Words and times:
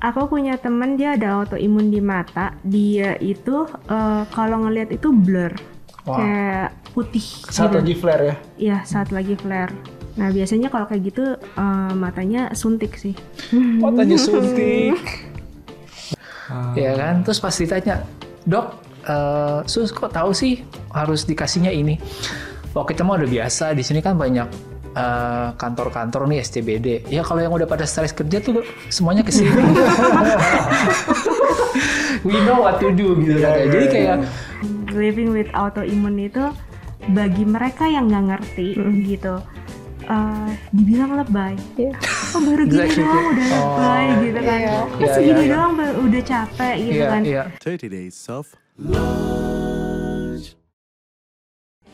aku 0.00 0.28
punya 0.28 0.56
temen 0.60 0.96
dia 0.96 1.16
ada 1.16 1.40
autoimun 1.42 1.88
di 1.88 2.00
mata. 2.00 2.52
Dia 2.62 3.16
itu 3.20 3.66
eh, 3.88 4.22
kalau 4.32 4.66
ngelihat 4.66 4.92
itu 4.92 5.08
blur, 5.12 5.52
Wah. 6.04 6.16
kayak 6.16 6.68
putih. 6.92 7.24
Saat 7.48 7.72
gitu. 7.72 7.78
lagi 7.80 7.94
flare 7.96 8.22
ya. 8.22 8.34
Iya 8.56 8.78
saat 8.84 9.08
lagi 9.12 9.34
flare. 9.36 9.72
Nah 10.16 10.32
biasanya 10.32 10.68
kalau 10.72 10.86
kayak 10.88 11.02
gitu 11.12 11.24
eh, 11.36 11.92
matanya 11.96 12.52
suntik 12.52 12.96
sih. 12.96 13.14
Matanya 13.82 14.18
suntik. 14.20 15.00
Ya 16.78 16.94
kan, 16.94 17.26
terus 17.26 17.42
pas 17.42 17.50
ditanya, 17.58 18.06
dok, 18.46 18.78
eh, 19.02 19.66
sus 19.66 19.90
kok 19.90 20.14
tahu 20.14 20.30
sih 20.30 20.62
harus 20.94 21.26
dikasihnya 21.26 21.74
ini? 21.74 21.98
Oh 22.70 22.86
kita 22.86 23.02
mah 23.02 23.18
udah 23.18 23.26
biasa, 23.26 23.74
di 23.74 23.82
sini 23.82 23.98
kan 23.98 24.14
banyak 24.14 24.46
eh, 24.96 25.48
kantor-kantor 25.54 26.24
nih 26.26 26.40
SCBD. 26.40 26.86
Ya 27.06 27.20
kalau 27.20 27.38
yang 27.38 27.52
udah 27.52 27.64
pada 27.64 27.84
stres 27.84 28.10
kerja 28.10 28.40
tuh 28.40 28.64
semuanya 28.88 29.20
ke 29.20 29.30
sini. 29.30 29.52
We 32.24 32.32
know 32.42 32.58
what 32.58 32.80
to 32.80 32.90
do 32.90 33.14
gitu 33.16 33.36
Iya, 33.36 33.44
kan. 33.44 33.54
iya, 33.54 33.66
Jadi 33.68 33.84
iya. 33.84 33.92
kayak 33.92 34.16
Living 34.90 35.30
with 35.30 35.52
autoimun 35.52 36.16
itu 36.18 36.40
bagi 37.08 37.44
mereka 37.44 37.84
yang 37.84 38.08
nggak 38.08 38.24
ngerti 38.32 38.68
gitu. 39.06 39.36
eh, 40.02 40.50
dibilang 40.70 41.18
lebay. 41.18 41.58
Oh 42.32 42.40
baru 42.40 42.62
gini 42.64 42.78
Exactly. 42.78 43.02
doang 43.02 43.26
udah 43.28 43.46
lebay 43.50 44.06
gitu 44.22 44.40
kan. 44.40 44.58
Iya. 44.58 44.76
Masih 44.86 45.02
Iya, 45.02 45.18
gini 45.20 45.34
iya, 45.36 45.42
iya. 45.42 45.52
doang 45.52 45.72
udah 46.00 46.22
capek 46.24 46.74
gitu 46.78 46.94
iya, 46.94 47.06
kan. 47.06 47.22
iya. 47.22 47.42
30 47.58 47.90
days 47.90 48.16
of 48.26 48.46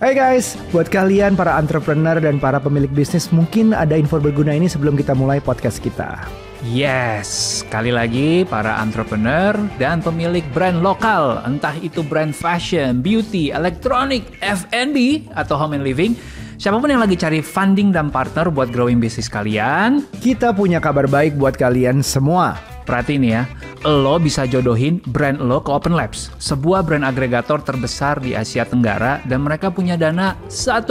Hai 0.02 0.18
guys, 0.18 0.58
buat 0.74 0.90
kalian 0.90 1.38
para 1.38 1.54
entrepreneur 1.62 2.18
dan 2.18 2.42
para 2.42 2.58
pemilik 2.58 2.90
bisnis 2.90 3.30
mungkin 3.30 3.70
ada 3.70 3.94
info 3.94 4.18
berguna 4.18 4.50
ini 4.50 4.66
sebelum 4.66 4.98
kita 4.98 5.14
mulai 5.14 5.38
podcast 5.38 5.78
kita. 5.78 6.26
Yes, 6.66 7.62
sekali 7.62 7.94
lagi 7.94 8.42
para 8.42 8.82
entrepreneur 8.82 9.54
dan 9.78 10.02
pemilik 10.02 10.42
brand 10.50 10.82
lokal, 10.82 11.38
entah 11.46 11.78
itu 11.78 12.02
brand 12.02 12.34
fashion, 12.34 12.98
beauty, 12.98 13.54
elektronik, 13.54 14.26
F&B, 14.42 15.30
atau 15.38 15.54
home 15.54 15.78
and 15.78 15.86
living, 15.86 16.18
siapa 16.58 16.82
pun 16.82 16.90
yang 16.90 16.98
lagi 16.98 17.14
cari 17.14 17.38
funding 17.38 17.94
dan 17.94 18.10
partner 18.10 18.50
buat 18.50 18.74
growing 18.74 18.98
bisnis 18.98 19.30
kalian, 19.30 20.02
Kita 20.18 20.50
punya 20.50 20.82
kabar 20.82 21.06
baik 21.06 21.38
buat 21.38 21.54
kalian 21.54 22.02
semua. 22.02 22.71
Perhatiin 22.84 23.24
ya, 23.24 23.42
lo 23.82 24.18
bisa 24.22 24.46
jodohin 24.46 25.02
brand 25.10 25.42
lo 25.42 25.58
ke 25.58 25.70
Open 25.70 25.94
Labs, 25.94 26.30
sebuah 26.38 26.86
brand 26.86 27.02
agregator 27.02 27.58
terbesar 27.58 28.22
di 28.22 28.38
Asia 28.38 28.62
Tenggara 28.62 29.18
dan 29.26 29.42
mereka 29.42 29.74
punya 29.74 29.98
dana 29.98 30.38
1,4 30.46 30.86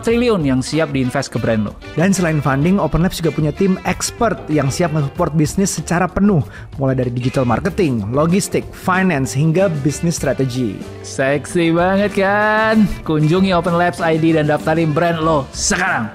triliun 0.00 0.42
yang 0.46 0.60
siap 0.64 0.94
diinvest 0.94 1.34
ke 1.34 1.38
brand 1.42 1.68
lo. 1.68 1.72
Dan 1.98 2.16
selain 2.16 2.40
funding, 2.40 2.80
Open 2.80 3.04
Labs 3.04 3.20
juga 3.20 3.34
punya 3.34 3.52
tim 3.52 3.76
expert 3.84 4.40
yang 4.48 4.72
siap 4.72 4.96
mensupport 4.96 5.32
bisnis 5.36 5.68
secara 5.74 6.08
penuh, 6.08 6.40
mulai 6.80 6.96
dari 6.96 7.12
digital 7.12 7.44
marketing, 7.44 8.08
logistik, 8.14 8.64
finance, 8.72 9.36
hingga 9.36 9.68
bisnis 9.84 10.16
strategi. 10.16 10.80
Seksi 11.04 11.74
banget 11.74 12.16
kan? 12.16 12.88
Kunjungi 13.04 13.52
Open 13.52 13.76
Labs 13.76 14.00
ID 14.00 14.40
dan 14.40 14.48
daftarin 14.48 14.96
brand 14.96 15.20
lo 15.20 15.44
sekarang. 15.52 16.08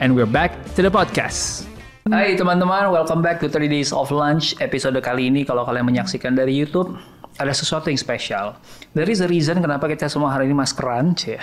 And 0.00 0.12
we're 0.12 0.28
back 0.28 0.52
to 0.76 0.84
the 0.84 0.92
podcast. 0.92 1.65
Hai 2.06 2.38
teman-teman, 2.38 2.94
welcome 2.94 3.18
back 3.18 3.42
to 3.42 3.50
30 3.50 3.66
Days 3.66 3.90
of 3.90 4.14
Lunch. 4.14 4.54
Episode 4.62 4.94
kali 5.02 5.26
ini 5.26 5.42
kalau 5.42 5.66
kalian 5.66 5.90
menyaksikan 5.90 6.38
dari 6.38 6.54
YouTube, 6.54 6.94
ada 7.34 7.50
sesuatu 7.50 7.90
yang 7.90 7.98
spesial. 7.98 8.54
There 8.94 9.10
is 9.10 9.18
a 9.18 9.26
reason 9.26 9.58
kenapa 9.58 9.90
kita 9.90 10.06
semua 10.06 10.30
hari 10.30 10.46
ini 10.46 10.54
maskeran, 10.54 11.18
ya. 11.18 11.42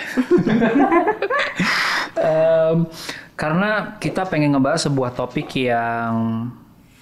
Em, 2.16 2.88
karena 3.36 4.00
kita 4.00 4.24
pengen 4.24 4.56
ngebahas 4.56 4.88
sebuah 4.88 5.12
topik 5.12 5.52
yang 5.52 6.48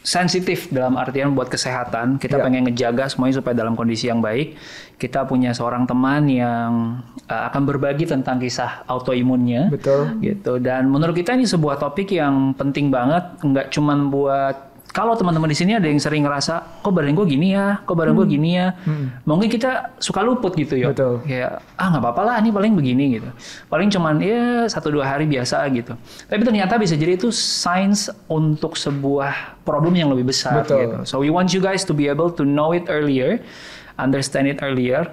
sensitif 0.02 0.66
dalam 0.68 0.98
artian 0.98 1.32
buat 1.32 1.46
kesehatan. 1.46 2.18
Kita 2.18 2.38
Ya. 2.38 2.44
pengen 2.44 2.66
ngejaga 2.66 3.06
semuanya 3.06 3.38
supaya 3.38 3.54
dalam 3.54 3.78
kondisi 3.78 4.10
yang 4.10 4.18
baik. 4.18 4.58
Kita 4.98 5.26
punya 5.26 5.54
seorang 5.54 5.86
teman 5.86 6.26
yang 6.26 7.02
uh, 7.26 7.42
akan 7.50 7.62
berbagi 7.66 8.06
tentang 8.06 8.42
kisah 8.42 8.82
autoimunnya. 8.86 9.70
Betul. 9.70 10.18
Gitu. 10.18 10.58
Dan 10.58 10.90
menurut 10.90 11.14
kita 11.14 11.34
ini 11.38 11.46
sebuah 11.46 11.78
topik 11.78 12.10
yang 12.10 12.54
penting 12.54 12.90
banget. 12.90 13.42
Nggak 13.42 13.70
cuman 13.70 14.10
buat 14.10 14.71
kalau 14.92 15.16
teman-teman 15.16 15.48
di 15.48 15.56
sini 15.56 15.72
ada 15.72 15.88
yang 15.88 15.96
sering 15.96 16.28
ngerasa, 16.28 16.84
kok 16.84 16.92
badan 16.92 17.16
gue 17.16 17.24
gini 17.24 17.56
ya, 17.56 17.80
kok 17.88 17.96
badan 17.96 18.12
gue 18.12 18.28
gini 18.28 18.60
ya. 18.60 18.76
Mungkin 19.24 19.48
kita 19.48 19.96
suka 19.96 20.20
luput 20.20 20.52
gitu 20.52 20.76
ya. 20.76 20.92
Betul. 20.92 21.24
Kayak 21.24 21.64
ah 21.80 21.86
nggak 21.88 22.02
apa-apa 22.04 22.22
lah, 22.28 22.36
ini 22.44 22.52
paling 22.52 22.76
begini 22.76 23.04
gitu. 23.16 23.32
Paling 23.72 23.88
cuman 23.88 24.20
ya 24.20 24.68
satu 24.68 24.92
dua 24.92 25.08
hari 25.08 25.24
biasa 25.24 25.64
gitu. 25.72 25.96
Tapi 26.28 26.42
ternyata 26.44 26.76
bisa 26.76 26.92
jadi 26.92 27.16
itu 27.16 27.32
signs 27.32 28.12
untuk 28.28 28.76
sebuah 28.76 29.64
problem 29.64 29.96
yang 29.96 30.12
lebih 30.12 30.28
besar 30.28 30.60
Betul. 30.60 30.84
gitu. 30.84 30.96
So 31.08 31.14
we 31.24 31.32
want 31.32 31.56
you 31.56 31.64
guys 31.64 31.88
to 31.88 31.96
be 31.96 32.12
able 32.12 32.28
to 32.28 32.44
know 32.44 32.76
it 32.76 32.92
earlier, 32.92 33.40
understand 33.96 34.44
it 34.44 34.60
earlier, 34.60 35.08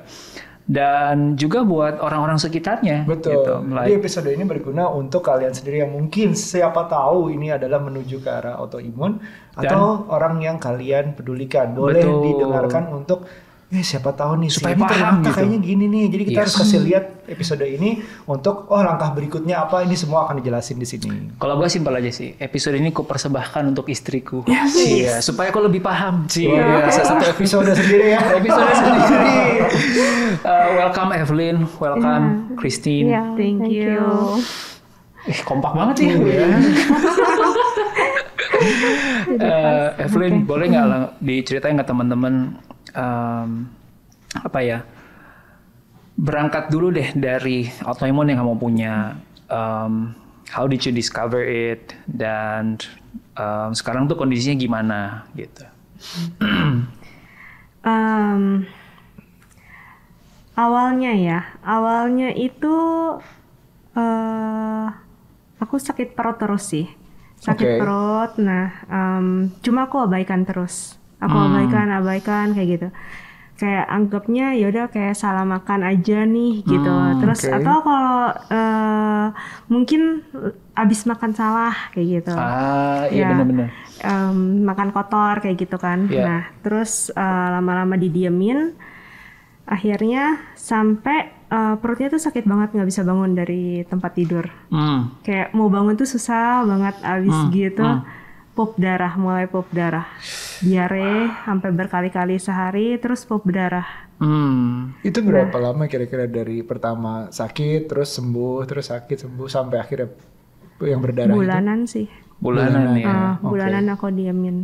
dan 0.70 1.34
juga 1.34 1.66
buat 1.66 1.98
orang-orang 1.98 2.38
sekitarnya. 2.38 3.10
Betul. 3.10 3.42
Gitu. 3.42 3.54
Jadi 3.74 3.92
episode 3.98 4.30
ini 4.30 4.46
berguna 4.46 4.86
untuk 4.94 5.26
kalian 5.26 5.50
sendiri 5.50 5.82
yang 5.82 5.98
mungkin 5.98 6.38
siapa 6.38 6.86
tahu 6.86 7.34
ini 7.34 7.50
adalah 7.50 7.82
menuju 7.82 8.22
ke 8.22 8.30
arah 8.30 8.54
autoimun 8.62 9.18
atau 9.58 10.06
orang 10.14 10.38
yang 10.46 10.62
kalian 10.62 11.18
pedulikan. 11.18 11.74
Boleh 11.74 12.06
Betul. 12.06 12.22
didengarkan 12.22 12.84
untuk 12.94 13.26
eh 13.70 13.86
siapa 13.86 14.18
tahu 14.18 14.42
nih 14.42 14.50
si 14.50 14.58
Supaya 14.58 14.74
ini 14.74 14.82
paham 14.82 15.22
gitu. 15.22 15.30
kayaknya 15.30 15.60
gini 15.62 15.86
nih. 15.86 16.06
Jadi 16.10 16.24
kita 16.26 16.34
Yes. 16.34 16.44
harus 16.44 16.56
kasih 16.58 16.80
lihat 16.82 17.06
episode 17.30 17.62
ini 17.62 17.90
untuk 18.26 18.66
oh 18.66 18.82
langkah 18.82 19.14
berikutnya 19.14 19.62
apa 19.62 19.86
ini 19.86 19.94
semua 19.94 20.26
akan 20.26 20.42
dijelasin 20.42 20.82
di 20.82 20.90
sini. 20.90 21.38
Kalau 21.38 21.54
gue 21.54 21.70
simpel 21.70 21.94
aja 21.94 22.10
sih, 22.10 22.34
episode 22.36 22.74
ini 22.74 22.90
ku 22.90 23.06
persembahkan 23.06 23.70
untuk 23.70 23.86
istriku. 23.88 24.42
Iya, 24.50 25.22
supaya 25.22 25.54
kau 25.54 25.62
lebih 25.62 25.86
paham. 25.86 26.26
Cie, 26.26 26.50
Wah, 26.50 26.90
satu 26.90 27.30
episode 27.30 27.70
sendiri 27.70 28.18
ya. 28.18 28.20
episode 28.42 28.74
sendiri. 28.74 29.38
Uh, 30.42 30.70
welcome 30.82 31.14
Evelyn, 31.14 31.58
welcome 31.78 32.26
Christine. 32.58 33.14
Iya, 33.14 33.22
Thank 33.38 33.70
you. 33.70 34.02
Ih, 35.30 35.40
kompak 35.46 35.78
banget 35.78 36.10
ya. 36.10 36.18
Eh, 39.40 39.88
Evelyn, 40.04 40.44
boleh 40.44 40.68
nggak 40.68 40.88
lah 40.88 41.02
diceritain 41.24 41.80
ke 41.80 41.86
teman-teman 41.88 42.60
em, 42.92 43.50
apa 44.36 44.60
ya? 44.60 44.84
Berangkat 46.20 46.68
dulu 46.68 46.92
deh 46.92 47.16
dari 47.16 47.72
autoimun 47.88 48.28
yang 48.28 48.44
kamu 48.44 48.56
punya. 48.60 49.16
Em, 49.48 50.12
how 50.52 50.68
did 50.68 50.84
you 50.84 50.92
discover 50.92 51.40
it? 51.40 51.96
Dan 52.04 52.76
em, 53.40 53.72
sekarang 53.72 54.12
tuh 54.12 54.20
kondisinya 54.20 54.60
gimana 54.60 55.00
gitu? 55.40 55.64
Em, 57.80 58.68
awalnya 60.60 61.16
ya, 61.16 61.40
awalnya 61.64 62.36
itu 62.36 62.76
eh 63.96 64.88
aku 65.64 65.76
sakit 65.80 66.12
perut 66.12 66.36
terus 66.40 66.68
sih, 66.68 66.92
sakit 67.40 67.68
Oke. 67.68 67.80
perut. 67.80 68.32
Nah, 68.40 68.66
em, 68.88 69.28
cuma 69.60 69.88
aku 69.88 69.98
abaikan 70.04 70.44
terus, 70.44 70.76
aku 71.18 71.36
Hmm. 71.36 71.48
abaikan, 71.52 71.88
abaikan 71.92 72.48
kayak 72.52 72.70
gitu. 72.76 72.88
Kayak 73.60 73.92
anggapnya 73.92 74.56
ya 74.56 74.72
udah 74.72 74.86
kayak 74.88 75.20
salah 75.20 75.44
makan 75.44 75.84
aja 75.84 76.24
nih 76.24 76.64
gitu. 76.64 76.88
Hmm, 76.88 77.20
terus 77.20 77.44
oke. 77.44 77.56
atau 77.60 77.76
kalau 77.84 78.20
eh, 78.48 79.26
mungkin 79.68 80.02
abis 80.74 81.04
makan 81.04 81.32
salah 81.36 81.76
kayak 81.92 82.24
gitu 82.24 82.36
Ah, 82.40 83.04
iya 83.12 83.28
Ya. 83.28 83.30
benar-benar. 83.36 83.68
em, 84.00 84.64
makan 84.64 84.96
kotor 84.96 85.44
kayak 85.44 85.60
gitu 85.60 85.76
kan. 85.76 86.08
Iya. 86.08 86.24
Nah, 86.24 86.42
terus 86.64 87.12
eh, 87.12 87.48
lama-lama 87.52 88.00
didiemin, 88.00 88.80
akhirnya 89.68 90.40
sampai 90.56 91.39
eh, 91.50 91.76
perutnya 91.76 92.08
tuh 92.08 92.22
sakit 92.22 92.44
banget 92.44 92.70
nggak 92.72 92.88
bisa 92.88 93.02
bangun 93.02 93.34
dari 93.34 93.62
tempat 93.84 94.12
tidur. 94.14 94.46
Hmm. 94.70 95.18
Kayak 95.22 95.52
mau 95.52 95.68
bangun 95.68 95.94
tuh 95.94 96.06
susah 96.06 96.64
banget 96.64 96.96
abis 97.02 97.36
Hmm, 97.36 97.50
gitu. 97.50 97.84
hmm. 97.84 98.18
Pop 98.52 98.76
darah, 98.76 99.16
mulai 99.16 99.48
pop 99.48 99.72
darah, 99.72 100.04
diare 100.60 101.32
sampai 101.42 101.72
berkali-kali 101.72 102.36
sehari, 102.36 103.00
terus 103.00 103.24
pop 103.24 103.48
darah. 103.48 103.88
Hmm. 104.20 105.00
Itu 105.00 105.24
berapa 105.24 105.56
lama 105.56 105.88
kira-kira 105.88 106.28
dari 106.28 106.60
pertama 106.60 107.32
sakit 107.32 107.88
terus 107.88 108.12
sembuh 108.12 108.68
terus 108.68 108.92
sakit 108.92 109.16
sembuh 109.18 109.48
sampai 109.48 109.80
akhirnya 109.80 110.12
yang 110.82 111.00
berdarah 111.00 111.32
itu? 111.32 111.40
Bulanan 111.40 111.80
sih, 111.88 112.04
Bulanan 112.36 112.92
Bulanan. 112.92 113.00
ya. 113.00 113.16
Oke. 113.38 113.48
bulanan 113.48 113.86
aku 113.90 114.06
diemin. 114.12 114.58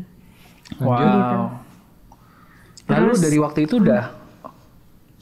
Wow. 0.76 1.00
Gitu. 1.00 1.38
Lalu 2.86 3.06
Terus- 3.08 3.22
dari 3.24 3.38
waktu 3.40 3.60
itu 3.64 3.76
udah 3.80 4.04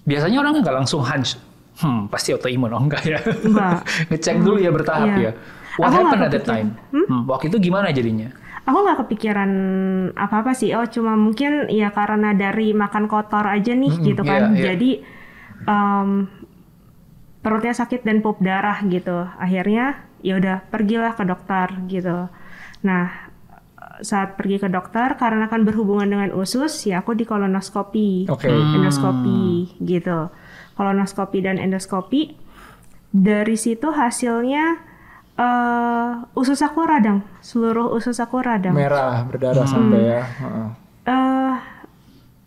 biasanya 0.02 0.38
orang 0.42 0.60
nggak 0.60 0.78
langsung 0.82 1.06
hunch. 1.06 1.38
Hmm, 1.74 2.06
pasti 2.06 2.30
autoimun 2.32 2.70
oh 2.70 2.82
enggak 2.82 3.04
ya? 3.04 3.20
Enggak. 3.20 3.82
Ngecek 4.14 4.36
dulu 4.40 4.58
ya 4.58 4.70
bertahap 4.70 5.08
Iya. 5.10 5.18
ya. 5.20 5.32
What 5.74 5.90
Aku 5.90 5.96
happened 6.06 6.24
at 6.24 6.32
that 6.32 6.46
time? 6.46 6.70
kepikiran. 6.78 7.06
Hmm, 7.10 7.22
waktu 7.26 7.46
itu 7.50 7.58
gimana 7.60 7.90
jadinya? 7.90 8.30
Aku 8.64 8.78
nggak 8.80 8.98
kepikiran 9.04 9.52
apa-apa 10.14 10.54
sih. 10.54 10.70
Oh, 10.72 10.86
cuma 10.86 11.18
mungkin 11.18 11.68
ya 11.68 11.90
karena 11.90 12.32
dari 12.32 12.72
makan 12.72 13.10
kotor 13.10 13.44
aja 13.44 13.74
nih 13.74 13.94
gitu 14.00 14.22
kan. 14.22 14.54
iya, 14.54 14.56
iya. 14.56 14.64
Jadi 14.72 14.92
em, 15.66 16.10
perutnya 17.42 17.74
sakit 17.74 18.06
dan 18.06 18.22
pop 18.22 18.38
darah 18.40 18.80
gitu. 18.86 19.26
Akhirnya 19.36 19.98
ya 20.24 20.40
udah 20.40 20.64
pergilah 20.70 21.18
ke 21.18 21.26
dokter 21.26 21.68
gitu. 21.90 22.30
Nah, 22.86 23.06
saat 24.00 24.40
pergi 24.40 24.58
ke 24.58 24.70
dokter 24.70 25.16
karena 25.18 25.48
kan 25.48 25.66
berhubungan 25.66 26.08
dengan 26.08 26.30
usus 26.34 26.72
ya 26.86 27.02
aku 27.02 27.14
di 27.14 27.24
kolonoskopi 27.24 28.26
Oke. 28.26 28.50
endoskopi 28.50 29.78
gitu 29.80 30.34
kolonoskopi 30.74 31.40
dan 31.40 31.56
endoskopi 31.56 32.34
dari 33.10 33.54
situ 33.56 33.90
hasilnya 33.90 34.78
eh 35.34 36.10
usus 36.34 36.60
aku 36.60 36.84
radang 36.84 37.22
seluruh 37.40 37.90
usus 37.92 38.18
aku 38.18 38.38
radang 38.40 38.72
Merah 38.72 39.22
berdarah 39.24 39.66
sampai 39.66 40.02
ya. 40.04 40.22
Heeh. 40.22 40.68
eh 41.06 41.54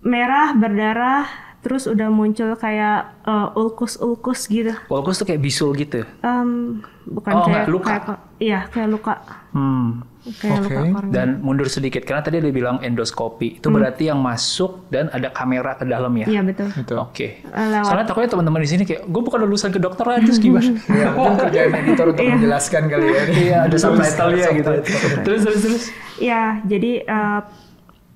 merah 0.01 0.55
berdarah 0.55 1.27
terus 1.59 1.85
udah 1.85 2.07
muncul 2.09 2.55
kayak 2.55 3.11
eh, 3.23 3.49
ulkus-ulkus 3.53 4.47
gitu 4.47 4.71
Walkus 4.87 5.19
tuh 5.19 5.27
kayak 5.27 5.39
bisul 5.41 5.75
gitu. 5.75 6.07
Em, 6.21 6.79
bukan 7.05 7.33
Oh, 7.33 7.43
kayak 7.43 7.51
nggak, 7.61 7.67
luka. 7.69 7.91
kayak- 7.93 8.23
iya 8.39 8.61
kayak 8.67 8.89
luka 8.89 9.15
Hmm. 9.51 10.07
Kayak 10.37 10.59
Oke. 10.59 10.75
luka 10.75 10.83
kornea. 10.93 11.13
Dan 11.13 11.29
mundur 11.39 11.67
sedikit 11.67 12.03
karena 12.03 12.21
tadi 12.21 12.39
dia 12.39 12.51
bilang 12.51 12.79
endoskopi. 12.81 13.59
Itu 13.59 13.71
berarti 13.71 14.09
yang 14.09 14.19
masuk 14.19 14.91
dan 14.91 15.07
ada 15.11 15.31
kamera 15.31 15.75
ke 15.75 15.85
dalam 15.85 16.11
ya. 16.17 16.27
iya 16.27 16.43
betul. 16.43 16.69
Oke. 16.99 17.41
Eh, 17.41 17.67
lewat 17.71 17.87
Soalnya 17.87 18.07
takutnya 18.07 18.31
teman-teman 18.33 18.61
di 18.61 18.69
sini 18.69 18.83
kayak 18.83 19.07
gue 19.07 19.23
bukan 19.23 19.39
lulusan 19.43 19.71
kedokteran 19.71 20.23
terus 20.23 20.39
gimana? 20.39 20.75
Ya, 20.97 21.13
mungkin 21.13 21.37
kerjaan 21.39 21.71
editor 21.77 22.07
untuk 22.11 22.25
menjelaskan 22.25 22.83
kali 22.89 23.07
ya. 23.07 23.23
Iya, 23.29 23.57
ada 23.69 23.77
subtitle-nya 23.77 24.49
gitu. 24.55 24.71
Terus 25.23 25.41
terus 25.45 25.61
terus. 25.63 25.85
Iya, 26.17 26.65
jadi 26.65 26.93
eh, 27.03 27.41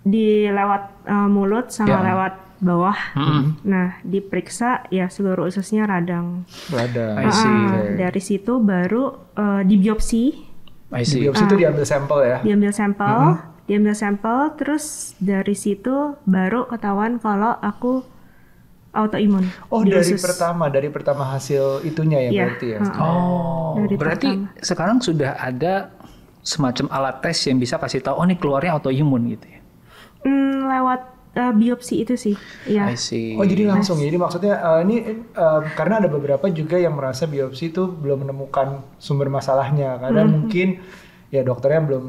di 0.01 0.49
lewat 0.49 0.83
eh, 1.07 1.29
mulut 1.29 1.69
sama 1.69 2.01
Ya. 2.01 2.07
lewat 2.13 2.35
bawah. 2.61 2.97
Hmm. 3.17 3.57
Nah, 3.65 3.97
diperiksa 4.05 4.85
ya 4.89 5.09
seluruh 5.09 5.49
ususnya 5.49 5.89
radang. 5.89 6.45
See. 6.49 6.77
Ah, 6.77 7.97
dari 7.97 8.21
situ 8.21 8.61
baru 8.61 9.17
eh, 9.33 9.63
dibiopsi, 9.65 10.50
I 10.91 11.07
Di 11.07 11.07
see. 11.07 11.21
biopsi 11.23 11.47
itu 11.47 11.55
diambil 11.55 11.87
sampel 11.87 12.19
ya. 12.27 12.39
diambil 12.43 12.73
sampel, 12.75 13.19
diambil 13.67 13.95
sampel, 13.95 14.39
terus 14.59 15.15
dari 15.23 15.55
situ 15.55 16.19
baru 16.27 16.67
ketahuan 16.67 17.23
kalau 17.23 17.55
aku 17.63 18.03
autoimun. 18.91 19.55
Oh, 19.71 19.87
di 19.87 19.95
dari 19.95 20.19
usus. 20.19 20.19
pertama, 20.19 20.67
dari 20.67 20.91
pertama 20.91 21.23
hasil 21.31 21.87
itunya 21.87 22.27
ya 22.27 22.31
Iya, 22.31 22.43
berarti 22.43 22.67
ya. 22.75 22.79
heeh. 22.83 22.99
Oh, 22.99 23.79
Dari 23.79 23.95
berarti 23.95 24.29
sekarang 24.59 24.99
sudah 24.99 25.39
ada 25.39 25.95
semacam 26.43 26.87
alat 26.91 27.17
tes 27.23 27.39
yang 27.47 27.61
bisa 27.61 27.79
kasih 27.79 28.03
tahu 28.03 28.17
oh 28.19 28.25
ini 28.27 28.35
keluarnya 28.35 28.75
autoimun 28.75 29.31
gitu 29.31 29.47
ya. 29.47 29.61
Hmm, 30.27 30.67
lewat 30.69 31.01
eh, 31.33 31.53
biopsi 31.53 32.03
itu 32.03 32.15
sih, 32.15 32.35
ya. 32.67 32.87
I 32.87 32.95
see. 32.95 33.35
Oh 33.35 33.45
jadi 33.45 33.67
langsung 33.67 33.99
ya. 33.99 34.07
Jadi 34.07 34.19
maksudnya 34.19 34.55
eh, 34.57 34.79
ini 34.83 34.97
eh, 35.31 35.61
karena 35.73 35.99
ada 35.99 36.09
beberapa 36.09 36.47
juga 36.49 36.75
yang 36.75 36.93
merasa 36.93 37.25
biopsi 37.25 37.71
itu 37.71 37.87
belum 37.87 38.25
menemukan 38.25 38.83
sumber 38.97 39.29
masalahnya 39.29 39.99
karena 39.99 40.23
Hmm. 40.23 40.33
mungkin 40.37 40.83
ya 41.29 41.41
dokternya 41.41 41.83
belum 41.87 42.07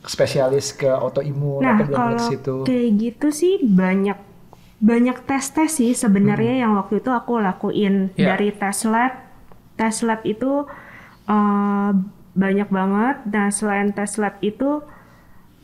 spesialis 0.00 0.72
ke 0.72 0.88
autoimun 0.88 1.60
Nah, 1.60 1.76
atau 1.76 1.84
belum 1.86 2.00
ke 2.10 2.24
situ. 2.26 2.54
kayak 2.64 2.88
gitu 2.96 3.28
sih 3.30 3.54
banyak 3.62 4.16
banyak 4.80 5.16
tes-tes 5.24 5.76
sih 5.76 5.92
sebenarnya 5.92 6.64
yang 6.64 6.72
waktu 6.72 7.00
itu 7.00 7.10
aku 7.10 7.36
lakuin 7.36 8.08
Ya. 8.16 8.32
dari 8.32 8.48
tes 8.50 8.84
lab. 8.84 9.12
Tes 9.76 10.00
lab 10.00 10.20
itu 10.24 10.64
eh, 11.26 11.90
banyak 12.32 12.68
banget. 12.68 13.16
Nah, 13.26 13.48
selain 13.48 13.92
tes 13.92 14.16
lab 14.16 14.36
itu 14.40 14.80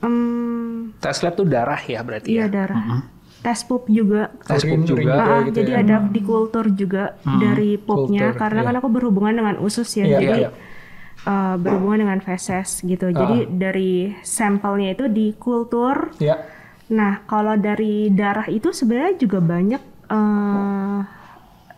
em, 0.03 0.93
Tes 1.01 1.19
lab 1.23 1.35
tuh 1.37 1.47
darah 1.47 1.81
ya 1.81 2.01
berarti 2.03 2.29
iya 2.33 2.49
ya. 2.49 2.53
darah. 2.53 3.05
Tes 3.45 3.63
pup 3.63 3.87
juga. 3.87 4.35
Tes 4.43 4.67
pup 4.67 4.83
juga. 4.83 5.13
Ah, 5.15 5.41
gitu 5.47 5.63
jadi 5.63 5.73
ya. 5.73 5.83
ada 5.87 5.97
di 6.11 6.21
kultur 6.25 6.67
juga 6.75 7.15
dari 7.23 7.79
pupnya 7.79 8.35
Kultur, 8.35 8.41
karena 8.43 8.61
iya. 8.65 8.67
kan 8.67 8.75
aku 8.83 8.89
berhubungan 8.91 9.35
dengan 9.39 9.57
usus 9.63 9.87
ya. 9.95 10.03
Iya, 10.03 10.19
jadi 10.19 10.41
iya. 10.43 10.51
eh, 11.27 11.55
berhubungan 11.61 11.99
dengan 12.09 12.19
feses 12.27 12.83
gitu. 12.83 13.15
Jadi 13.15 13.47
dari 13.55 14.11
sampelnya 14.27 14.99
itu 14.99 15.07
di 15.07 15.31
kultur 15.39 16.11
Ya. 16.19 16.43
Nah, 16.87 17.27
kalau 17.27 17.59
dari 17.59 18.15
darah 18.15 18.47
itu 18.47 18.71
sebenarnya 18.71 19.19
juga 19.19 19.39
banyak 19.43 19.83
eh 20.07 21.01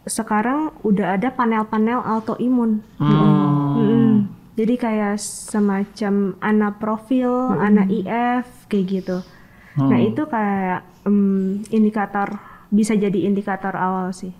sekarang 0.08 0.72
udah 0.84 1.20
ada 1.20 1.28
panel-panel 1.32 2.00
autoimun. 2.00 2.80
Mm-mm. 2.96 3.97
Jadi 4.58 4.74
kayak 4.74 5.22
semacam 5.22 6.34
ana 6.42 6.74
profil, 6.74 7.30
ana 7.62 7.86
IF 7.86 8.66
kayak 8.66 8.84
gitu. 8.90 9.22
Nah, 9.78 10.02
itu 10.02 10.26
kayak 10.26 10.82
em, 11.06 11.62
indikator 11.70 12.34
bisa 12.66 12.98
jadi 12.98 13.30
indikator 13.30 13.70
awal 13.78 14.10
sih. 14.10 14.34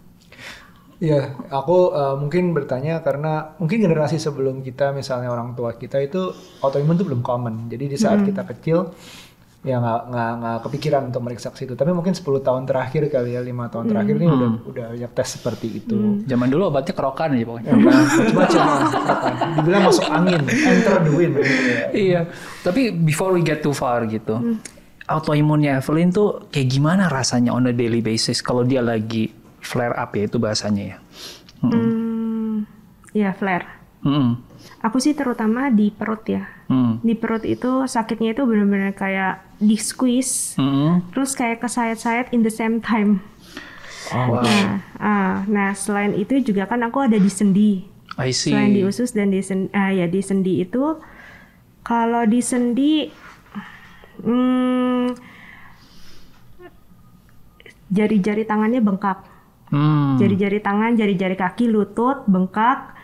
Ya, 0.98 1.38
aku 1.54 1.94
eh, 1.94 2.16
mungkin 2.18 2.50
bertanya 2.50 2.98
karena 3.06 3.54
mungkin 3.62 3.78
generasi 3.78 4.18
sebelum 4.18 4.66
kita, 4.66 4.90
misalnya 4.90 5.30
orang 5.30 5.54
tua 5.54 5.78
kita 5.78 6.02
itu 6.02 6.34
autoimun 6.58 6.98
itu 6.98 7.06
belum 7.06 7.22
common. 7.22 7.70
Jadi 7.70 7.84
di 7.86 7.94
saat 7.94 8.26
kita 8.26 8.42
kecil 8.42 8.90
ya 9.66 9.82
nggak 9.82 10.66
kepikiran 10.66 11.10
untuk 11.10 11.22
meriksa 11.22 11.54
ke 11.54 11.62
situ. 11.62 11.74
Tapi 11.78 11.90
mungkin 11.94 12.14
10 12.14 12.42
tahun 12.42 12.62
terakhir 12.66 13.10
kali 13.10 13.34
ya, 13.34 13.42
lima 13.42 13.66
tahun 13.70 13.90
terakhir 13.90 14.14
ini 14.18 14.26
udah 14.26 14.50
udah 14.70 14.84
banyak 14.94 15.12
tes 15.14 15.28
seperti 15.38 15.82
itu. 15.82 16.26
Zaman 16.26 16.46
dulu 16.50 16.70
obatnya 16.70 16.94
kerokan 16.94 17.34
aja 17.38 17.44
pokoknya. 17.46 17.70
Ya? 17.70 17.78
Macam-macam 17.78 18.60
lah. 18.66 18.82
Dibilang 19.68 19.84
masuk 19.92 20.08
angin, 20.08 20.42
enter 20.48 20.96
the 21.04 21.12
wind. 21.12 21.34
gitu 21.36 21.68
ya. 21.68 21.84
iya. 21.92 22.20
Tapi 22.64 22.90
before 22.90 23.36
we 23.36 23.44
get 23.44 23.60
too 23.60 23.76
far 23.76 24.08
gitu. 24.08 24.56
Autoimunnya 25.08 25.80
Evelyn 25.80 26.12
tuh 26.12 26.48
kayak 26.52 26.68
gimana 26.68 27.08
rasanya 27.08 27.52
on 27.52 27.68
a 27.68 27.72
daily 27.72 28.00
basis 28.00 28.40
kalau 28.40 28.64
dia 28.64 28.80
lagi 28.80 29.32
flare 29.60 29.96
up 29.96 30.12
ya 30.16 30.28
itu 30.28 30.36
bahasanya 30.36 30.84
ya. 30.84 30.96
Hmm, 31.64 32.68
ya 33.16 33.32
flare. 33.32 33.66
Mm-mm. 34.04 34.36
Aku 34.84 35.02
sih 35.02 35.16
terutama 35.16 35.74
di 35.74 35.90
perut 35.90 36.22
ya. 36.28 36.46
Mm. 36.70 37.02
Di 37.02 37.14
perut 37.18 37.42
itu 37.42 37.88
sakitnya 37.88 38.36
itu 38.36 38.46
benar-benar 38.46 38.94
kayak 38.94 39.42
di 39.58 39.74
squeeze, 39.74 40.54
Mm-mm. 40.54 41.02
terus 41.10 41.34
kayak 41.34 41.64
kesayat-sayat 41.64 42.30
in 42.30 42.46
the 42.46 42.52
same 42.52 42.78
time. 42.78 43.18
Oh, 44.14 44.38
wow. 44.38 44.44
Nah, 44.44 44.70
ah, 45.02 45.34
nah 45.44 45.70
selain 45.74 46.14
itu 46.16 46.40
juga 46.40 46.64
kan 46.70 46.80
aku 46.86 47.04
ada 47.04 47.18
di 47.18 47.28
sendi. 47.28 47.97
I 48.18 48.34
see. 48.34 48.50
Selain 48.50 48.74
di 48.74 48.82
usus 48.82 49.14
dan 49.14 49.30
di 49.30 49.38
sendi, 49.40 49.70
ah, 49.70 49.94
ya 49.94 50.10
di 50.10 50.18
sendi 50.18 50.58
itu 50.58 50.98
kalau 51.86 52.26
di 52.26 52.42
sendi 52.42 53.06
hmm, 54.26 55.14
jari-jari 57.94 58.42
tangannya 58.44 58.82
bengkak. 58.82 59.22
Hmm. 59.68 60.16
Jari-jari 60.18 60.58
tangan, 60.58 60.96
jari-jari 60.98 61.36
kaki, 61.38 61.70
lutut 61.70 62.26
bengkak. 62.26 62.98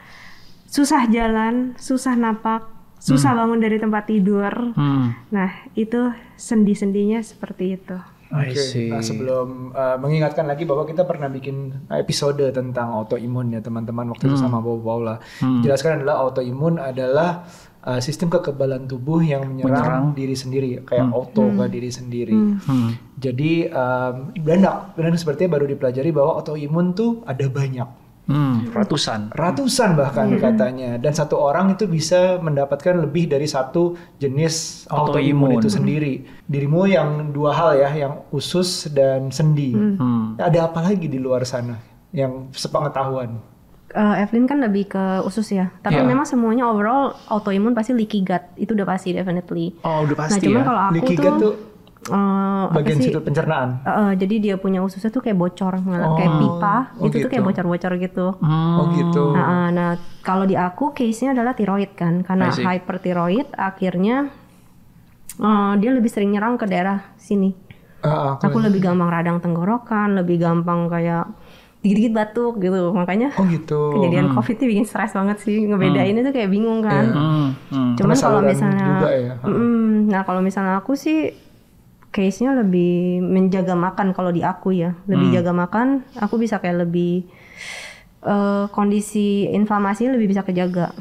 Susah 0.67 1.07
jalan, 1.07 1.79
susah 1.79 2.19
napak, 2.19 2.67
susah 2.99 3.37
bangun 3.39 3.63
dari 3.63 3.79
tempat 3.79 4.11
tidur. 4.11 4.75
Hmm. 4.75 5.15
Nah, 5.31 5.51
itu 5.79 6.11
sendi-sendinya 6.35 7.23
seperti 7.23 7.79
itu. 7.79 7.95
Oke, 8.35 8.59
see. 8.59 8.91
Nah, 8.91 8.99
sebelum 8.99 9.71
uh, 9.71 9.95
mengingatkan 10.03 10.43
lagi 10.51 10.67
bahwa 10.67 10.83
kita 10.83 11.07
pernah 11.07 11.31
bikin 11.31 11.87
episode 11.95 12.43
tentang 12.51 12.91
autoimun 12.91 13.55
ya 13.55 13.63
teman-teman 13.63 14.11
waktu 14.11 14.27
itu 14.27 14.37
sama 14.43 14.59
Bobo 14.59 14.83
Paula. 14.83 15.23
Jelaskan 15.39 16.03
adalah 16.03 16.27
autoimun 16.27 16.83
adalah 16.83 17.47
uh, 17.87 18.01
sistem 18.03 18.33
kekebalan 18.33 18.91
tubuh 18.91 19.23
yang 19.23 19.47
menyerang, 19.47 20.17
diri 20.17 20.35
sendiri 20.35 20.83
kayak 20.83 21.15
auto 21.15 21.47
ke 21.47 21.65
diri 21.71 21.91
sendiri. 21.95 22.35
Hmm. 22.35 22.99
Jadi 23.15 23.71
um, 23.71 24.35
dan 24.35 24.67
dan 24.99 25.15
sepertinya 25.15 25.55
baru 25.61 25.71
dipelajari 25.71 26.11
bahwa 26.11 26.43
autoimun 26.43 26.97
tuh 26.97 27.23
ada 27.29 27.47
banyak. 27.47 28.04
Hmm. 28.25 28.73
Ratusan. 28.73 29.37
Ratusan 29.37 29.95
bahkan 29.95 30.33
katanya 30.41 30.97
dan 30.97 31.13
satu 31.13 31.37
orang 31.37 31.73
itu 31.73 31.85
bisa 31.85 32.41
mendapatkan 32.41 32.97
lebih 32.97 33.29
dari 33.29 33.45
satu 33.45 33.95
jenis 34.17 34.87
Autoimun. 34.89 35.61
itu 35.61 35.69
sendiri. 35.69 36.25
Dirimu 36.45 36.89
yang 36.89 37.09
dua 37.31 37.53
hal 37.53 37.71
ya, 37.77 37.91
yang 37.93 38.25
usus 38.31 38.89
dan 38.89 39.29
sendi. 39.29 39.77
Hmm. 39.77 40.41
Ada 40.41 40.73
apa 40.73 40.81
lagi 40.83 41.05
di 41.05 41.21
luar 41.21 41.45
sana 41.45 41.77
yang 42.11 42.49
sepengetahuan? 42.51 43.37
Eh, 43.95 44.15
Evelyn 44.27 44.49
kan 44.49 44.59
lebih 44.59 44.91
ke 44.91 45.05
usus 45.23 45.53
ya. 45.53 45.71
Tapi 45.79 46.01
Iya. 46.01 46.09
memang 46.09 46.27
semuanya 46.27 46.67
overall 46.67 47.15
autoimun 47.29 47.77
pasti 47.77 47.95
leaky 47.95 48.25
gut. 48.25 48.43
Itu 48.57 48.75
udah 48.75 48.89
pasti 48.89 49.15
definitely. 49.15 49.77
Oh, 49.85 50.03
udah 50.03 50.17
Nah, 50.17 50.23
pasti 50.27 50.43
cuman 50.43 50.61
ya. 50.61 50.67
kalau 50.67 50.81
aku 50.83 50.95
Leaky 50.99 51.15
tuh, 51.15 51.23
gut 51.23 51.35
tuh 51.39 51.55
eh, 52.07 52.17
apa 52.67 52.75
bagian 52.75 52.99
sih? 52.99 53.09
situ 53.09 53.19
pencernaan. 53.19 53.81
Eh, 53.81 54.13
jadi 54.17 54.35
dia 54.39 54.55
punya 54.55 54.81
ususnya 54.81 55.09
tuh 55.09 55.21
kayak 55.21 55.35
bocor, 55.35 55.75
Oh, 55.75 56.15
kayak 56.15 56.33
pipa. 56.37 56.77
oh 56.95 57.07
itu 57.07 57.17
tuh 57.19 57.29
kayak 57.29 57.41
gitu. 57.41 57.49
bocor-bocor 57.51 57.93
gitu. 57.97 58.27
Hmm. 58.37 58.77
Oh 58.77 58.87
gitu. 58.93 59.25
Nah, 59.31 59.45
eh, 59.45 59.69
nah, 59.71 59.91
kalau 60.21 60.45
di 60.45 60.55
aku 60.55 60.93
case-nya 60.93 61.33
adalah 61.33 61.53
tiroid 61.53 61.93
kan, 61.93 62.21
karena 62.21 62.49
hypertiroid 62.51 63.49
akhirnya 63.53 64.29
eh, 65.37 65.73
dia 65.77 65.91
lebih 65.91 66.09
sering 66.09 66.31
nyerang 66.31 66.55
ke 66.55 66.65
daerah 66.65 67.15
sini. 67.17 67.51
Ah, 68.01 68.37
aku- 68.37 68.47
Aku 68.47 68.59
lebih 68.61 68.81
gampang 68.81 69.09
radang 69.09 69.39
tenggorokan, 69.39 70.13
lebih 70.15 70.37
gampang 70.39 70.87
kayak 70.87 71.25
dikit-dikit 71.81 72.13
batuk 72.15 72.55
gitu. 72.59 72.93
Makanya 72.93 73.33
oh 73.35 73.45
gitu. 73.47 73.81
kejadian 73.95 74.29
covid 74.31 74.57
ini 74.57 74.67
bikin 74.71 74.85
stres 74.85 75.13
banget 75.13 75.37
sih 75.39 75.65
ngebedainnya 75.65 76.21
tuh 76.23 76.33
kayak 76.33 76.49
bingung 76.49 76.81
kan 76.81 77.05
Hmm. 77.07 77.49
Hmm. 77.69 77.93
cuman 77.95 78.15
kalau 78.15 78.41
misalnya 78.43 78.85
juga 78.95 79.11
ya. 79.11 79.35
Mm, 79.43 80.09
nah 80.09 80.23
kalau 80.23 80.41
misalnya 80.41 80.79
aku 80.79 80.93
sih 80.95 81.33
case 82.15 82.39
nya 82.39 82.55
lebih 82.55 82.95
menjaga 83.21 83.75
makan 83.75 84.15
kalau 84.15 84.31
di 84.31 84.41
aku 84.41 84.71
ya 84.71 84.95
lebih 85.05 85.29
Hmm. 85.29 85.37
jaga 85.37 85.53
makan 85.53 85.87
aku 86.15 86.39
bisa 86.39 86.57
kayak 86.57 86.87
lebih 86.87 87.27
eh, 88.23 88.65
kondisi 88.71 89.51
inflamasinya 89.51 90.15
lebih 90.15 90.31
bisa 90.31 90.41
kejaga 90.41 90.95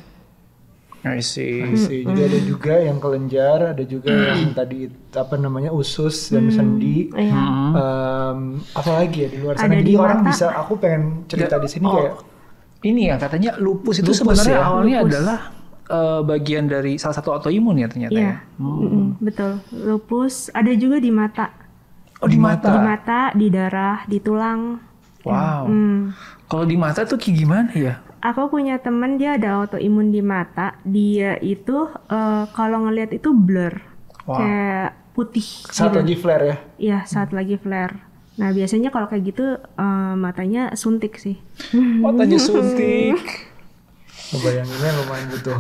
I 1.04 1.20
see. 1.20 1.60
I 1.60 1.76
see. 1.76 2.02
Jadi 2.02 2.22
ada 2.24 2.40
juga 2.42 2.80
yang 2.80 2.96
kelenjar, 2.96 3.76
ada 3.76 3.84
juga 3.84 4.08
yang 4.08 4.56
tadi 4.56 4.88
apa 5.12 5.36
namanya 5.36 5.68
usus 5.70 6.32
dan 6.32 6.48
sendi. 6.48 7.12
Iya. 7.12 7.44
Em, 7.76 8.40
apalagi 8.72 9.18
ya 9.20 9.30
di 9.30 9.38
luar 9.38 9.60
sana. 9.60 9.68
Ada 9.68 9.76
Jadi 9.78 9.84
di 9.84 9.96
orang 10.00 10.20
mata. 10.24 10.30
bisa, 10.32 10.46
aku 10.56 10.80
pengen 10.80 11.28
cerita 11.28 11.60
di 11.60 11.68
sini 11.68 11.84
Oh, 11.84 11.92
kayak 11.94 12.16
Ini 12.82 13.02
ya 13.04 13.16
katanya 13.18 13.52
lupus 13.60 14.00
itu 14.00 14.16
Lupus 14.16 14.20
sebenarnya 14.24 14.56
ya? 14.56 14.64
awalnya 14.64 14.98
Lupus. 14.98 15.12
adalah 15.12 15.40
eh, 15.86 16.22
bagian 16.22 16.66
dari 16.66 16.96
salah 16.96 17.14
satu 17.14 17.32
autoimun 17.32 17.76
ya 17.76 17.88
ternyata 17.88 18.14
Iya. 18.14 18.32
ya. 18.34 18.36
Mm-mm, 18.58 19.20
betul. 19.20 19.60
Lupus 19.72 20.48
ada 20.50 20.72
juga 20.72 20.98
di 20.98 21.10
mata. 21.10 21.52
Oh 22.18 22.26
di 22.26 22.36
Di 22.36 22.40
mata. 22.40 22.72
mata, 22.78 23.22
di 23.32 23.48
darah, 23.48 24.06
di 24.06 24.18
tulang. 24.18 24.80
Wow. 25.24 25.64
Hmm. 25.66 26.12
Kalau 26.46 26.64
di 26.64 26.76
mata 26.76 27.04
tuh 27.04 27.16
kayak 27.16 27.36
gimana 27.38 27.72
ya? 27.74 28.00
Aku 28.22 28.48
punya 28.48 28.76
temen 28.78 29.16
dia 29.16 29.36
ada 29.36 29.58
autoimun 29.58 30.08
di 30.08 30.20
mata. 30.20 30.76
Dia 30.82 31.36
itu 31.38 31.76
eh, 32.06 32.44
kalau 32.50 32.84
ngelihat 32.84 33.12
itu 33.14 33.32
blur, 33.32 33.76
Wow. 34.24 34.36
kayak 34.38 34.90
putih. 35.12 35.44
saat 35.66 35.92
gitu. 35.92 36.00
lagi 36.00 36.16
flare 36.16 36.44
ya. 36.44 36.58
Iya 36.78 36.98
saat 37.04 37.30
lagi 37.30 37.56
flare. 37.56 38.00
Nah 38.34 38.50
biasanya 38.50 38.90
kalau 38.90 39.06
kayak 39.06 39.24
gitu 39.26 39.46
eh, 39.60 40.14
matanya 40.16 40.72
suntik 40.74 41.16
sih. 41.16 41.38
Matanya 42.00 42.40
suntik. 42.40 43.20
Ngebayanginnya 44.34 44.92
lumayan 44.98 45.28
butuh. 45.30 45.60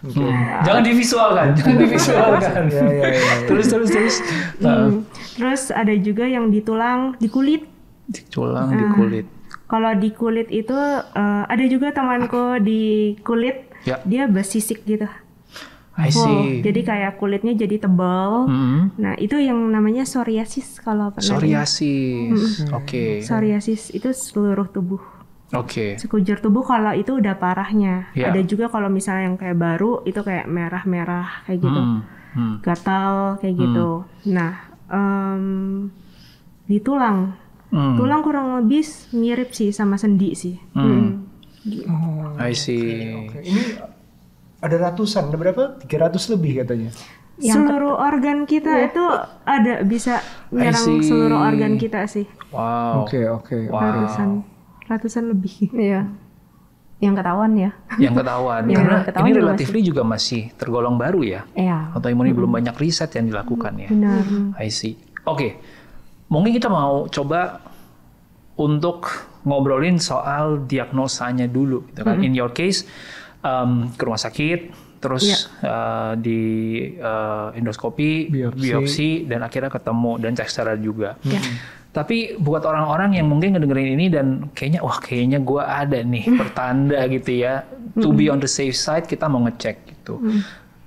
Oke. 0.00 0.24
Jangan 0.64 0.82
divisualkan, 0.82 1.46
jangan 1.60 1.76
divisualkan. 1.76 2.62
Ya, 2.72 2.84
ya, 2.88 3.04
ya, 3.04 3.20
ya. 3.20 3.34
terus 3.44 3.66
terus 3.68 3.88
terus. 3.88 4.16
Hmm. 4.60 5.04
Terus 5.36 5.62
ada 5.68 5.92
juga 5.96 6.24
yang 6.24 6.48
di 6.48 6.60
tulang, 6.60 7.20
di 7.20 7.28
kulit. 7.28 7.68
Di 8.08 8.20
tulang, 8.28 8.72
di 8.72 8.84
kulit. 8.96 9.26
Kalau 9.68 9.92
di 9.94 10.10
kulit 10.10 10.48
itu 10.48 10.72
eh, 11.12 11.42
ada 11.44 11.64
juga 11.68 11.92
temanku 11.92 12.58
di 12.60 13.14
kulit 13.20 13.68
Ya. 13.80 13.96
dia 14.04 14.28
bersisik 14.28 14.84
gitu. 14.84 15.08
I 15.96 16.08
Oh, 16.08 16.24
see. 16.24 16.60
jadi 16.64 16.80
kayak 16.80 17.12
kulitnya 17.16 17.52
jadi 17.52 17.76
tebal. 17.76 18.48
Hmm. 18.48 18.92
Nah 18.96 19.16
itu 19.16 19.36
yang 19.36 19.56
namanya 19.68 20.04
psoriasis 20.04 20.80
kalau 20.80 21.12
pernah. 21.12 21.36
Psoriasis. 21.36 22.68
Oke. 22.72 23.20
Psoriasis 23.20 23.92
itu 23.92 24.08
seluruh 24.12 24.64
tubuh. 24.68 25.00
Oke. 25.50 25.98
Sekujur 25.98 26.38
tubuh 26.38 26.62
kalau 26.62 26.94
itu 26.94 27.18
udah 27.18 27.34
parahnya. 27.34 28.06
Ya. 28.14 28.30
Ada 28.30 28.46
juga 28.46 28.70
kalau 28.70 28.86
misalnya 28.86 29.34
yang 29.34 29.36
kayak 29.38 29.58
baru 29.58 30.06
itu 30.06 30.22
kayak 30.22 30.46
merah-merah 30.46 31.42
kayak 31.46 31.58
gitu. 31.58 31.80
Hmm. 31.80 32.00
Hmm. 32.30 32.54
Gatal 32.62 33.42
kayak 33.42 33.54
gitu. 33.58 34.06
Nah, 34.30 34.52
em, 34.86 35.90
di 36.70 36.78
tulang. 36.78 37.34
Hmm. 37.74 37.98
Tulang 37.98 38.22
kurang 38.22 38.46
lebih 38.62 38.86
mirip 39.14 39.50
sih 39.50 39.74
sama 39.74 39.98
sendi 39.98 40.38
sih. 40.38 40.54
Hmm. 40.74 41.26
I 42.38 42.54
see. 42.54 43.10
Oke, 43.26 43.42
Ini 43.42 43.62
ada 44.62 44.76
ratusan, 44.90 45.28
ada 45.28 45.36
berapa? 45.36 45.62
300 45.82 46.32
lebih 46.34 46.62
katanya. 46.62 46.90
seluruh 47.40 47.96
organ 47.96 48.44
kita 48.44 48.84
itu 48.84 49.00
ada 49.48 49.80
bisa 49.80 50.20
menyerang 50.52 51.00
see. 51.00 51.08
seluruh 51.08 51.40
organ 51.40 51.80
kita 51.80 52.04
sih. 52.04 52.28
Wow. 52.52 53.08
Oke, 53.08 53.24
oke. 53.24 53.56
Wow. 53.72 53.80
Ratusan 53.80 54.30
ratusan 54.90 55.30
lebih. 55.30 55.70
Iya. 55.70 56.10
Yang 57.00 57.14
ketahuan 57.22 57.52
ya. 57.56 57.70
Yang 57.96 58.14
ketahuan. 58.20 58.62
Yang 58.74 58.76
Karena 58.82 58.98
ketahuan 59.06 59.24
ini 59.24 59.32
juga 59.32 59.46
relatively 59.46 59.80
juga 59.80 60.02
masih 60.04 60.42
tergolong 60.58 60.96
baru 60.98 61.20
ya. 61.22 61.40
Iya. 61.54 61.94
Autoimun 61.96 62.28
ini 62.28 62.34
belum 62.34 62.50
banyak 62.50 62.74
riset 62.76 63.14
yang 63.14 63.30
dilakukan 63.30 63.72
ya. 63.78 63.88
Benar. 63.88 64.20
I 64.58 64.68
see. 64.68 64.98
Oke, 65.24 65.62
mungkin 66.28 66.52
kita 66.52 66.68
mau 66.68 67.08
coba 67.08 67.62
untuk 68.60 69.08
ngobrolin 69.48 69.96
soal 69.96 70.68
diagnosanya 70.68 71.48
dulu, 71.48 71.88
gitu 71.88 72.04
kan? 72.04 72.20
In 72.20 72.36
your 72.36 72.52
case, 72.52 72.84
um, 73.40 73.88
ke 73.96 74.02
rumah 74.04 74.20
sakit, 74.20 74.60
terus 75.00 75.48
uh, 75.64 76.12
di 76.20 76.40
uh, 77.00 77.56
endoskopi, 77.56 78.28
Biopsi. 78.28 78.60
biopsi, 78.60 79.10
dan 79.24 79.40
akhirnya 79.40 79.72
ketemu 79.72 80.12
dan 80.20 80.32
cek 80.36 80.48
secara 80.52 80.76
juga. 80.76 81.16
Tapi 81.90 82.38
buat 82.38 82.62
orang-orang 82.62 83.18
yang 83.18 83.26
mungkin 83.26 83.58
ngedengerin 83.58 83.98
ini 83.98 84.06
dan 84.06 84.46
kayaknya 84.54 84.80
wah 84.80 85.02
kayaknya 85.02 85.42
gua 85.42 85.66
ada 85.66 85.98
nih 86.06 86.22
pertanda 86.38 87.02
gitu 87.10 87.42
ya. 87.42 87.66
To 87.98 88.14
be 88.14 88.30
on 88.30 88.38
the 88.38 88.46
safe 88.46 88.78
side 88.78 89.10
kita 89.10 89.26
mau 89.26 89.42
ngecek 89.42 89.76
gitu. 89.90 90.22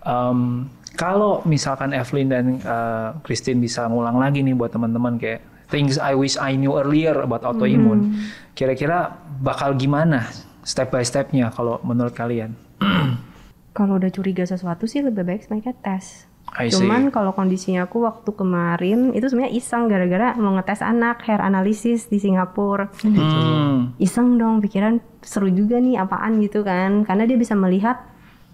Um, 0.08 0.72
kalau 0.96 1.44
misalkan 1.44 1.92
Evelyn 1.92 2.30
dan 2.32 2.46
uh, 2.64 3.18
Christine 3.26 3.60
bisa 3.60 3.90
ngulang 3.90 4.16
lagi 4.16 4.40
nih 4.46 4.56
buat 4.56 4.72
teman-teman 4.72 5.20
kayak 5.20 5.44
things 5.74 5.98
I 5.98 6.14
wish 6.14 6.38
I 6.38 6.54
knew 6.54 6.78
earlier 6.78 7.18
about 7.20 7.42
autoimmune. 7.44 8.14
Kira-kira 8.54 9.18
bakal 9.42 9.74
gimana 9.74 10.30
step 10.64 10.94
by 10.94 11.02
stepnya 11.02 11.50
kalau 11.52 11.82
menurut 11.82 12.14
kalian? 12.14 12.56
Kalau 13.74 13.98
udah 13.98 14.14
curiga 14.14 14.46
sesuatu 14.46 14.86
sih 14.86 15.02
lebih 15.02 15.26
baik 15.26 15.50
sebaiknya 15.50 15.74
tes. 15.82 16.30
I 16.54 16.70
see. 16.70 16.84
Cuman 16.84 17.10
kalau 17.10 17.32
kondisinya 17.34 17.88
aku 17.88 18.04
waktu 18.06 18.30
kemarin 18.36 19.16
itu 19.16 19.26
sebenarnya 19.26 19.54
iseng 19.58 19.90
gara-gara 19.90 20.38
mau 20.38 20.54
ngetes 20.54 20.84
anak 20.86 21.24
hair 21.26 21.42
analysis 21.42 22.12
di 22.12 22.22
Singapura. 22.22 22.92
Hmm. 23.02 23.96
Iseng 23.98 24.38
dong 24.38 24.62
pikiran 24.62 25.02
seru 25.24 25.50
juga 25.50 25.80
nih 25.80 25.98
apaan 25.98 26.38
gitu 26.44 26.62
kan. 26.62 27.08
Karena 27.08 27.26
dia 27.26 27.40
bisa 27.40 27.58
melihat 27.58 28.06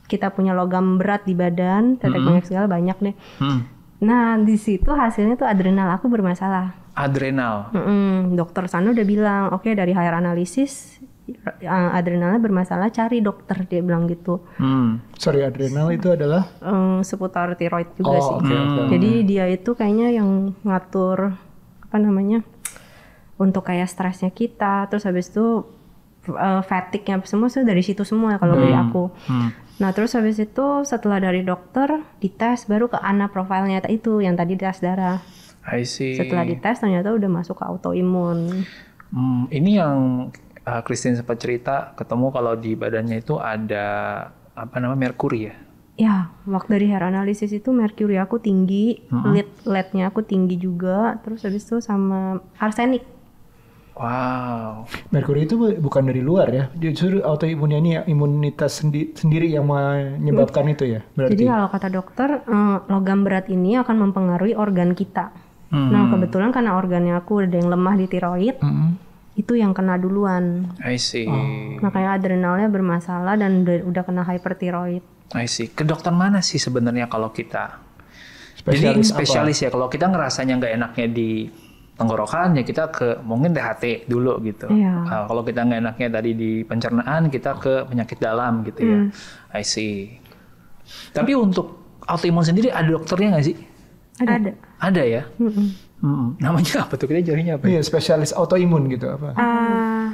kita 0.07 0.31
punya 0.31 0.55
logam 0.55 0.95
berat 0.97 1.27
di 1.27 1.35
badan, 1.35 1.99
tetek 1.99 2.23
banyak 2.23 2.45
segala 2.47 2.65
banyak 2.71 2.97
deh. 3.03 3.15
Hmm. 3.41 3.67
Nah 3.99 4.39
di 4.39 4.55
situ 4.55 4.89
hasilnya 4.89 5.35
tuh 5.35 5.49
adrenal 5.49 5.91
aku 5.91 6.07
bermasalah. 6.07 6.71
Adrenal. 6.95 7.71
Mm-mm, 7.71 8.35
dokter 8.35 8.67
sana 8.67 8.91
udah 8.91 9.05
bilang, 9.07 9.43
oke 9.55 9.71
dari 9.71 9.95
hair 9.95 10.11
analysis 10.15 10.99
uh, 11.65 11.89
adrenalnya 11.93 12.39
bermasalah, 12.39 12.89
cari 12.89 13.19
dokter 13.19 13.67
dia 13.67 13.81
bilang 13.83 14.07
gitu. 14.07 14.41
Hmm. 14.57 15.03
Sorry, 15.17 15.43
adrenal 15.43 15.91
itu 15.91 16.09
adalah 16.09 16.49
Um, 16.63 17.01
seputar 17.01 17.53
tiroid 17.53 17.91
juga 17.93 18.17
Oh, 18.17 18.21
sih. 18.21 18.35
oke, 18.39 18.55
oke. 18.55 18.81
Jadi 18.95 19.11
dia 19.27 19.45
itu 19.49 19.73
kayaknya 19.73 20.15
yang 20.15 20.55
ngatur 20.63 21.35
apa 21.85 21.97
namanya 21.97 22.45
untuk 23.35 23.65
kayak 23.65 23.89
stresnya 23.89 24.29
kita, 24.29 24.87
terus 24.87 25.07
habis 25.07 25.31
itu 25.31 25.65
uh, 26.29 26.61
fatigue-nya 26.61 27.23
semua 27.23 27.47
tuh 27.47 27.63
dari 27.63 27.81
situ 27.81 28.03
semua 28.03 28.35
kalau 28.37 28.59
dari 28.59 28.75
aku. 28.75 29.09
Hmm. 29.25 29.49
Nah 29.79 29.95
terus 29.95 30.11
habis 30.11 30.35
itu 30.35 30.83
setelah 30.83 31.23
dari 31.23 31.39
dokter 31.39 32.03
dites 32.19 32.67
baru 32.67 32.91
ke 32.91 32.99
ANA 32.99 33.31
profilnya 33.31 33.79
itu 33.87 34.19
yang 34.19 34.35
tadi 34.35 34.59
tes 34.59 34.83
darah. 34.83 35.23
I 35.63 35.87
see. 35.87 36.19
Setelah 36.19 36.43
dites 36.43 36.83
ternyata 36.83 37.15
udah 37.15 37.29
masuk 37.31 37.55
ke 37.55 37.63
autoimun. 37.63 38.67
Hmm, 39.09 39.47
ini 39.49 39.79
yang 39.79 40.29
uh, 40.65 40.81
Christine 40.83 41.15
sempat 41.15 41.37
cerita 41.37 41.93
ketemu 41.93 42.31
kalau 42.31 42.53
di 42.55 42.73
badannya 42.73 43.21
itu 43.21 43.37
ada 43.37 43.87
apa 44.55 44.75
namanya 44.79 45.11
merkuri 45.11 45.51
ya. 45.51 45.55
Ya, 45.99 46.15
waktu 46.47 46.79
dari 46.79 46.87
hair 46.87 47.03
analysis 47.03 47.51
itu 47.51 47.75
merkuri 47.75 48.15
aku 48.15 48.39
tinggi, 48.39 49.03
lead 49.11 49.51
leadnya 49.67 50.07
aku 50.07 50.23
tinggi 50.23 50.55
juga, 50.55 51.19
terus 51.19 51.43
habis 51.43 51.67
itu 51.67 51.83
sama 51.83 52.39
arsenik. 52.55 53.03
Wow. 53.99 54.87
merkuri 55.11 55.43
itu 55.43 55.59
bu- 55.59 55.75
bukan 55.75 56.07
dari 56.07 56.23
luar 56.23 56.47
ya. 56.47 56.71
Justru 56.71 57.19
autoimunnya 57.19 57.77
ini 57.83 57.89
ya, 57.99 58.01
imunitas 58.07 58.79
sendi- 58.79 59.11
sendiri 59.11 59.51
yang 59.51 59.67
menyebabkan 59.67 60.71
itu 60.71 60.87
ya. 60.87 61.03
Berarti. 61.19 61.35
Jadi 61.35 61.45
kalau 61.51 61.67
kata 61.67 61.87
dokter, 61.91 62.29
eh, 62.47 62.77
logam 62.87 63.27
berat 63.27 63.51
ini 63.51 63.75
akan 63.75 64.07
mempengaruhi 64.07 64.55
organ 64.55 64.95
kita. 64.95 65.35
Hmm. 65.67 65.91
Nah 65.91 66.07
kebetulan 66.15 66.55
karena 66.55 66.79
organnya 66.79 67.13
aku 67.19 67.43
ada 67.43 67.59
yang 67.59 67.67
lemah 67.67 67.99
di 67.99 68.05
tiroid, 68.07 68.55
Mm-mm. 68.63 68.89
Itu 69.39 69.55
yang 69.55 69.71
kena 69.71 69.95
duluan. 69.95 70.67
I 70.83 70.99
see. 70.99 71.23
Makanya 71.79 72.19
adrenalnya 72.19 72.67
bermasalah 72.67 73.39
dan 73.39 73.63
udah, 73.63 73.87
udah 73.87 74.03
kena 74.03 74.23
hypertiroid. 74.27 74.99
I 75.31 75.47
see. 75.47 75.71
Ke 75.71 75.87
dokter 75.87 76.11
mana 76.11 76.43
sih 76.43 76.59
sebenarnya 76.59 77.07
kalau 77.07 77.31
kita? 77.31 77.79
Jadi 78.67 78.99
Spesialis 78.99 79.07
apa? 79.07 79.15
spesialis 79.15 79.57
ya. 79.63 79.69
Kalau 79.71 79.87
kita 79.87 80.11
ngerasanya 80.11 80.53
nggak 80.59 80.73
enaknya 80.75 81.07
di 81.07 81.47
tenggorokan 81.95 82.55
ya 82.55 82.63
kita 82.63 82.83
ke 82.91 83.07
mungkin 83.23 83.55
THT 83.55 84.11
dulu 84.11 84.43
gitu. 84.43 84.67
Iya. 84.71 85.07
Nah, 85.07 85.23
kalau 85.27 85.43
kita 85.47 85.63
nggak 85.63 85.79
enaknya 85.87 86.07
tadi 86.11 86.31
di 86.35 86.51
pencernaan 86.67 87.31
kita 87.31 87.51
ke 87.59 87.73
penyakit 87.87 88.19
dalam 88.19 88.67
gitu 88.67 88.79
ya. 88.83 88.97
I 89.55 89.63
see. 89.63 90.19
Tapi 91.15 91.31
untuk 91.31 91.99
autoimun 92.03 92.43
sendiri 92.43 92.71
ada 92.71 92.91
dokternya 92.91 93.39
nggak 93.39 93.45
sih? 93.47 93.55
Ada. 94.19 94.51
Ada 94.83 95.03
ya. 95.07 95.23
Mm-mm. 95.39 95.88
Mm-mm. 95.99 96.39
Namanya 96.39 96.87
apa 96.87 96.95
tuh? 96.95 97.05
Kita 97.05 97.19
jarinya 97.21 97.55
apa? 97.55 97.67
ya? 97.67 97.77
Iya, 97.77 97.81
spesialis 97.83 98.31
autoimun 98.31 98.87
gitu 98.87 99.09
apa? 99.09 99.35
Eh, 99.35 100.05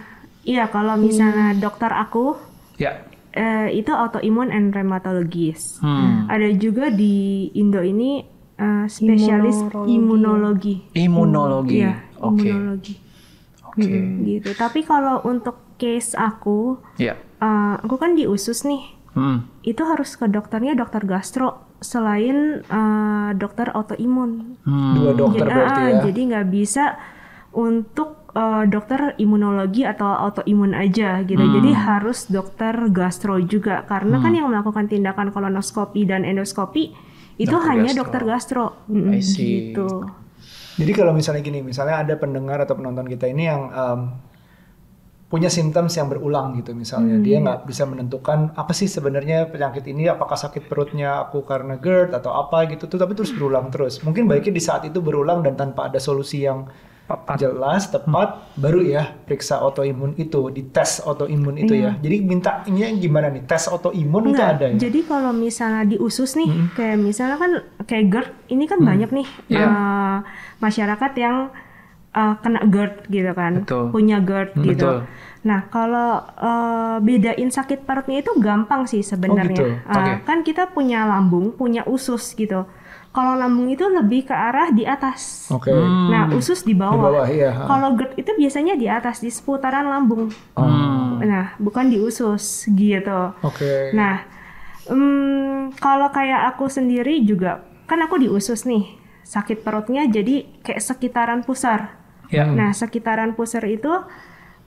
iya 0.47 0.65
kalau 0.65 0.97
misalnya 0.97 1.53
dokter 1.55 1.89
aku 1.89 2.33
Ya. 2.75 3.05
eh, 3.31 3.69
itu 3.71 3.89
autoimun 3.89 4.49
and 4.49 4.73
rheumatologist. 4.73 5.79
Hmm. 5.79 6.25
Ada 6.25 6.51
juga 6.55 6.89
di 6.89 7.47
Indo 7.53 7.79
ini 7.79 8.25
eh, 8.55 8.85
spesialis 8.87 9.59
imunologi. 9.85 10.81
Imunologi. 10.93 11.79
Iya, 11.79 11.93
Oke. 12.17 12.49
imunologi. 12.49 12.95
Oke. 13.61 13.97
Gitu. 14.23 14.49
Tapi 14.55 14.79
kalau 14.81 15.19
untuk 15.21 15.59
case 15.75 16.15
aku, 16.15 16.79
Ya. 16.95 17.19
eh, 17.37 17.73
aku 17.77 17.95
kan 17.95 18.15
di 18.15 18.25
usus 18.25 18.63
nih. 18.63 18.95
Hmm. 19.11 19.47
Itu 19.61 19.83
harus 19.83 20.15
ke 20.15 20.25
dokternya 20.25 20.73
dokter 20.73 21.03
gastro 21.03 21.64
selain 21.85 22.65
eh, 22.65 23.29
dokter 23.37 23.69
autoimun. 23.69 24.57
Hmm. 24.65 24.93
Dua 24.97 25.11
dokter 25.13 25.45
Jadi, 25.45 25.53
berarti 25.53 25.81
ah, 25.81 25.89
ya. 25.89 26.01
jadi 26.09 26.19
nggak 26.33 26.47
bisa 26.49 26.83
untuk 27.53 28.33
eh, 28.33 28.63
dokter 28.67 29.13
imunologi 29.21 29.85
atau 29.85 30.09
autoimun 30.09 30.73
aja 30.73 31.21
gitu. 31.23 31.39
Jadi 31.39 31.71
harus 31.71 32.25
dokter 32.27 32.73
gastro 32.89 33.37
juga 33.39 33.85
karena 33.85 34.17
kan 34.17 34.33
yang 34.33 34.49
melakukan 34.49 34.89
tindakan 34.89 35.29
kolonoskopi 35.29 36.03
dan 36.09 36.25
endoskopi 36.25 36.91
itu 37.35 37.51
Dokter 37.51 37.67
hanya 37.75 37.91
gastro. 37.91 37.99
dokter 38.01 38.21
gastro. 38.23 38.65
See. 39.19 39.71
gitu. 39.75 40.07
Jadi 40.75 40.91
kalau 40.91 41.15
misalnya 41.15 41.39
gini, 41.39 41.63
misalnya 41.63 42.03
ada 42.03 42.15
pendengar 42.19 42.59
atau 42.63 42.75
penonton 42.75 43.07
kita 43.07 43.31
ini 43.31 43.47
yang 43.47 43.71
em, 43.71 43.99
punya 45.25 45.49
simptom 45.49 45.89
yang 45.89 46.05
berulang 46.05 46.53
gitu 46.55 46.71
misalnya. 46.71 47.17
Dia 47.17 47.41
nggak 47.41 47.65
bisa 47.65 47.83
menentukan 47.83 48.53
apa 48.53 48.71
sih 48.71 48.85
sebenarnya 48.85 49.49
penyakit 49.49 49.83
ini 49.85 50.05
apakah 50.05 50.37
sakit 50.37 50.69
perutnya 50.69 51.17
aku 51.19 51.41
karena 51.41 51.75
GERD 51.75 52.13
atau 52.13 52.31
apa 52.31 52.69
gitu 52.69 52.85
tuh 52.85 52.95
tapi 52.95 53.17
terus 53.17 53.33
berulang 53.33 53.73
terus. 53.73 53.99
Mungkin 53.99 54.29
baiknya 54.29 54.53
di 54.53 54.63
saat 54.63 54.85
itu 54.85 55.01
berulang 55.01 55.41
dan 55.41 55.57
tanpa 55.57 55.89
ada 55.89 55.97
solusi 55.97 56.45
yang 56.45 56.69
Tepat. 57.05 57.37
jelas 57.37 57.85
tepat 57.93 58.49
baru 58.57 58.81
ya 58.81 59.13
periksa 59.29 59.61
autoimun 59.61 60.17
itu 60.17 60.49
di 60.49 60.65
tes 60.65 60.97
autoimun 61.05 61.53
itu 61.55 61.77
ya. 61.77 61.93
Jadi 62.01 62.17
mintanya 62.25 62.89
gimana 62.97 63.29
nih? 63.29 63.45
Tes 63.45 63.69
autoimun 63.69 64.33
itu 64.33 64.33
Enggak, 64.33 64.57
ada 64.57 64.65
ya? 64.73 64.89
jadi 64.89 64.99
kalau 65.05 65.29
misalnya 65.29 65.85
di 65.85 66.01
usus 66.01 66.33
nih, 66.33 66.49
kayak 66.73 66.97
misalnya 66.97 67.37
kan 67.37 67.51
kayak 67.85 68.05
GERD, 68.09 68.29
ini 68.49 68.65
kan 68.65 68.81
banyak 68.81 69.09
nih 69.13 69.27
Iya. 69.53 69.65
eh, 69.69 70.17
masyarakat 70.57 71.11
yang 71.13 71.53
eh, 72.15 72.33
kena 72.39 72.63
GERD 72.65 72.95
gitu 73.07 73.31
kan, 73.31 73.53
Betul. 73.61 73.85
punya 73.91 74.17
GERD 74.19 74.49
Hmm, 74.53 74.63
gitu. 74.63 74.89
betul. 74.89 74.97
Nah 75.43 75.59
kalau 75.67 76.11
eh, 76.25 76.97
bedain 76.99 77.49
sakit 77.49 77.83
perutnya 77.83 78.17
itu 78.19 78.31
gampang 78.39 78.87
sih 78.87 79.03
sebenarnya. 79.03 79.51
gitu. 79.51 79.65
Eh, 79.67 79.91
Oke. 79.91 80.11
Kan 80.23 80.41
kita 80.41 80.67
punya 80.67 81.03
lambung, 81.03 81.51
punya 81.51 81.83
usus 81.85 82.33
gitu. 82.33 82.65
Kalau 83.11 83.31
lambung 83.33 83.71
itu 83.71 83.87
lebih 83.87 84.27
ke 84.27 84.35
arah 84.35 84.71
di 84.71 84.83
atas. 84.83 85.47
oke 85.47 85.71
Hmm. 85.71 86.11
Nah 86.11 86.23
usus 86.31 86.63
di 86.63 86.71
di 86.71 86.75
bawah. 86.75 86.99
bawah 86.99 87.27
iya. 87.29 87.51
Kalau 87.53 87.95
GERD 87.95 88.11
itu 88.17 88.31
biasanya 88.33 88.75
di 88.75 88.87
atas, 88.87 89.19
di 89.19 89.29
seputaran 89.29 89.85
lambung. 89.85 90.31
Hmm. 90.51 91.19
Nah 91.19 91.55
bukan 91.55 91.87
di 91.87 91.95
usus 91.95 92.67
gitu. 92.67 93.31
oke 93.37 93.71
Nah, 93.93 94.19
hmm, 94.85 95.77
kalau 95.77 96.09
kayak 96.09 96.51
aku 96.51 96.67
sendiri 96.67 97.23
juga, 97.23 97.63
kan 97.85 98.01
aku 98.01 98.19
di 98.19 98.27
usus 98.27 98.65
nih, 98.65 98.83
sakit 99.23 99.61
perutnya 99.61 100.05
jadi 100.05 100.45
kayak 100.61 100.81
sekitaran 100.81 101.41
pusar. 101.41 101.95
Ya. 102.29 102.45
Nah, 102.49 102.71
sekitaran 102.71 103.33
pusar 103.33 103.65
itu 103.65 103.91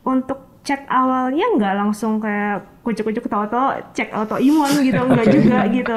untuk 0.07 0.49
cek 0.69 0.85
awalnya 0.85 1.49
nggak 1.57 1.75
langsung 1.81 2.21
kayak 2.21 2.85
kucuk-kucuk 2.85 3.25
tahu-tahu 3.25 3.81
cek 3.97 4.12
autoimun 4.12 4.85
gitu, 4.85 5.00
nggak 5.00 5.27
juga 5.37 5.59
gitu. 5.73 5.97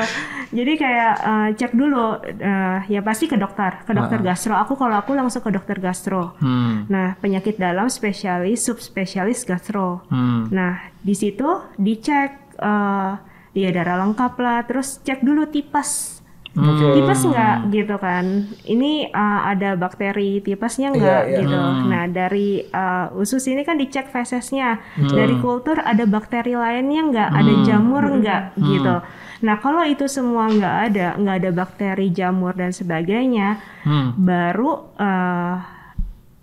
Jadi 0.51 0.73
kayak 0.75 1.13
eh, 1.19 1.49
cek 1.55 1.71
dulu, 1.75 2.19
eh, 2.23 2.79
ya 2.87 2.99
pasti 3.03 3.27
ke 3.27 3.35
dokter, 3.35 3.83
ke 3.83 3.91
dokter 3.91 4.19
gastro. 4.23 4.55
Aku 4.55 4.75
kalau 4.79 4.99
aku 4.99 5.15
langsung 5.15 5.43
ke 5.43 5.51
dokter 5.51 5.79
gastro. 5.79 6.35
Hmm. 6.39 6.87
Nah, 6.87 7.15
penyakit 7.19 7.59
dalam 7.59 7.87
spesialis, 7.87 8.63
subspesialis 8.63 9.43
gastro. 9.43 10.07
Hmm. 10.11 10.51
Nah, 10.51 10.91
di 10.99 11.15
situ 11.15 11.47
dicek 11.79 12.39
eh 12.61 13.11
dia 13.51 13.69
darah 13.75 13.99
lengkap 14.07 14.33
lah, 14.39 14.63
terus 14.63 15.03
cek 15.03 15.23
dulu 15.23 15.47
tipes. 15.51 16.10
Oke. 16.51 16.99
Tipes 16.99 17.23
nggak 17.23 17.55
gitu 17.71 17.95
kan? 17.95 18.25
Ini 18.67 19.07
eh, 19.07 19.39
ada 19.47 19.79
bakteri 19.79 20.43
tipesnya 20.43 20.91
nggak 20.91 21.21
Iya, 21.23 21.31
iya. 21.31 21.39
gitu. 21.47 21.59
Nah, 21.87 22.03
dari 22.11 22.67
eh, 22.67 23.07
usus 23.15 23.39
ini 23.47 23.63
kan 23.63 23.79
dicek 23.79 24.11
fesesnya. 24.11 24.83
Dari 24.99 25.39
kultur 25.39 25.79
ada 25.79 26.03
bakteri 26.03 26.59
lainnya 26.59 27.01
nggak? 27.07 27.29
Ada 27.31 27.53
jamur 27.63 28.03
nggak 28.03 28.41
gitu. 28.59 28.95
Nah, 29.41 29.55
kalau 29.57 29.81
itu 29.87 30.05
semua 30.05 30.51
nggak 30.51 30.75
ada, 30.91 31.07
nggak 31.17 31.35
ada 31.39 31.51
bakteri, 31.55 32.11
jamur 32.11 32.53
dan 32.53 32.75
sebagainya, 32.75 33.57
Hmm. 33.87 34.13
baru 34.19 34.91
eh, 34.99 35.55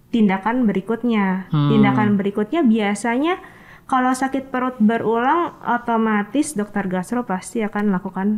tindakan 0.09 0.65
berikutnya. 0.65 1.53
Hmm. 1.53 1.69
Tindakan 1.69 2.17
berikutnya 2.17 2.65
biasanya 2.65 3.37
kalau 3.85 4.13
sakit 4.13 4.49
perut 4.49 4.77
berulang, 4.81 5.53
otomatis 5.65 6.57
dokter 6.57 6.89
gastro 6.89 7.29
pasti 7.29 7.61
akan 7.61 7.93
melakukan 7.93 8.29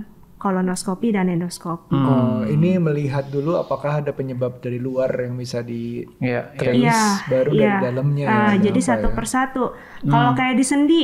kolonoskopi 0.41 1.13
dan 1.13 1.29
endoskopi. 1.29 1.93
Oh, 1.93 2.43
ini 2.43 2.75
melihat 2.77 3.29
dulu 3.29 3.55
apakah 3.55 4.01
ada 4.01 4.11
penyebab 4.11 4.59
dari 4.59 4.77
luar 4.77 5.13
yang 5.13 5.37
bisa 5.37 5.61
di 5.61 6.01
Ya, 6.17 6.49
ya. 6.49 6.57
trace 6.57 6.81
Iya, 6.81 7.01
baru 7.29 7.51
iya. 7.53 7.61
dari 7.61 7.85
dalamnya 7.85 8.25
ya, 8.25 8.41
ada 8.49 8.57
jadi 8.59 8.81
satu 8.81 9.09
ya. 9.09 9.15
persatu. 9.15 9.65
Kalau 10.03 10.33
kayak 10.33 10.57
di 10.57 10.65
sendi, 10.65 11.03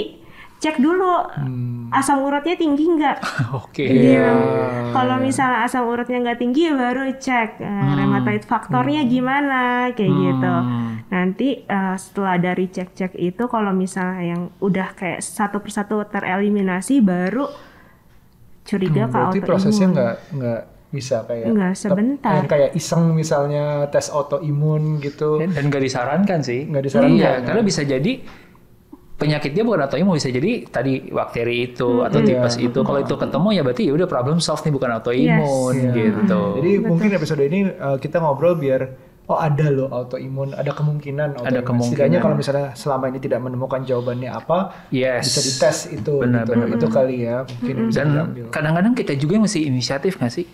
cek 0.57 0.81
dulu 0.81 1.37
Hmm. 1.37 1.93
asam 1.93 2.19
uratnya 2.19 2.57
tinggi 2.57 2.89
nggak. 2.89 3.17
Oke. 3.61 3.85
Gitu. 3.85 4.17
Iya. 4.17 4.33
Kalau 4.91 5.21
misalnya 5.21 5.63
asam 5.63 5.85
uratnya 5.85 6.19
nggak 6.19 6.41
tinggi, 6.41 6.73
baru 6.73 7.13
cek 7.13 7.51
eh, 7.59 7.91
rheumatoid 7.95 8.43
faktornya 8.43 9.05
gimana, 9.05 9.93
kayak 9.93 10.11
gitu. 10.11 10.55
Nanti 11.07 11.61
eh, 11.61 11.95
setelah 11.95 12.41
dari 12.41 12.67
cek-cek 12.67 13.15
itu, 13.15 13.45
kalau 13.47 13.71
misalnya 13.71 14.25
yang 14.27 14.43
udah 14.59 14.89
kayak 14.93 15.21
satu 15.21 15.61
persatu 15.61 16.01
tereliminasi, 16.03 16.99
baru 16.99 17.47
curiga 18.67 19.01
Hmm, 19.01 19.07
ke 19.07 19.13
berarti 19.13 19.29
autoimun. 19.33 19.47
prosesnya 19.47 19.87
nggak 19.89 20.15
nggak 20.33 20.61
bisa 20.89 21.17
kayak 21.23 21.45
Nggak 21.49 21.73
sebentar. 21.75 22.33
yang 22.35 22.47
kayak 22.47 22.71
iseng 22.73 23.05
misalnya 23.13 23.65
tes 23.87 24.07
autoimun 24.09 24.83
gitu 24.99 25.39
Dan, 25.39 25.51
dan 25.51 25.65
gak 25.67 25.83
disarankan 25.83 26.41
sih. 26.41 26.65
Nggak 26.65 26.85
disarankan, 26.85 27.17
Iya, 27.17 27.31
ya? 27.33 27.45
karena 27.45 27.63
bisa 27.63 27.83
jadi 27.83 28.13
penyakitnya 29.17 29.63
bukan 29.63 29.81
autoimun 29.83 30.15
bisa 30.15 30.29
jadi 30.29 30.53
tadi 30.67 31.09
bakteri 31.09 31.57
itu 31.67 32.03
atau 32.03 32.21
tipes 32.21 32.57
itu. 32.59 32.79
Kalau 32.79 33.01
itu 33.01 33.15
ketemu 33.15 33.49
ya 33.51 33.63
berarti 33.63 33.83
ya 33.83 33.93
udah 33.95 34.05
problem 34.07 34.39
solved 34.39 34.63
nih 34.63 34.75
bukan 34.75 34.91
autoimun 34.93 35.75
Iya. 35.75 35.93
gitu. 35.93 36.41
jadi 36.55 36.71
mungkin 36.81 37.09
episode 37.11 37.43
ini 37.43 37.61
uh, 37.73 37.97
kita 37.97 38.17
ngobrol 38.19 38.55
biar 38.55 38.93
oh 39.27 39.39
ada 39.43 39.67
loh 39.75 39.91
autoimun 39.91 40.55
ada 40.55 40.71
kemungkinan 40.71 41.43
autoimun 41.43 41.67
kemungkinan. 41.67 41.91
setidaknya 41.91 42.19
kalau 42.23 42.35
misalnya 42.39 42.67
selama 42.79 43.11
ini 43.11 43.19
tidak 43.19 43.41
menemukan 43.43 43.83
jawabannya 43.83 44.31
apa 44.31 44.59
yes. 44.95 45.27
bisa 45.27 45.41
dites 45.43 45.79
itu 45.91 46.13
Benar, 46.23 46.47
gitu. 46.47 46.51
benar, 46.55 46.67
itu 46.79 46.87
kali 46.87 47.17
ya 47.27 47.37
mungkin 47.43 47.75
bisa 47.91 47.99
Dan 48.03 48.09
diambil 48.15 48.45
kadang-kadang 48.55 48.95
kita 48.95 49.13
juga 49.19 49.33
yang 49.39 49.45
mesti 49.45 49.61
inisiatif 49.67 50.15
nggak 50.23 50.33
sih? 50.33 50.47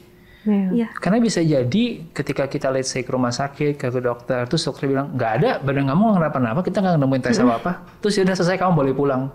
Iya. 0.43 0.69
Iya. 0.75 0.87
Karena 0.99 1.19
bisa 1.23 1.39
jadi 1.39 1.85
ketika 2.11 2.51
kita 2.51 2.67
let's 2.75 2.91
say 2.91 3.07
ke 3.07 3.11
rumah 3.15 3.31
sakit, 3.31 3.79
ke 3.79 3.87
dokter, 4.03 4.43
terus 4.51 4.67
dokter 4.67 4.91
bilang 4.91 5.15
nggak 5.15 5.33
ada, 5.39 5.51
badan 5.63 5.87
kamu 5.87 6.03
nggak 6.03 6.19
kenapa-napa, 6.19 6.61
kita 6.67 6.79
nggak 6.83 6.95
nemuin 6.99 7.23
tes 7.23 7.39
apa-apa, 7.39 7.73
terus 8.03 8.19
ya 8.19 8.27
udah 8.27 8.35
selesai 8.35 8.59
kamu 8.59 8.73
boleh 8.75 8.91
pulang. 8.91 9.31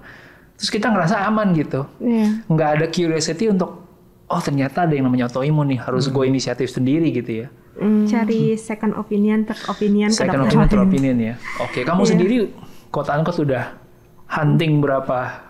Terus 0.60 0.68
kita 0.68 0.92
ngerasa 0.92 1.24
aman 1.30 1.56
gitu, 1.56 1.88
Iya. 2.04 2.44
nggak 2.52 2.70
ada 2.76 2.86
curiosity 2.92 3.48
untuk 3.48 3.88
oh 4.28 4.42
ternyata 4.44 4.84
ada 4.84 4.92
yang 4.92 5.08
namanya 5.08 5.32
autoimun 5.32 5.72
nih, 5.72 5.80
harus 5.80 6.12
gue 6.12 6.26
inisiatif 6.28 6.68
sendiri 6.76 7.08
gitu 7.16 7.46
ya. 7.46 7.50
Cari 8.06 8.56
second 8.56 8.94
opinion, 8.94 9.44
third 9.44 9.62
opinion 9.68 10.10
ke 10.10 10.18
Second 10.20 10.40
dokter. 10.42 10.58
opinion, 10.58 10.68
third 10.68 10.84
opinion 10.84 11.16
ya. 11.18 11.34
Oke, 11.60 11.80
kamu 11.82 12.02
sendiri 12.04 12.36
quote 12.88 13.10
unquote 13.10 13.38
sudah 13.38 13.64
hunting 14.28 14.80
berapa 14.80 15.48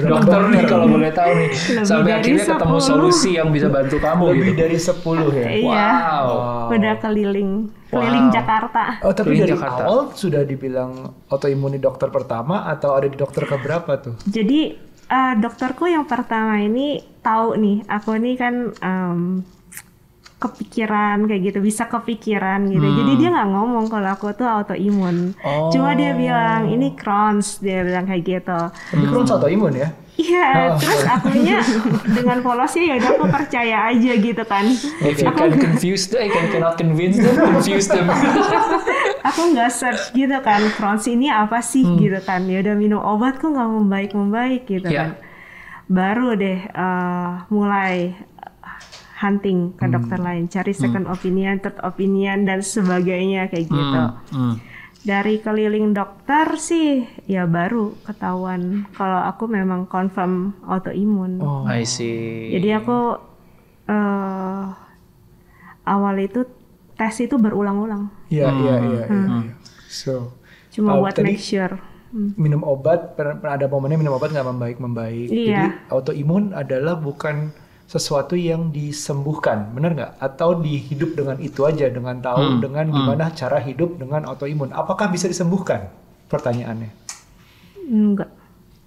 dokter 0.00 0.40
nih 0.46 0.62
kalau 0.62 0.86
boleh 0.86 1.10
tahu 1.10 1.30
nih 1.34 1.50
sampai 1.82 2.12
akhirnya 2.14 2.44
ketemu 2.46 2.78
10. 2.78 2.86
solusi 2.86 3.30
yang 3.34 3.50
bisa 3.50 3.66
bantu 3.66 3.98
kamu 3.98 4.24
lebih 4.30 4.44
gitu. 4.46 4.60
dari 4.60 4.78
10 4.78 5.02
ya 5.34 5.48
Iya. 5.50 5.88
Wow. 6.22 6.70
Udah 6.70 6.94
keliling, 6.98 7.50
keliling 7.88 8.26
Wow. 8.26 8.32
Jakarta. 8.32 8.82
Oh 9.00 9.10
tapi 9.10 9.26
Keliling 9.32 9.42
dari 9.42 9.52
Jakarta. 9.52 9.82
awal 9.82 9.98
sudah 10.12 10.42
dibilang 10.42 10.90
autoimun 11.26 11.74
di 11.74 11.80
dokter 11.80 12.08
pertama 12.08 12.62
atau 12.64 12.94
ada 12.94 13.06
di 13.06 13.16
dokter 13.16 13.42
keberapa 13.42 13.90
tuh? 13.98 14.14
Jadi 14.22 14.60
eh, 15.04 15.34
dokterku 15.36 15.84
yang 15.84 16.04
pertama 16.04 16.58
ini 16.58 16.94
tahu 17.20 17.54
nih, 17.56 17.82
aku 17.86 18.14
nih 18.14 18.34
kan 18.36 18.54
em, 18.76 19.42
kepikiran 20.44 21.24
kayak 21.24 21.42
gitu, 21.48 21.58
bisa 21.64 21.88
kepikiran 21.88 22.68
gitu. 22.68 22.84
Jadi 22.84 23.12
dia 23.16 23.28
nggak 23.32 23.48
ngomong 23.48 23.88
kalau 23.88 24.08
aku 24.12 24.36
tuh 24.36 24.44
autoimun. 24.44 25.32
Oh. 25.40 25.72
Cuma 25.72 25.96
dia 25.96 26.12
bilang 26.12 26.68
ini 26.68 26.92
Crohn's, 26.92 27.64
dia 27.64 27.80
bilang 27.80 28.04
kayak 28.04 28.22
gitu. 28.22 28.60
Tapi 28.68 29.04
Crohn's 29.08 29.32
autoimun 29.32 29.72
ya? 29.72 29.88
Iya, 30.14 30.78
terus 30.78 31.02
akunya 31.10 31.58
dengan 32.06 32.38
polosnya 32.38 32.94
ya 32.94 32.94
udah 33.02 33.10
aku 33.18 33.24
percaya 33.34 33.90
aja 33.90 34.12
gitu 34.14 34.44
kan. 34.46 34.62
If 35.02 35.18
you 35.18 35.32
can 35.34 35.58
confuse 35.58 36.06
them, 36.06 36.30
can 36.30 36.54
cannot 36.54 36.78
convince 36.78 37.18
them, 37.18 37.34
confuse 37.34 37.90
them. 37.90 38.06
aku 39.28 39.40
nggak 39.56 39.72
search 39.72 40.14
gitu 40.14 40.36
kan 40.44 40.60
Crohn's 40.76 41.08
ini 41.08 41.32
apa 41.32 41.58
sih 41.64 41.82
gitu 41.98 42.20
kan 42.22 42.44
ya 42.44 42.60
udah 42.60 42.76
minum 42.76 43.00
obat 43.00 43.40
kok 43.40 43.50
nggak 43.50 43.70
membaik 43.72 44.10
membaik 44.12 44.62
gitu 44.68 44.86
Iya. 44.86 45.00
kan 45.00 45.10
baru 45.84 46.36
deh 46.36 46.60
eh, 46.64 47.30
mulai 47.48 48.14
hunting 49.24 49.72
ke 49.72 49.88
dokter 49.88 50.18
lain 50.18 50.44
cari 50.46 50.70
second 50.70 51.08
opinion 51.08 51.56
third 51.58 51.80
opinion 51.80 52.44
dan 52.44 52.60
sebagainya 52.60 53.48
kayak 53.48 53.66
gitu 53.66 54.00
Hmm. 54.30 54.60
dari 55.00 55.36
keliling 55.38 55.90
dokter 55.90 56.44
sih 56.54 56.88
ya 57.24 57.44
baru 57.46 57.96
ketahuan 58.02 58.60
kalau 58.90 59.20
aku 59.22 59.48
memang 59.48 59.84
confirm 59.86 60.32
autoimun 60.62 61.40
Oh. 61.40 61.64
I 61.64 61.82
see. 61.82 62.52
jadi 62.52 62.78
aku 62.78 63.16
eh 63.86 64.64
awal 65.84 66.16
itu 66.18 66.44
tes 66.94 67.16
itu 67.18 67.34
berulang-ulang 67.34 68.08
Iya 68.28 68.48
iya 68.50 68.74
iya. 68.82 69.02
iya. 69.04 69.52
So 69.86 70.36
cuma 70.70 70.94
Oh, 70.94 71.00
buat 71.00 71.14
tadi- 71.14 71.32
make 71.32 71.40
sure 71.40 71.76
minum 72.14 72.62
obat 72.62 73.14
per- 73.14 73.36
per- 73.36 73.52
ada 73.52 73.66
momennya 73.66 73.98
minum 73.98 74.14
obat 74.14 74.30
nggak 74.30 74.46
membaik 74.46 74.78
membaik. 74.78 75.26
Iya. 75.26 75.50
Jadi 75.50 75.66
autoimun 75.88 76.44
adalah 76.52 76.94
bukan 76.94 77.50
sesuatu 77.84 78.32
yang 78.34 78.68
disembuhkan, 78.68 79.70
benar 79.70 79.92
nggak? 79.92 80.12
Atau 80.18 80.58
dihidup 80.58 81.14
dengan 81.14 81.36
itu 81.38 81.62
aja, 81.62 81.86
dengan 81.86 82.18
tahu 82.18 82.56
Hmm, 82.56 82.60
dengan 82.60 82.88
gimana 82.88 83.30
cara 83.30 83.60
hidup 83.60 83.96
dengan 83.96 84.24
autoimun. 84.24 84.72
Apakah 84.72 85.08
bisa 85.08 85.28
disembuhkan? 85.28 85.92
Pertanyaannya. 86.26 86.90
Enggak. 87.84 88.30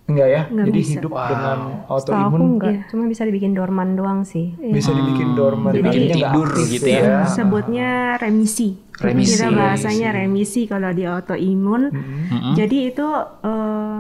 Enggak 0.08 0.28
ya? 0.28 0.42
Nggak 0.48 0.66
Jadi 0.72 0.80
bisa. 0.80 0.92
hidup 0.96 1.12
Wow. 1.12 1.28
dengan 1.28 1.58
autoimun 1.86 2.40
enggak, 2.56 2.72
Iya. 2.72 2.82
cuma 2.88 3.04
bisa 3.06 3.24
dibikin 3.28 3.52
dorman 3.52 3.90
doang 3.94 4.20
sih. 4.24 4.56
bisa 4.58 4.90
dibikin 4.90 5.36
dorman, 5.36 5.72
Dibikin 5.76 6.02
artinya 6.08 6.16
tidur 6.32 6.48
aktif 6.48 6.68
gitu 6.74 6.88
ya. 6.88 7.28
Sebutnya 7.28 7.90
remisi. 8.16 8.70
Remisi. 8.98 9.36
Kita 9.36 9.52
bahasanya 9.52 10.10
remisi 10.16 10.66
kalau 10.66 10.90
di 10.90 11.04
autoimun. 11.04 11.92
Mm-mm. 11.92 12.54
Jadi 12.56 12.78
itu 12.88 13.08
eh, 13.44 14.00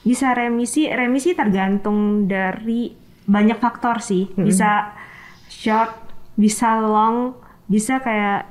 bisa 0.00 0.28
remisi. 0.30 0.86
Remisi 0.86 1.32
tergantung 1.32 2.28
dari 2.28 2.99
banyak 3.30 3.58
faktor 3.62 4.02
sih. 4.02 4.26
Bisa 4.34 4.90
short, 5.46 5.94
bisa 6.34 6.82
long, 6.82 7.38
bisa 7.70 8.02
kayak 8.02 8.50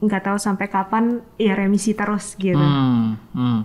nggak 0.00 0.22
tahu 0.26 0.38
sampai 0.40 0.66
kapan 0.66 1.22
ya 1.38 1.54
remisi 1.54 1.94
terus 1.94 2.34
gitu. 2.34 2.58
Hmm, 2.58 3.14
hmm. 3.30 3.60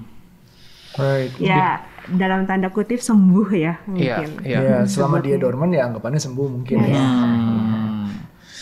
Right. 0.95 1.31
Ya 1.41 1.83
dalam 2.05 2.45
tanda 2.45 2.69
kutip 2.69 3.01
sembuh 3.01 3.49
ya 3.51 3.81
Iya, 3.89 4.21
mungkin. 4.21 4.29
iya. 4.45 4.59
Ya, 4.61 4.77
selama 4.85 5.17
dia 5.19 5.35
dorman 5.41 5.73
ya 5.73 5.89
anggapannya 5.89 6.21
sembuh 6.21 6.47
mungkin 6.47 6.77
ya. 6.85 7.01
Hmm. 7.01 8.07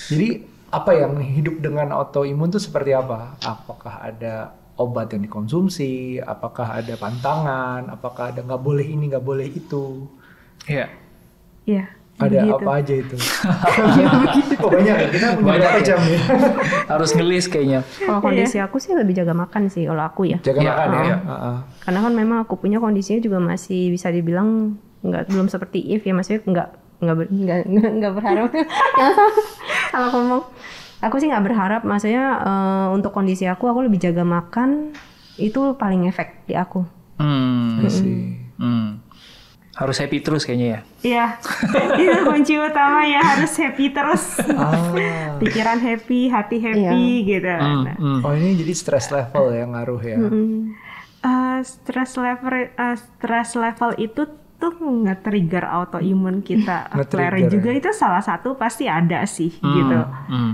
Jadi 0.09 0.27
apa 0.73 0.91
yang 0.97 1.21
hidup 1.21 1.61
dengan 1.61 1.93
autoimun 1.93 2.49
itu 2.49 2.57
seperti 2.57 2.95
apa? 2.95 3.37
Apakah 3.43 4.01
ada 4.01 4.55
obat 4.79 5.13
yang 5.13 5.21
dikonsumsi? 5.27 6.17
Apakah 6.17 6.81
ada 6.81 6.93
pantangan? 6.97 7.91
Apakah 7.93 8.33
ada 8.33 8.41
nggak 8.41 8.61
boleh 8.63 8.85
ini 8.85 9.13
nggak 9.13 9.25
boleh 9.25 9.45
itu? 9.49 10.07
Iya. 10.65 10.89
Iya. 11.65 11.85
Ada 12.13 12.45
begitu. 12.45 12.61
apa 12.61 12.71
aja 12.77 12.93
itu? 12.95 13.15
oh 14.59 14.69
banyak 14.69 14.95
ya. 14.95 15.07
Kita 15.09 15.27
punya 15.33 15.45
Banyak 15.49 15.59
berapa 15.65 15.79
ya. 15.79 15.83
jam 15.83 15.99
ya? 16.03 16.19
Harus 16.93 17.09
ngelis 17.11 17.45
kayaknya. 17.47 17.79
Kalau 17.97 18.21
kondisi 18.21 18.57
aku 18.57 18.77
sih 18.77 18.93
lebih 18.93 19.13
jaga 19.13 19.33
makan 19.33 19.67
sih 19.67 19.83
kalau 19.83 20.03
aku 20.03 20.21
ya. 20.25 20.37
Jaga 20.39 20.59
Iya, 20.59 20.71
makan 20.71 20.87
ya. 20.89 21.01
iya. 21.01 21.17
Heeh. 21.19 21.55
Karena 21.81 21.99
kan 21.99 22.13
memang 22.13 22.37
aku 22.39 22.53
punya 22.55 22.77
kondisinya 22.77 23.19
juga 23.19 23.39
masih 23.39 23.89
bisa 23.89 24.07
dibilang 24.07 24.77
nggak 25.01 25.27
belum 25.27 25.47
seperti 25.47 25.83
If 25.89 26.03
ya 26.03 26.13
maksudnya 26.13 26.41
nggak 26.45 26.67
nggak 27.01 27.15
ber- 27.17 27.31
nggak 27.33 27.59
nggak 27.97 28.13
berharap 28.13 28.49
salah 28.53 29.15
salah 29.91 30.09
ngomong. 30.11 30.43
Aku 31.01 31.15
sih 31.17 31.27
nggak 31.27 31.43
berharap 31.43 31.81
maksudnya 31.81 32.23
eh, 32.39 32.87
untuk 32.89 33.09
kondisi 33.09 33.43
aku 33.43 33.65
aku 33.65 33.83
lebih 33.83 33.99
jaga 33.99 34.21
makan 34.21 34.93
itu 35.35 35.73
paling 35.75 36.05
efek 36.05 36.45
di 36.45 36.53
aku. 36.53 36.85
Hmm. 37.17 37.81
Hmm. 37.81 38.42
Harus 39.73 39.97
happy 39.97 40.17
terus 40.19 40.43
kayaknya 40.43 40.67
ya. 40.67 40.79
Iya, 41.03 41.25
itu 41.99 42.19
kunci 42.23 42.53
utama 42.55 43.01
ya 43.03 43.17
harus 43.19 43.49
happy 43.53 43.89
terus. 43.89 44.37
Ah. 44.47 44.93
Pikiran 45.41 45.79
happy, 45.79 46.27
hati 46.27 46.57
happy 46.57 47.05
gitu. 47.27 47.49
Hmm, 47.49 47.81
Nah, 47.83 47.95
hmm. 47.95 48.19
Oh 48.21 48.31
ini 48.31 48.53
jadi 48.55 48.69
stress 48.71 49.09
level 49.09 49.49
yang 49.51 49.73
ngaruh 49.73 49.97
ya. 49.99 50.17
eh, 51.19 51.59
stress 51.63 52.13
level, 52.15 52.53
eh, 52.69 52.95
stress 52.95 53.55
level 53.55 53.97
itu 53.97 54.23
tuh 54.55 54.73
nge-trigger 54.77 55.65
autoimun 55.65 56.39
kita. 56.39 56.87
Flare 57.03 57.49
juga 57.49 57.69
ya. 57.69 57.79
itu 57.79 57.89
salah 57.91 58.21
satu 58.21 58.53
pasti 58.53 58.85
ada 58.85 59.25
sih 59.25 59.51
Hmm, 59.53 59.73
gitu. 59.73 59.99
hmm. 60.29 60.51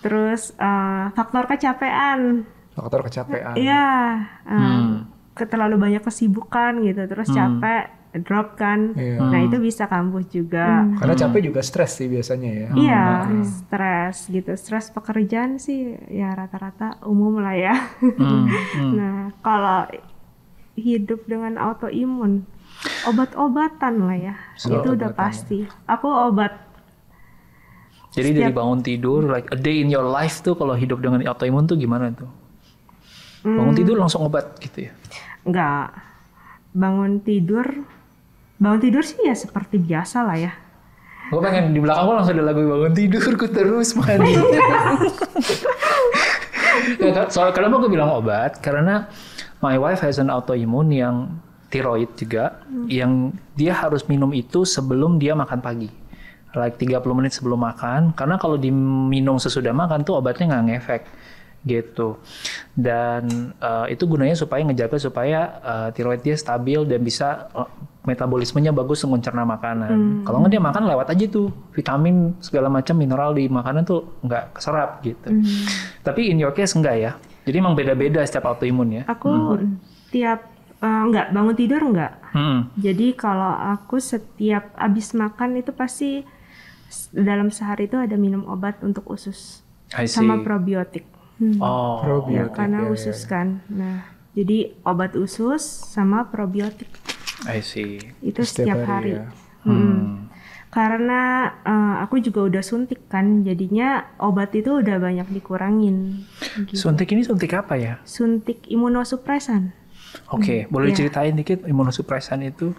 Terus 0.00 0.50
eh, 0.52 1.04
faktor 1.12 1.44
kecapean, 1.46 2.42
Faktor 2.72 3.00
kecapean. 3.04 3.54
iya, 3.54 3.86
eh, 4.42 4.50
Hmm. 4.50 5.06
ke- 5.30 5.44
terlalu 5.44 5.76
banyak 5.78 6.02
kesibukan 6.02 6.80
gitu, 6.82 7.04
terus 7.04 7.28
capek, 7.28 7.92
drop 8.22 8.56
kan. 8.56 8.94
Iya. 8.94 9.20
Nah 9.20 9.40
itu 9.44 9.56
bisa 9.60 9.88
kambuh 9.90 10.24
juga. 10.26 10.86
Karena 11.00 11.14
capek 11.16 11.40
juga 11.52 11.60
stres 11.60 11.98
sih 11.98 12.08
biasanya 12.08 12.50
ya. 12.50 12.68
Iya, 12.76 13.04
stres 13.44 14.30
gitu. 14.30 14.52
Stres 14.54 14.92
pekerjaan 14.92 15.56
sih 15.60 15.96
ya 16.08 16.32
rata-rata 16.32 17.00
umum 17.04 17.40
lah 17.40 17.56
ya. 17.56 17.74
Hmm, 18.00 18.46
hmm. 18.78 18.92
nah, 18.94 19.18
kalau 19.40 19.88
hidup 20.76 21.24
dengan 21.24 21.56
autoimun, 21.56 22.44
obat-obatan 23.08 23.94
lah 24.04 24.16
ya. 24.16 24.34
Soal 24.60 24.84
itu 24.84 24.88
udah 24.96 25.10
obatan, 25.12 25.20
pasti. 25.20 25.58
Aku 25.88 26.08
obat 26.08 26.64
Jadi 28.16 28.32
dari 28.32 28.48
bangun 28.48 28.80
tidur, 28.80 29.28
like 29.28 29.44
a 29.52 29.58
day 29.60 29.84
in 29.84 29.92
your 29.92 30.08
life 30.08 30.40
tuh 30.40 30.56
kalau 30.56 30.72
hidup 30.72 31.04
dengan 31.04 31.20
autoimun 31.28 31.68
tuh 31.68 31.76
gimana 31.76 32.08
tuh? 32.16 32.28
Bangun 33.44 33.76
tidur 33.76 34.00
langsung 34.00 34.24
obat 34.24 34.56
gitu 34.56 34.88
ya? 34.88 34.92
enggak 35.46 35.94
bangun 36.76 37.22
tidur. 37.24 37.64
Bangun 38.56 38.80
tidur 38.80 39.04
sih 39.04 39.20
ya 39.24 39.36
seperti 39.36 39.76
biasa 39.76 40.24
lah 40.24 40.36
ya. 40.40 40.52
Gue 41.26 41.42
pengen 41.42 41.74
di 41.74 41.80
belakang 41.82 42.06
gue 42.06 42.14
langsung 42.14 42.34
ada 42.38 42.44
lagu 42.46 42.62
bangun 42.62 42.92
tidurku 42.94 43.46
terus 43.50 43.98
mandi. 43.98 44.30
ya, 47.02 47.10
kan? 47.10 47.26
soal 47.28 47.50
kenapa 47.50 47.82
gue 47.82 47.90
bilang 47.90 48.14
obat? 48.14 48.62
Karena 48.62 49.10
my 49.58 49.74
wife 49.74 50.06
has 50.06 50.22
an 50.22 50.30
autoimmune 50.30 50.94
yang 50.94 51.26
tiroid 51.66 52.14
juga, 52.14 52.62
yang 52.86 53.34
dia 53.58 53.74
harus 53.74 54.06
minum 54.06 54.30
itu 54.30 54.62
sebelum 54.62 55.18
dia 55.18 55.34
makan 55.34 55.58
pagi. 55.58 55.90
Like 56.54 56.78
30 56.78 57.02
menit 57.12 57.36
sebelum 57.36 57.58
makan, 57.58 58.14
karena 58.16 58.38
kalau 58.40 58.56
diminum 58.56 59.36
sesudah 59.36 59.76
makan 59.76 60.06
tuh 60.06 60.16
obatnya 60.22 60.56
nggak 60.56 60.64
ngefek 60.72 61.02
gitu. 61.66 62.16
Dan 62.72 63.52
eh, 63.58 63.86
itu 63.92 64.06
gunanya 64.06 64.38
supaya 64.38 64.62
ngejaga 64.62 64.96
supaya 64.96 65.40
eh, 65.60 65.88
tiroid 65.92 66.22
dia 66.22 66.38
stabil 66.38 66.86
dan 66.86 67.02
bisa 67.02 67.50
eh, 67.50 67.68
metabolismenya 68.06 68.70
bagus 68.70 69.02
mencerna 69.04 69.42
makanan. 69.42 70.22
Kalau 70.22 70.38
nggak 70.40 70.52
dia 70.54 70.62
makan 70.62 70.82
lewat 70.86 71.06
aja 71.10 71.24
tuh 71.26 71.50
vitamin 71.74 72.38
segala 72.38 72.70
macam 72.70 72.94
mineral 72.94 73.34
di 73.34 73.50
makanan 73.50 73.82
tuh 73.82 74.22
nggak 74.22 74.54
keserap 74.54 75.02
gitu. 75.02 75.26
Tapi 76.00 76.30
in 76.30 76.38
your 76.38 76.54
case 76.54 76.78
enggak 76.78 76.96
ya. 76.96 77.12
Jadi 77.42 77.56
emang 77.58 77.74
beda-beda 77.74 78.22
setiap 78.22 78.46
autoimun 78.46 78.88
ya. 78.90 79.02
Aku 79.10 79.58
tiap 80.14 80.46
eh, 80.78 81.02
enggak 81.10 81.34
bangun 81.34 81.56
tidur 81.58 81.82
enggak. 81.82 82.14
Hmm. 82.30 82.70
Jadi 82.78 83.18
kalau 83.18 83.50
aku 83.50 83.98
setiap 83.98 84.70
abis 84.78 85.10
makan 85.12 85.58
itu 85.58 85.74
pasti 85.74 86.22
dalam 87.10 87.50
sehari 87.50 87.90
itu 87.90 87.98
ada 87.98 88.14
minum 88.14 88.46
obat 88.46 88.78
untuk 88.86 89.02
usus 89.10 89.66
I 89.90 90.06
see. 90.06 90.22
sama 90.22 90.46
probiotik. 90.46 91.02
Hmm. 91.42 91.58
Oh. 91.58 92.00
Ya, 92.00 92.06
Probiotik. 92.06 92.54
karena 92.54 92.78
ya, 92.80 92.86
ya, 92.86 92.94
usus 92.94 93.18
ya. 93.18 93.28
kan. 93.28 93.46
Nah, 93.66 94.06
jadi 94.32 94.72
obat 94.86 95.18
usus 95.18 95.62
sama 95.64 96.30
probiotik 96.30 96.88
I 97.46 97.62
see. 97.62 98.02
itu 98.20 98.42
Setiap 98.42 98.76
setiap, 98.76 98.78
hari 98.84 99.14
hari. 99.14 99.22
ya. 99.22 99.24
Mm. 99.66 100.26
Karena 100.68 101.20
eh, 101.64 101.94
aku 102.04 102.20
juga 102.20 102.44
udah 102.44 102.60
suntik 102.60 103.08
kan, 103.08 103.40
jadinya 103.40 104.12
obat 104.20 104.52
itu 104.52 104.76
udah 104.76 105.00
banyak 105.00 105.24
dikurangin. 105.32 106.26
Gitu. 106.68 106.76
Suntik 106.76 107.08
ini 107.10 107.24
suntik 107.24 107.56
apa 107.56 107.80
ya? 107.80 107.96
Suntik 108.04 108.66
imunosupresan. 108.68 109.72
Oke, 110.28 110.68
boleh 110.68 110.92
Iya. 110.92 110.96
ceritain 111.00 111.32
dikit 111.32 111.64
imunosupresan 111.64 112.44
itu? 112.44 112.76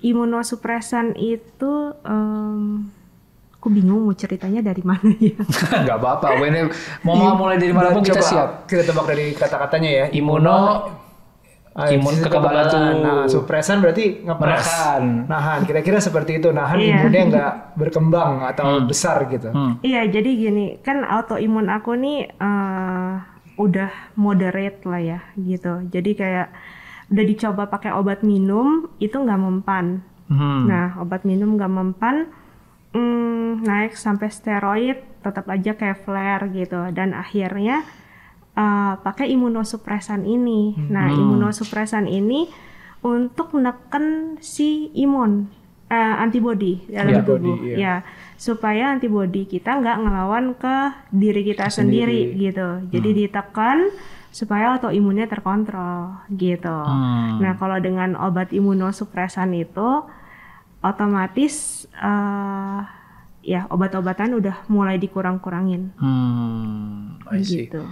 Imunosupresan 0.00 1.16
itu, 1.16 1.72
em, 2.04 2.88
aku 3.56 3.72
bingung 3.72 4.04
mau 4.04 4.12
ceritanya 4.12 4.60
dari 4.60 4.84
mana 4.84 5.08
ya. 5.16 5.36
Nggak 5.84 5.96
apa-apa. 5.96 6.36
Mau 7.04 7.16
mulai 7.36 7.56
dari 7.56 7.72
mana 7.72 7.88
pun 7.88 8.04
kita 8.04 8.20
Coba 8.20 8.28
siap. 8.28 8.48
Kita 8.68 8.84
tebak 8.84 9.04
dari 9.08 9.32
kata-katanya 9.32 9.90
ya. 9.90 10.06
Imuno, 10.12 10.56
imun 11.74 12.14
kekebalan 12.22 12.64
tuh. 12.70 12.80
Nah, 13.02 13.26
supresan 13.26 13.82
berarti 13.82 14.22
ngepres. 14.22 14.62
Menahan. 14.62 15.04
Nahan. 15.26 15.60
Kira-kira 15.66 15.98
seperti 15.98 16.38
itu. 16.38 16.54
Nahan 16.54 16.78
Iya. 16.78 17.02
imunnya 17.02 17.22
nggak 17.26 17.52
berkembang 17.74 18.46
atau 18.46 18.86
besar 18.86 19.26
gitu. 19.26 19.50
Hmm. 19.50 19.82
Iya, 19.82 20.06
jadi 20.06 20.30
gini, 20.38 20.78
kan 20.78 21.02
autoimun 21.02 21.66
aku 21.66 21.98
nih 21.98 22.30
eh, 22.30 23.12
udah 23.58 23.90
moderate 24.14 24.86
lah 24.86 25.02
ya, 25.02 25.18
gitu. 25.34 25.82
Jadi 25.90 26.10
kayak 26.14 26.48
udah 27.10 27.24
dicoba 27.26 27.62
pakai 27.66 27.90
obat 27.90 28.22
minum, 28.22 28.86
itu 29.02 29.18
nggak 29.18 29.40
mempan. 29.42 30.06
Hmm. 30.30 30.70
Nah, 30.70 30.94
obat 31.02 31.26
minum 31.26 31.58
nggak 31.58 31.68
mempan, 31.68 32.30
mm, 32.94 33.66
naik 33.66 33.98
sampai 33.98 34.30
steroid, 34.30 34.98
tetap 35.20 35.50
aja 35.50 35.74
kayak 35.74 36.06
flare 36.06 36.46
gitu. 36.54 36.80
Dan 36.94 37.12
akhirnya 37.12 37.82
eh, 38.54 38.94
pakai 38.96 39.30
imunosupresan 39.30 40.22
ini. 40.22 40.74
Nah, 40.88 41.10
imunosupresan 41.10 42.06
ini 42.06 42.46
untuk 43.00 43.52
neken 43.52 44.38
si 44.38 44.88
imun, 44.94 45.50
eh, 45.86 46.14
antibody 46.16 46.80
dalam 46.86 47.18
Iya. 47.18 47.22
tubuh, 47.22 47.56
iya. 47.60 47.76
ya, 47.76 47.94
supaya 48.34 48.90
antibody 48.90 49.44
kita 49.44 49.76
nggak 49.76 49.98
ngelawan 50.00 50.54
ke 50.54 50.76
diri 51.10 51.42
kita 51.44 51.68
sendiri, 51.68 52.32
gitu. 52.34 52.88
Jadi 52.88 53.10
ditekan 53.16 53.90
supaya 54.30 54.74
autoimunnya 54.74 55.26
terkontrol, 55.26 56.14
gitu. 56.32 56.66
Hmm. 56.72 57.38
Nah, 57.38 57.54
kalau 57.54 57.78
dengan 57.78 58.16
obat 58.16 58.50
imunosupresan 58.50 59.52
itu 59.52 60.02
otomatis 60.80 61.84
eh, 61.94 62.80
ya 63.44 63.68
obat-obatan 63.68 64.34
udah 64.34 64.64
mulai 64.66 64.96
dikurang-kurangin 64.96 65.92
Hmm. 65.96 67.20
I 67.28 67.40
see. 67.40 67.68
gitu. 67.68 67.84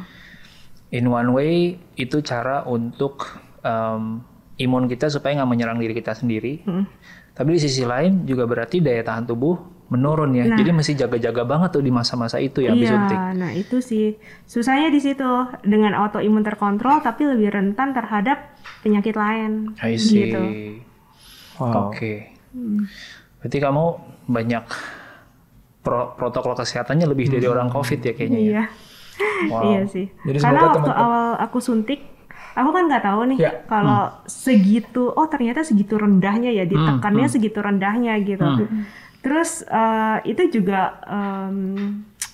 In 0.92 1.08
one 1.08 1.32
way 1.32 1.80
itu 1.96 2.20
cara 2.20 2.68
untuk 2.68 3.24
um, 3.64 4.20
imun 4.60 4.84
kita 4.86 5.08
supaya 5.08 5.40
nggak 5.40 5.50
menyerang 5.50 5.78
diri 5.80 5.96
kita 5.96 6.12
sendiri. 6.12 6.60
Hmm. 6.68 6.84
Tapi 7.32 7.56
di 7.56 7.60
sisi 7.64 7.82
lain 7.88 8.28
juga 8.28 8.44
berarti 8.44 8.84
daya 8.84 9.00
tahan 9.00 9.24
tubuh 9.24 9.56
menurun 9.88 10.36
ya. 10.36 10.48
Jadi 10.52 10.72
mesti 10.72 10.92
jaga-jaga 10.96 11.44
banget 11.44 11.76
tuh 11.76 11.84
di 11.84 11.92
masa-masa 11.92 12.40
itu 12.40 12.64
ya 12.64 12.72
habis 12.72 12.88
iya, 12.88 12.96
suntik. 12.96 13.18
nah 13.36 13.50
itu 13.52 13.76
sih 13.84 14.16
susahnya 14.48 14.88
di 14.88 15.00
situ 15.00 15.28
dengan 15.64 15.92
autoimun 15.96 16.40
terkontrol 16.40 17.04
tapi 17.04 17.28
lebih 17.28 17.52
rentan 17.52 17.92
terhadap 17.92 18.56
penyakit 18.80 19.16
lain. 19.16 19.76
I 19.80 19.96
see. 20.00 20.28
Gitu. 20.28 20.42
Wow. 21.60 21.92
Oke. 21.92 22.32
Berarti 23.40 23.58
kamu 23.60 23.84
banyak 24.32 24.64
pro- 25.84 26.16
protokol 26.16 26.56
kesehatannya 26.56 27.04
lebih 27.04 27.28
dari 27.28 27.44
orang 27.44 27.68
COVID 27.68 28.00
ya 28.00 28.12
kayaknya 28.16 28.40
ya. 28.40 28.64
Iya. 29.22 29.50
Wow. 29.50 29.62
Iya 29.64 29.82
sih. 29.86 30.06
Jadi 30.22 30.38
Karena 30.38 30.60
waktu 30.68 30.90
awal 30.90 31.26
aku 31.36 31.58
suntik, 31.58 32.00
aku 32.52 32.70
kan 32.70 32.86
nggak 32.86 33.02
tahu 33.02 33.20
nih 33.32 33.38
Ya. 33.40 33.50
kalau 33.64 34.12
segitu, 34.24 35.08
oh 35.08 35.26
ternyata 35.26 35.62
segitu 35.62 35.96
rendahnya 35.96 36.48
ya, 36.48 36.62
ditekannya 36.64 37.26
segitu 37.26 37.58
rendahnya 37.58 38.14
gitu. 38.20 38.68
Terus 39.18 39.62
eh, 39.64 40.18
itu 40.26 40.42
juga 40.52 40.98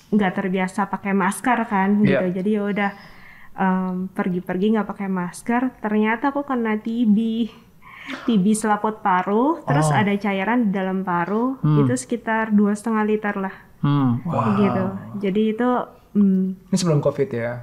nggak 0.09 0.33
terbiasa 0.35 0.88
pakai 0.88 1.12
masker 1.12 1.59
kan, 1.64 2.01
gitu. 2.01 2.24
Ya. 2.24 2.33
Jadi 2.33 2.51
ya 2.51 2.62
udah 2.64 2.90
em, 3.55 4.07
pergi-pergi 4.09 4.66
nggak 4.72 4.88
pakai 4.88 5.09
masker, 5.09 5.62
ternyata 5.79 6.31
aku 6.31 6.42
kena 6.42 6.77
TB. 6.77 7.18
TB 8.24 8.57
selaput 8.57 9.05
paru, 9.05 9.61
terus 9.62 9.92
Oh. 9.92 9.96
ada 9.96 10.16
cairan 10.16 10.64
di 10.64 10.70
dalam 10.72 11.05
paru, 11.05 11.61
itu 11.61 11.92
sekitar 11.92 12.48
dua 12.51 12.72
setengah 12.72 13.05
liter 13.05 13.35
lah, 13.37 13.53
Hmm. 13.85 14.24
gitu. 14.57 14.85
Jadi 15.20 15.42
itu 15.53 15.68
mm, 16.18 16.68
Ini 16.68 16.76
sebelum 16.76 16.98
COVID 16.98 17.28
ya? 17.31 17.62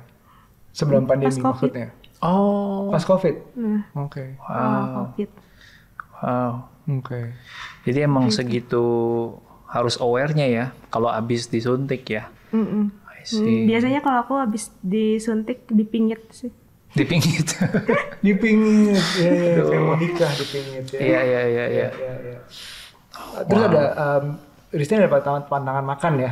Sebelum 0.72 1.04
pandemi 1.04 1.30
Pas 1.30 1.38
COVID. 1.38 1.72
maksudnya? 1.72 1.88
Oh. 2.20 2.88
Pas 2.90 3.04
COVID? 3.04 3.36
Nah, 3.54 3.82
Oke. 3.98 4.40
oh, 4.40 4.84
COVID. 5.06 5.30
Wow. 6.16 6.52
Oke. 6.96 7.22
Jadi 7.84 8.00
emang 8.00 8.30
segitu 8.30 8.84
harus 9.68 9.98
aware-nya 9.98 10.46
ya 10.46 10.66
kalau 10.88 11.10
habis 11.10 11.46
disuntik 11.46 12.08
ya. 12.08 12.32
Mm-mm. 12.50 12.94
I 13.06 13.26
Hmm, 13.26 13.42
see. 13.42 13.66
biasanya 13.66 14.00
kalau 14.00 14.22
aku 14.22 14.34
habis 14.38 14.70
disuntik 14.80 15.66
dipingit 15.66 16.22
sih. 16.30 16.54
Dipingit. 16.94 17.58
Dipingit, 18.26 19.02
ya, 19.20 19.32
ya, 19.34 19.62
kayak 19.62 19.82
mau 19.82 19.98
nikah 19.98 20.32
dipingit 20.32 20.86
ya. 20.94 21.00
Iya 21.02 21.20
iya 21.22 21.42
iya 21.44 21.66
iya. 21.68 21.88
Ya, 21.92 22.14
ya. 22.22 22.40
Terus 23.44 23.62
ada, 23.66 23.82
um, 23.98 24.26
Ristin 24.70 25.02
ada 25.02 25.10
pantangan, 25.10 25.44
pantangan 25.46 25.84
makan 25.84 26.14
ya? 26.22 26.32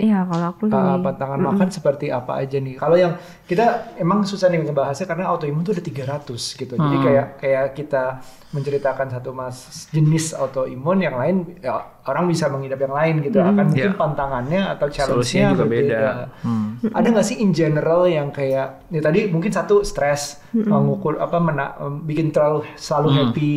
Iya, 0.00 0.24
kalau 0.24 0.46
aku 0.48 0.62
Uh, 0.64 0.72
lebih 0.72 1.04
pantangan 1.04 1.40
makan 1.42 1.68
seperti 1.68 2.06
apa 2.08 2.32
aja 2.36 2.56
nih? 2.56 2.74
Kalau 2.74 2.96
yang 2.96 3.12
kita 3.44 3.66
emang 3.96 4.24
susah 4.24 4.48
nih 4.48 4.64
ngebahasnya 4.64 5.04
karena 5.04 5.28
autoimun 5.28 5.60
tuh 5.60 5.72
ada 5.72 5.82
300 5.82 6.24
gitu. 6.54 6.72
Jadi 6.72 6.96
Hmm. 6.96 7.04
kayak 7.04 7.26
kayak 7.36 7.64
kita 7.74 8.02
menceritakan 8.50 9.06
satu 9.08 9.30
mas 9.30 9.56
jenis 9.88 10.32
autoimun 10.32 10.98
yang 10.98 11.14
lain 11.14 11.36
ya, 11.60 11.76
orang 12.02 12.26
bisa 12.26 12.48
mengidap 12.48 12.80
yang 12.80 12.90
lain 12.90 13.14
gitu. 13.20 13.38
Akan 13.38 13.68
mungkin 13.68 13.92
Ya. 13.92 13.94
pantangannya 13.94 14.62
atau 14.70 14.86
challenge-nya 14.88 15.52
juga 15.52 15.64
berbeda. 15.64 15.86
beda. 15.86 16.10
Hmm. 16.40 16.66
Ada 16.90 17.06
nggak 17.10 17.26
sih 17.26 17.36
in 17.38 17.52
general 17.52 18.08
yang 18.08 18.30
kayak 18.30 18.88
ya 18.88 19.00
tadi 19.00 19.28
mungkin 19.28 19.52
satu 19.52 19.82
stres 19.82 20.40
mengukur 20.50 21.18
apa 21.18 21.36
mena- 21.38 21.76
em, 21.76 22.02
bikin 22.02 22.30
terlalu 22.30 22.64
selalu 22.74 23.08
Hmm. 23.08 23.18
happy 23.20 23.54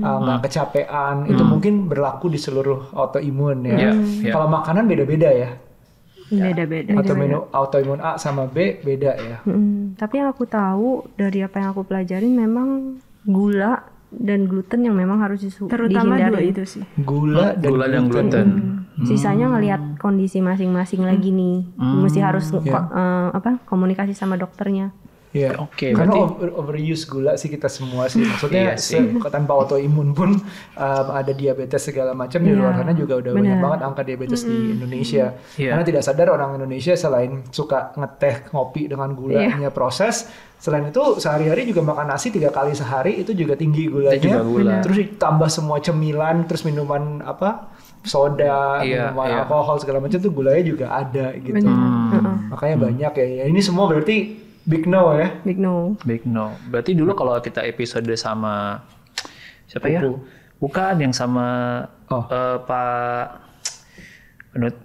uh, 0.00 0.18
nggak 0.18 0.38
kecapean 0.42 1.16
itu 1.26 1.42
mungkin 1.44 1.84
berlaku 1.84 2.26
di 2.26 2.38
seluruh 2.38 2.90
autoimun 2.90 3.62
ya. 3.64 3.76
Iya, 3.76 3.92
iya. 4.22 4.32
Kalau 4.32 4.48
makanan 4.48 4.86
beda-beda 4.86 5.28
ya. 5.28 5.50
Beda-beda. 6.26 6.92
Autoimun 6.94 7.30
autoimun 7.50 7.98
A 7.98 8.16
sama 8.16 8.44
B 8.44 8.78
beda 8.78 9.12
ya. 9.14 9.38
Mm, 9.42 9.94
tapi 9.94 10.18
yang 10.18 10.28
aku 10.28 10.44
tahu 10.44 10.88
dari 11.12 11.40
apa 11.40 11.58
yang 11.58 11.70
aku 11.70 11.82
pelajarin 11.82 12.32
memang 12.32 12.96
gula 13.22 13.84
dan 14.10 14.44
gluten 14.44 14.80
yang 14.82 14.94
memang 14.94 15.18
harus 15.18 15.42
disu- 15.42 15.66
Terutama 15.66 16.14
dua 16.14 16.30
dihindari. 16.30 16.46
itu 16.48 16.62
sih. 16.64 16.84
Gula 16.98 17.52
dan 17.52 17.68
Gula 17.68 17.86
dan 17.86 18.04
gluten. 18.06 18.48
Sisanya 19.02 19.50
ngelihat 19.50 19.98
kondisi 19.98 20.38
masing-masing 20.38 21.02
lagi 21.02 21.28
nih. 21.28 21.66
Mesti 21.76 22.20
harus 22.20 22.46
ko- 22.48 22.62
Iya. 22.62 22.78
eh, 22.86 23.28
apa 23.34 23.58
komunikasi 23.64 24.12
sama 24.12 24.36
dokternya. 24.36 24.94
Iya. 25.34 25.58
Oke, 25.58 25.90
Karena 25.90 26.14
berarti- 26.14 26.22
over- 26.38 26.54
overuse 26.56 27.04
gula 27.04 27.34
sih 27.34 27.50
kita 27.50 27.66
semua 27.66 28.06
sih. 28.06 28.22
Maksudnya 28.30 28.72
Iya 28.72 28.78
sih. 28.78 29.18
tanpa 29.26 29.58
autoimun 29.58 30.14
pun 30.14 30.30
um, 30.72 31.06
ada 31.10 31.34
diabetes 31.34 31.82
segala 31.82 32.14
macam 32.14 32.38
di 32.38 32.54
luar 32.54 32.78
sana 32.78 32.94
juga 32.94 33.18
udah 33.18 33.34
banyak 33.34 33.58
banget 33.58 33.80
angka 33.82 34.02
diabetes 34.04 34.40
di 34.42 34.56
Indonesia. 34.72 35.34
Iya. 35.58 35.74
Karena 35.74 35.84
tidak 35.84 36.02
sadar 36.02 36.30
orang 36.30 36.54
Indonesia 36.54 36.94
selain 36.94 37.42
suka 37.50 37.90
ngeteh 37.94 38.54
ngopi 38.54 38.86
dengan 38.86 39.10
gulanya 39.12 39.68
proses, 39.68 40.30
selain 40.56 40.86
itu 40.86 41.18
sehari-hari 41.18 41.66
juga 41.66 41.82
makan 41.82 42.06
nasi 42.08 42.30
tiga 42.30 42.48
kali 42.48 42.70
sehari 42.70 43.18
itu 43.18 43.34
juga 43.34 43.58
tinggi 43.58 43.90
gulanya. 43.90 44.14
Itu 44.14 44.30
juga 44.30 44.40
gula. 44.40 44.74
Terus 44.80 44.96
ditambah 45.02 45.50
semua 45.50 45.82
cemilan, 45.82 46.46
terus 46.46 46.62
minuman 46.62 47.18
apa? 47.20 47.74
soda, 48.04 48.84
Iya, 48.84 49.08
minuman 49.16 49.26
iya. 49.26 49.36
alkohol 49.42 49.80
segala 49.80 49.96
macam 49.96 50.20
tuh 50.20 50.28
gulanya 50.28 50.60
juga 50.62 50.92
ada 50.92 51.32
gitu. 51.34 51.56
Makanya 52.52 52.76
banyak 52.78 53.12
ya. 53.16 53.26
ya. 53.40 53.44
Ini 53.48 53.60
semua 53.64 53.88
berarti 53.88 54.43
big 54.64 54.84
no 54.84 55.12
ya. 55.12 55.28
Big 55.42 55.56
no. 55.56 55.94
Big 56.02 56.24
no. 56.24 56.56
Berarti 56.66 56.92
dulu 56.92 57.12
kalau 57.12 57.36
kita 57.38 57.60
episode 57.62 58.08
sama 58.14 58.80
siapa 59.64 59.86
ya? 59.86 60.00
Pupu. 60.00 60.24
Bukan 60.60 60.94
yang 60.98 61.12
sama 61.12 61.80
Oh. 62.06 62.24
eh, 62.28 62.56
Pak 62.60 63.26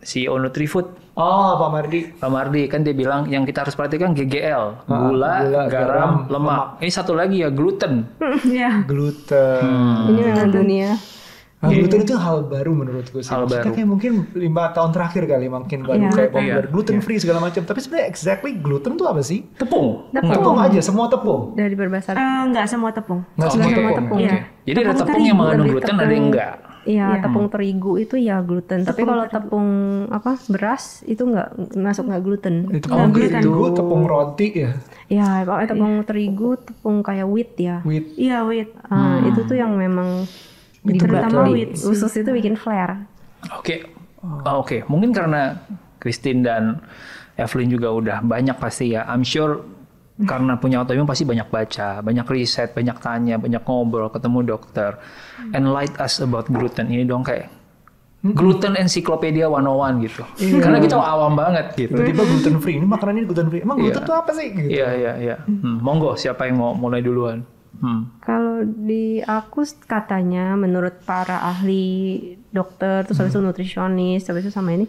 CEO 0.02 0.36
Nutrifood. 0.36 0.88
Oh, 1.14 1.60
Pak 1.60 1.70
Mardi. 1.70 2.00
Pak 2.16 2.32
Mardi 2.32 2.64
kan 2.66 2.80
dia 2.80 2.96
bilang 2.96 3.28
yang 3.28 3.44
kita 3.44 3.62
harus 3.62 3.76
perhatikan 3.76 4.16
GGL, 4.16 4.88
gula, 4.88 4.88
Ah, 4.88 5.06
gula, 5.44 5.62
garam, 5.68 5.68
garam, 5.68 6.12
lemak. 6.26 6.64
Ini 6.80 6.90
satu 6.90 7.12
lagi 7.12 7.44
ya 7.44 7.52
gluten. 7.52 8.08
Iya. 8.48 8.88
Gluten. 8.88 9.62
Ini 10.10 10.22
memang 10.26 10.50
dunia. 10.50 10.90
Nah, 11.60 11.68
gluten 11.70 12.00
itu 12.02 12.16
hal 12.16 12.48
baru 12.48 12.72
menurutku 12.72 13.20
sih. 13.20 13.28
Hal 13.28 13.44
Maksudnya 13.44 13.60
baru. 13.62 13.76
kayak 13.76 13.90
mungkin 13.90 14.12
lima 14.32 14.72
tahun 14.72 14.92
terakhir 14.92 15.24
kali 15.28 15.48
makin 15.48 15.80
baru 15.84 16.00
Iya. 16.00 16.10
kayak 16.10 16.32
populer 16.32 16.48
Iya. 16.58 16.72
gluten 16.72 16.98
free 17.00 17.20
segala 17.20 17.40
macam. 17.42 17.62
Tapi 17.62 17.80
sebenarnya 17.80 18.08
exactly 18.08 18.52
gluten 18.56 18.96
tuh 18.96 19.06
apa 19.06 19.20
sih? 19.20 19.44
Tepung. 19.54 20.08
Tepung 20.10 20.56
aja, 20.56 20.80
semua 20.80 21.06
tepung. 21.06 21.52
Dari 21.54 21.76
berbahasa 21.76 22.12
Eh, 22.12 22.24
nggak 22.48 22.64
semua 22.66 22.90
tepung. 22.90 23.28
Nggak 23.34 23.44
Oke. 23.46 23.54
semua 23.54 23.70
tepung. 23.70 23.96
tepung. 23.98 24.20
Iya. 24.20 24.38
Jadi 24.62 24.78
ada 24.78 24.88
Tepung 24.90 25.00
tepung 25.06 25.26
yang 25.26 25.38
mengandung 25.38 25.68
gluten, 25.70 25.84
ada 25.90 26.00
tepung- 26.00 26.16
yang 26.16 26.26
enggak. 26.26 26.54
Iya, 26.80 26.96
Iya. 27.12 27.22
tepung 27.22 27.46
terigu 27.50 27.94
itu 27.98 28.16
ya 28.16 28.38
gluten. 28.40 28.80
Tapi 28.82 29.02
kalau 29.04 29.26
tepung 29.28 29.68
apa 30.08 30.32
beras 30.48 30.84
itu 31.04 31.22
nggak 31.22 31.48
masuk 31.76 32.08
nggak 32.08 32.24
gluten. 32.24 32.56
Itu 32.72 32.88
Oh, 32.88 33.04
tepung 33.04 33.12
gitu. 33.14 33.36
terigu, 33.36 33.64
tepung 33.76 34.04
roti 34.06 34.48
ya, 34.58 34.72
Ya, 35.08 35.44
kalau 35.44 35.60
tepung 35.66 35.94
terigu, 36.04 36.56
tepung 36.58 37.04
kayak 37.04 37.28
wheat 37.28 37.52
ya. 37.58 37.84
wheat. 37.84 38.16
Iya, 38.16 38.48
wait. 38.48 38.72
Ah, 38.86 39.20
Itu 39.22 39.44
tuh 39.44 39.54
yang 39.56 39.76
memang 39.76 40.24
Itu 40.82 41.04
terutama 41.04 41.50
sih. 41.50 41.76
usus 41.86 42.14
itu 42.14 42.30
bikin 42.30 42.56
flare. 42.56 43.04
Oke. 43.52 43.88
Oh, 44.20 44.64
Oke, 44.64 44.84
mungkin 44.92 45.16
karena 45.16 45.64
Christine 45.96 46.44
dan 46.44 46.84
Evelyn 47.40 47.72
juga 47.72 47.88
udah 47.90 48.18
banyak 48.20 48.60
pasti 48.60 48.92
ya. 48.92 49.08
I'm 49.08 49.24
sure 49.24 49.64
karena 50.20 50.60
punya 50.60 50.84
autoimun 50.84 51.08
pasti 51.08 51.24
banyak 51.24 51.48
baca, 51.48 52.04
banyak 52.04 52.28
riset, 52.28 52.76
banyak 52.76 53.00
tanya, 53.00 53.40
banyak 53.40 53.64
ngobrol, 53.64 54.12
ketemu 54.12 54.44
dokter. 54.44 55.00
Enlight 55.56 55.96
us 55.96 56.20
about 56.20 56.52
gluten. 56.52 56.92
Ini 56.92 57.08
dong 57.08 57.24
kayak 57.24 57.48
gluten 58.20 58.76
encyclopedia 58.76 59.48
101 59.48 60.04
gitu. 60.04 60.28
Karena 60.60 60.84
kita 60.84 61.00
awam 61.00 61.40
banget 61.40 61.72
gitu. 61.80 61.96
Tiba-tiba 61.96 62.24
gluten 62.28 62.56
free. 62.60 62.76
Ini 62.76 62.84
makanan 62.84 63.14
ini 63.16 63.24
gluten 63.24 63.48
free. 63.48 63.64
Emang 63.64 63.80
gluten 63.80 64.04
Iya. 64.04 64.10
tuh 64.12 64.16
apa 64.20 64.32
sih? 64.36 64.48
Gitu. 64.52 64.68
Iya, 64.68 64.88
iya, 64.92 65.12
iya. 65.16 65.36
Hmm, 65.48 65.80
monggo 65.80 66.20
siapa 66.20 66.52
yang 66.52 66.60
mau 66.60 66.76
mulai 66.76 67.00
duluan? 67.00 67.48
Hmm. 67.80 68.12
Kalau 68.20 68.64
di 68.68 69.24
aku 69.24 69.64
katanya 69.88 70.54
menurut 70.60 71.00
para 71.08 71.40
ahli 71.48 72.20
dokter 72.52 73.08
terus 73.08 73.24
habis 73.24 73.32
itu 73.32 73.40
nutrisionis 73.40 74.28
habis 74.28 74.48
itu 74.48 74.52
sama 74.52 74.76
ini 74.76 74.86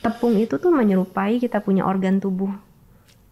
tepung 0.00 0.32
itu 0.40 0.56
tuh 0.56 0.72
menyerupai 0.72 1.36
kita 1.36 1.60
punya 1.60 1.84
organ 1.84 2.18
tubuh. 2.18 2.50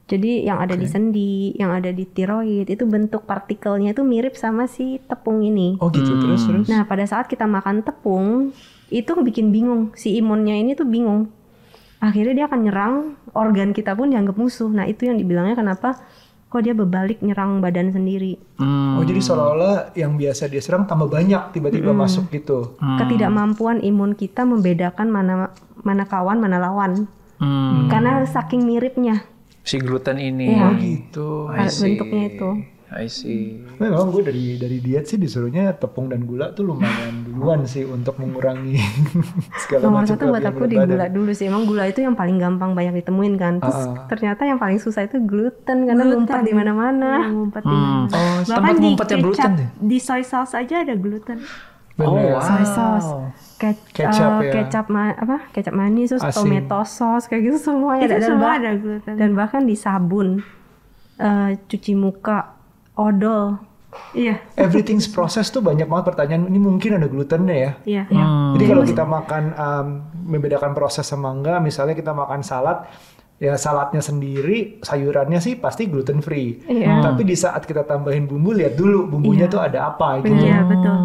Jadi 0.09 0.48
yang 0.48 0.57
ada 0.57 0.72
di 0.72 0.88
sendi, 0.88 1.52
yang 1.52 1.68
ada 1.68 1.92
di 1.92 2.09
tiroid 2.09 2.64
itu 2.64 2.85
bentuk 2.88 3.28
partikelnya 3.28 3.92
itu 3.92 4.00
mirip 4.00 4.40
sama 4.40 4.64
si 4.64 4.96
tepung 5.04 5.44
ini. 5.44 5.76
Oh 5.85 5.92
gitu. 5.92 6.16
Terus 6.16 6.48
terus. 6.48 6.64
Nah, 6.72 6.88
pada 6.88 7.04
saat 7.04 7.28
kita 7.28 7.44
makan 7.44 7.85
tepung, 7.85 8.57
itu 8.88 9.12
bikin 9.20 9.52
bingung. 9.52 9.92
Si 9.92 10.16
imunnya 10.16 10.57
ini 10.57 10.72
tuh 10.72 10.88
bingung. 10.88 11.28
Akhirnya 12.00 12.33
dia 12.33 12.46
akan 12.48 12.61
nyerang 12.64 12.94
organ 13.37 13.76
kita 13.76 13.92
pun 13.92 14.09
dianggap 14.09 14.40
musuh. 14.40 14.72
Nah, 14.72 14.88
itu 14.88 15.04
yang 15.04 15.20
dibilangnya 15.20 15.61
kenapa 15.61 16.00
kok 16.48 16.64
dia 16.64 16.72
berbalik 16.72 17.20
nyerang 17.20 17.61
badan 17.61 17.92
sendiri. 17.92 18.40
Hmm. 18.56 18.96
Oh 18.96 19.04
jadi 19.04 19.20
seolah-olah 19.20 19.92
yang 19.92 20.16
biasa 20.16 20.48
dia 20.48 20.64
serang 20.64 20.88
tambah 20.88 21.08
banyak 21.08 21.52
tiba-tiba 21.52 21.92
masuk 21.92 22.32
gitu. 22.32 22.76
Ketidakmampuan 22.80 23.84
imun 23.84 24.16
kita 24.16 24.48
membedakan 24.48 25.12
mana 25.12 25.52
mana 25.84 26.04
kawan, 26.08 26.40
mana 26.40 26.56
lawan. 26.56 27.04
Hmm. 27.38 27.87
Karena 27.87 28.24
saking 28.26 28.66
miripnya 28.66 29.22
Si 29.68 29.76
gluten 29.76 30.16
ini. 30.16 30.56
Iya. 30.56 30.64
Oh 30.64 30.72
gitu. 30.80 31.28
Bentuknya 31.52 32.22
itu. 32.32 32.50
I 32.90 33.05
see. 33.05 33.61
Memang 33.77 34.09
gue 34.09 34.22
dari 34.22 34.57
dari 34.57 34.79
diet 34.79 35.05
sih 35.05 35.16
disuruhnya 35.16 35.70
tepung 35.72 36.09
dan 36.09 36.24
gula 36.24 36.51
tuh 36.51 36.64
lumayan 36.64 37.20
duluan 37.22 37.62
sih 37.62 37.85
untuk 37.85 38.16
mengurangi 38.16 38.81
segala 39.62 39.83
Nomor 39.85 40.01
macam 40.03 40.09
satu 40.11 40.24
buat 40.27 40.40
aku 40.42 40.64
di 40.64 40.74
badan. 40.74 40.88
gula 40.90 41.07
dulu 41.07 41.31
sih. 41.31 41.46
Emang 41.46 41.62
gula 41.62 41.85
itu 41.85 42.01
yang 42.01 42.14
paling 42.14 42.37
gampang 42.37 42.72
banyak 42.72 42.96
ditemuin 42.98 43.35
kan. 43.37 43.55
Terus 43.59 43.77
Ah. 43.87 44.09
ternyata 44.09 44.42
yang 44.42 44.57
paling 44.57 44.77
susah 44.77 45.05
itu 45.05 45.20
gluten 45.20 45.85
karena 45.85 46.01
ngumpet 46.03 46.40
di 46.42 46.53
mana-mana. 46.53 47.29
Ngumpet 47.29 47.61
di 47.61 47.68
Hmm. 47.68 48.09
mana. 48.09 48.09
Oh, 48.11 48.37
Bahkan 48.46 48.74
tempat 48.74 49.07
di 49.07 49.16
gluten 49.18 49.37
kecap, 49.37 49.51
deh. 49.55 49.68
di 49.79 49.98
soy 49.98 50.22
sauce 50.22 50.55
aja 50.55 50.81
ada 50.81 50.94
gluten. 50.94 51.38
Oh, 51.98 52.14
Bener. 52.14 52.31
wow. 52.31 52.40
Soy 52.40 52.64
sauce. 52.64 53.09
ke- 53.59 53.74
Kecap 53.92 54.38
ya. 54.40 54.53
kecap 54.55 54.87
ma- 54.87 55.12
apa 55.12 55.51
kecap 55.51 55.74
manis 55.74 56.09
terus 56.09 56.22
Asin. 56.22 56.40
tomato 56.40 56.79
sauce 56.85 57.27
kayak 57.27 57.42
gitu 57.44 57.59
semuanya 57.68 58.07
Itu 58.07 58.14
dan, 58.14 58.22
semua 58.24 58.51
ada 58.55 58.70
gluten. 58.72 59.14
dan 59.14 59.31
bahkan 59.35 59.62
di 59.62 59.74
sabun 59.74 60.40
eh, 61.18 61.51
cuci 61.61 61.92
muka 61.92 62.55
odol 62.98 63.62
Iya, 64.12 64.44
Everything's 64.52 65.08
process 65.08 65.48
tuh 65.48 65.64
banyak 65.64 65.88
banget 65.88 66.12
pertanyaan. 66.12 66.44
Ini 66.52 66.61
mungkin 66.61 67.00
ada 67.00 67.08
glutennya 67.08 67.56
ya. 67.56 67.72
iya. 67.88 68.04
Jadi 68.52 68.64
kalau 68.68 68.84
kita 68.84 69.04
makan 69.08 69.44
um, 69.56 69.87
membedakan 70.28 70.76
proses 70.76 71.08
sama 71.08 71.32
enggak, 71.32 71.64
misalnya 71.64 71.96
kita 71.96 72.12
makan 72.12 72.44
salad, 72.44 72.84
ya 73.40 73.56
saladnya 73.56 74.04
sendiri, 74.04 74.84
sayurannya 74.84 75.40
sih 75.40 75.56
pasti 75.56 75.88
gluten 75.88 76.20
free. 76.20 76.61
Iya. 76.68 77.00
Tapi 77.00 77.24
di 77.24 77.32
saat 77.32 77.64
kita 77.64 77.88
tambahin 77.88 78.28
bumbu, 78.28 78.52
lihat 78.52 78.76
dulu 78.76 79.08
bumbunya 79.08 79.48
tuh 79.48 79.64
ada 79.64 79.88
apa 79.88 80.20
gitu. 80.20 80.37
Iya, 80.37 80.68
betul. 80.68 80.96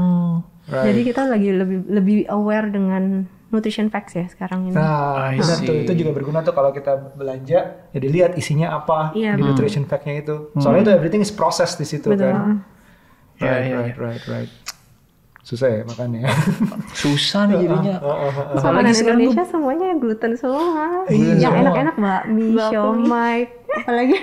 Right. 0.64 0.96
jadi 0.96 1.02
kita 1.12 1.22
lagi 1.28 1.50
lebih 1.52 1.78
lebih 1.92 2.20
aware 2.32 2.72
dengan 2.72 3.28
nutrition 3.54 3.88
facts 3.88 4.12
ya 4.12 4.26
sekarang 4.26 4.66
ini 4.66 4.74
Nah, 4.74 5.30
I 5.30 5.38
benar 5.38 5.56
see. 5.56 5.64
tuh 5.64 5.76
itu 5.78 5.94
juga 5.96 6.12
berguna 6.12 6.42
tuh 6.42 6.52
kalau 6.52 6.70
kita 6.70 7.14
belanja, 7.14 7.60
jadi 7.90 8.08
lihat 8.10 8.32
isinya 8.34 8.74
apa 8.74 9.14
Iya, 9.14 9.34
di 9.34 9.42
nutrition 9.42 9.86
fact-nya 9.86 10.20
itu. 10.20 10.50
Soalnya 10.56 10.82
itu 10.82 10.92
everything 10.92 11.22
is 11.22 11.30
process 11.30 11.74
di 11.74 11.86
situ 11.86 12.10
Betul. 12.10 12.28
kan. 12.28 12.66
Iya, 13.36 13.46
Right, 13.46 13.64
iya, 13.64 13.76
right, 13.80 13.98
right, 13.98 14.24
right. 14.28 14.52
Susah 15.40 15.68
ya 15.70 15.82
makannya. 15.84 16.24
Susah 16.96 17.46
nih 17.46 17.62
jadinya. 17.62 17.96
Makanan 18.56 18.58
Apalagi 18.58 18.94
sekarang 18.94 19.20
Indonesia 19.20 19.44
semuanya 19.46 19.88
gluten 19.94 20.34
semua 20.34 21.04
Iya. 21.06 21.34
yang 21.38 21.54
enak-enak 21.60 21.96
bakmi 21.96 22.46
siomay 22.64 23.38
apalagi 23.74 24.18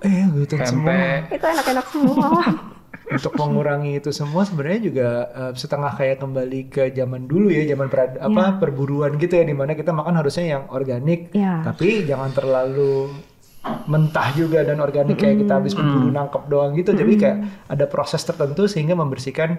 eh, 0.00 0.24
gluten 0.28 0.58
semua. 0.60 1.28
itu 1.28 1.46
enak-enak 1.46 1.86
semua 1.86 2.40
untuk 3.06 3.32
mengurangi 3.34 3.98
itu 3.98 4.10
semua 4.10 4.42
sebenarnya 4.42 4.80
juga 4.82 5.08
eh, 5.26 5.52
setengah 5.52 5.92
kayak 5.92 6.16
kembali 6.18 6.60
ke 6.66 6.88
zaman 6.90 7.24
dulu 7.24 7.48
ya 7.48 7.64
zaman 7.66 7.86
perad- 7.86 8.16
apa 8.16 8.56
perburuan 8.56 9.16
gitu 9.16 9.34
ya 9.34 9.44
di 9.44 9.52
mana 9.52 9.72
kita 9.72 9.90
makan 9.90 10.14
harusnya 10.14 10.44
yang 10.50 10.62
organik 10.68 11.28
Iya. 11.30 11.60
tapi 11.62 12.02
jangan 12.02 12.30
terlalu 12.30 13.12
mentah 13.84 14.28
juga 14.32 14.60
dan 14.60 14.76
organik 14.78 15.16
kayak 15.16 15.40
kita 15.40 15.52
habis 15.54 15.72
berburu 15.72 16.08
nangkep 16.10 16.42
doang 16.46 16.72
gitu 16.74 16.92
jadi 16.92 17.12
kayak 17.14 17.38
ada 17.66 17.84
proses 17.84 18.20
tertentu 18.20 18.64
sehingga 18.64 18.92
membersihkan 18.92 19.56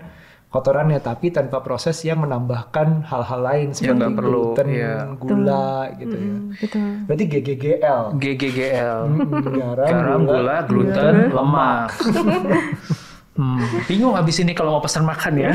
kotorannya 0.48 1.02
tapi 1.02 1.30
tanpa 1.30 1.60
proses 1.60 1.98
yang 2.02 2.22
menambahkan 2.22 3.02
hal-hal 3.04 3.42
lain 3.44 3.68
seperti 3.74 3.98
nggak 3.98 4.14
perlu, 4.16 4.54
gluten, 4.54 4.68
iya. 4.70 4.94
gula 5.12 5.70
gitu 5.96 6.16
ya. 6.16 6.36
betul 6.56 6.86
Berarti 7.04 7.24
GGGL. 7.28 8.02
GGGL. 8.16 9.00
Mm, 9.06 9.32
Garam, 9.52 9.90
Garam, 9.90 10.20
gula, 10.24 10.58
gluten, 10.64 11.16
lemak. 11.28 11.90
Hmm, 13.36 13.60
bingung 13.84 14.16
abis 14.16 14.40
ini 14.40 14.56
kalau 14.56 14.80
mau 14.80 14.84
pesan 14.84 15.04
makan 15.04 15.34
ya. 15.36 15.54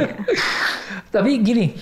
Tapi 1.14 1.30
gini, 1.44 1.76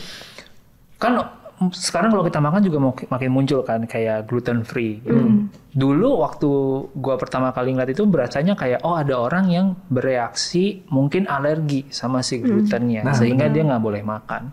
kan 0.98 1.22
sekarang 1.70 2.10
kalau 2.10 2.26
kita 2.26 2.42
makan 2.42 2.60
juga 2.66 2.78
makin 3.06 3.30
muncul 3.30 3.62
kan 3.62 3.86
kayak 3.86 4.26
gluten 4.26 4.66
free. 4.66 4.98
Gitu. 4.98 5.46
Dulu 5.70 6.26
waktu 6.26 6.50
gua 6.98 7.14
pertama 7.14 7.54
kali 7.54 7.78
ngeliat 7.78 7.94
itu 7.94 8.02
berasanya 8.10 8.58
kayak 8.58 8.82
oh 8.82 8.98
ada 8.98 9.14
orang 9.22 9.46
yang 9.54 9.66
bereaksi 9.86 10.82
mungkin 10.90 11.30
alergi 11.30 11.86
sama 11.94 12.18
si 12.26 12.42
glutennya 12.42 13.06
sehingga 13.14 13.46
dia 13.46 13.62
nggak 13.62 13.82
boleh 13.86 14.02
makan. 14.02 14.50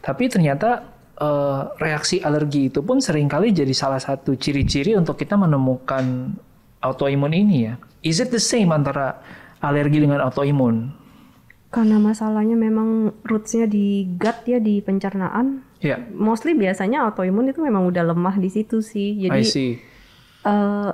Tapi 0.00 0.24
ternyata 0.32 0.80
eh, 1.20 1.60
reaksi 1.76 2.24
alergi 2.24 2.72
itu 2.72 2.80
pun 2.80 3.04
sering 3.04 3.28
kali 3.28 3.52
jadi 3.52 3.76
salah 3.76 4.00
satu 4.00 4.32
ciri-ciri 4.32 4.96
untuk 4.96 5.20
kita 5.20 5.36
menemukan 5.36 6.32
autoimun 6.86 7.32
ini 7.32 7.56
ya. 7.66 7.74
Is 8.00 8.18
it 8.18 8.30
the 8.30 8.38
same 8.38 8.70
antara 8.70 9.18
alergi 9.58 9.98
dengan 9.98 10.22
autoimun? 10.22 11.04
karena 11.66 12.00
masalahnya 12.00 12.56
memang 12.56 13.12
rootsnya 13.20 13.68
di 13.68 14.08
gut 14.16 14.48
ya 14.48 14.56
di 14.56 14.80
pencernaan 14.80 15.60
Ya, 15.76 16.00
mostly 16.08 16.56
biasanya 16.56 17.04
autoimun 17.04 17.52
itu 17.52 17.60
memang 17.60 17.84
udah 17.84 18.00
lemah 18.06 18.40
di 18.40 18.48
situ 18.48 18.80
sih 18.80 19.12
I 19.20 19.28
jadi 19.28 19.42
see. 19.44 19.70
eh, 20.42 20.90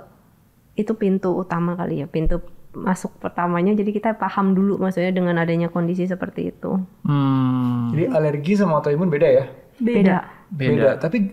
itu 0.75 0.93
pintu 0.99 1.39
utama 1.39 1.79
kali 1.79 2.03
ya 2.03 2.11
pintu 2.11 2.43
masuk 2.75 3.15
pertamanya 3.21 3.77
jadi 3.77 3.95
kita 3.95 4.11
paham 4.19 4.57
dulu 4.57 4.81
maksudnya 4.81 5.13
dengan 5.13 5.39
adanya 5.39 5.69
kondisi 5.69 6.03
seperti 6.03 6.51
itu 6.51 6.83
Hmm, 7.07 7.93
Jadi 7.95 8.05
alergi 8.11 8.53
sama 8.57 8.81
autoimun 8.81 9.07
beda 9.07 9.29
ya? 9.29 9.45
beda, 9.79 10.17
beda. 10.51 10.99
Tapi 10.99 11.31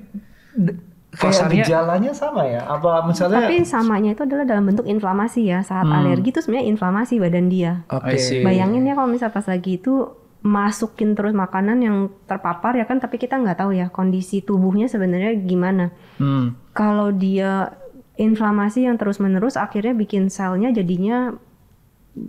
d- 0.53 0.77
kayak 1.09 1.33
Kasarnya- 1.33 1.65
gejalanya 1.65 2.11
sama 2.11 2.45
ya? 2.45 2.61
Apa 2.63 3.01
misalnya? 3.03 3.41
tapi 3.41 3.61
samanya 3.63 4.13
itu 4.13 4.23
adalah 4.23 4.45
dalam 4.45 4.63
bentuk 4.63 4.85
inflamasi 4.85 5.41
ya 5.43 5.59
saat 5.61 5.85
alergi 5.85 6.29
itu 6.29 6.39
sebenarnya 6.39 6.69
inflamasi 6.69 7.17
badan 7.17 7.47
dia 7.47 7.81
Oke. 7.87 8.15
See. 8.15 8.39
Bayangin 8.39 8.83
ya 8.83 8.93
kalau 8.93 9.07
misal 9.07 9.27
pas 9.27 9.43
lagi 9.43 9.75
itu 9.75 10.13
masukin 10.39 11.13
terus 11.13 11.33
makanan 11.33 11.77
yang 11.79 11.97
terpapar 12.23 12.71
ya 12.73 12.85
kan 12.85 12.97
tapi 12.97 13.17
kita 13.17 13.35
nggak 13.35 13.59
tahu 13.59 13.73
ya 13.73 13.89
kondisi 13.89 14.39
tubuhnya 14.39 14.85
sebenarnya 14.85 15.35
gimana. 15.35 15.91
Hmm, 16.15 16.55
Kalau 16.71 17.09
dia 17.09 17.75
inflamasi 18.15 18.83
yang 18.83 18.95
terus 18.95 19.17
menerus 19.17 19.55
akhirnya 19.55 19.91
bikin 19.91 20.27
selnya 20.27 20.69
jadinya 20.69 21.35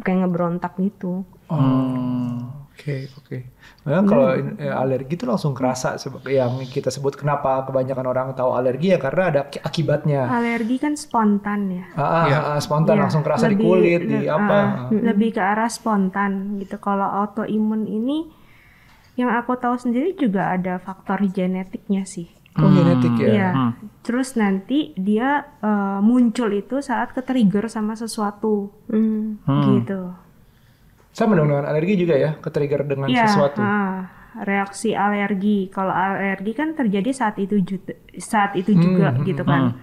kayak 0.01 0.25
ngebrontak 0.25 0.75
gitu. 0.79 1.23
Oh, 1.47 2.39
Oke, 2.73 3.07
oke. 3.15 3.45
Nah, 3.81 4.05
kalau 4.05 4.29
eh, 4.35 4.69
alergi 4.69 5.17
itu 5.17 5.25
langsung 5.25 5.57
kerasa 5.57 5.97
yang 6.27 6.61
kita 6.63 6.89
sebut 6.89 7.17
kenapa 7.17 7.65
kebanyakan 7.65 8.07
orang 8.07 8.27
tahu 8.33 8.53
alergi 8.53 8.93
ya 8.93 9.01
karena 9.01 9.23
ada 9.27 9.41
aki- 9.43 9.59
akibatnya. 9.59 10.29
Alergi 10.29 10.77
kan 10.77 10.93
spontan 10.95 11.73
ya. 11.73 11.85
Ah, 11.95 12.03
ah, 12.03 12.25
Iya. 12.25 12.39
ah, 12.47 12.59
spontan 12.59 12.95
Iya, 12.95 13.03
langsung 13.03 13.23
kerasa 13.23 13.49
di 13.49 13.57
lebih- 13.57 13.65
kulit, 13.65 14.01
di 14.05 14.17
le- 14.21 14.29
apa. 14.29 14.53
ah, 14.53 14.69
ah. 14.85 14.89
Lebih 14.93 15.31
ke 15.33 15.41
arah 15.41 15.67
spontan 15.67 16.31
gitu. 16.59 16.77
Kalau 16.77 17.09
autoimun 17.09 17.89
ini 17.89 18.29
yang 19.17 19.33
aku 19.33 19.57
tahu 19.57 19.75
sendiri 19.75 20.13
juga 20.13 20.53
ada 20.53 20.77
faktor 20.77 21.25
genetiknya 21.27 22.05
sih. 22.05 22.29
Oh, 22.57 22.69
genetik 22.69 23.17
ya. 23.17 23.29
Iya. 23.31 23.49
Terus 24.03 24.37
nanti 24.37 24.93
dia 24.93 25.57
eh, 25.57 25.99
muncul 26.01 26.53
itu 26.53 26.79
saat 26.81 27.17
ke-trigger 27.17 27.65
sama 27.67 27.97
sesuatu 27.97 28.77
Hmm. 28.89 29.41
gitu. 29.73 30.13
Sama 31.11 31.35
dong 31.35 31.51
dengan 31.51 31.67
alergi 31.67 31.95
juga 31.99 32.15
ya, 32.15 32.31
ke-trigger 32.39 32.87
dengan 32.87 33.11
Iya, 33.11 33.27
sesuatu. 33.27 33.59
ah, 33.61 34.07
reaksi 34.47 34.95
alergi. 34.95 35.69
Kalau 35.69 35.91
alergi 35.91 36.53
kan 36.55 36.73
terjadi 36.73 37.11
saat 37.11 37.37
itu 37.37 37.59
juga, 37.61 37.99
saat 38.17 38.55
itu 38.55 38.73
juga 38.73 39.11
Hmm, 39.11 39.27
gitu 39.27 39.43
kan. 39.43 39.75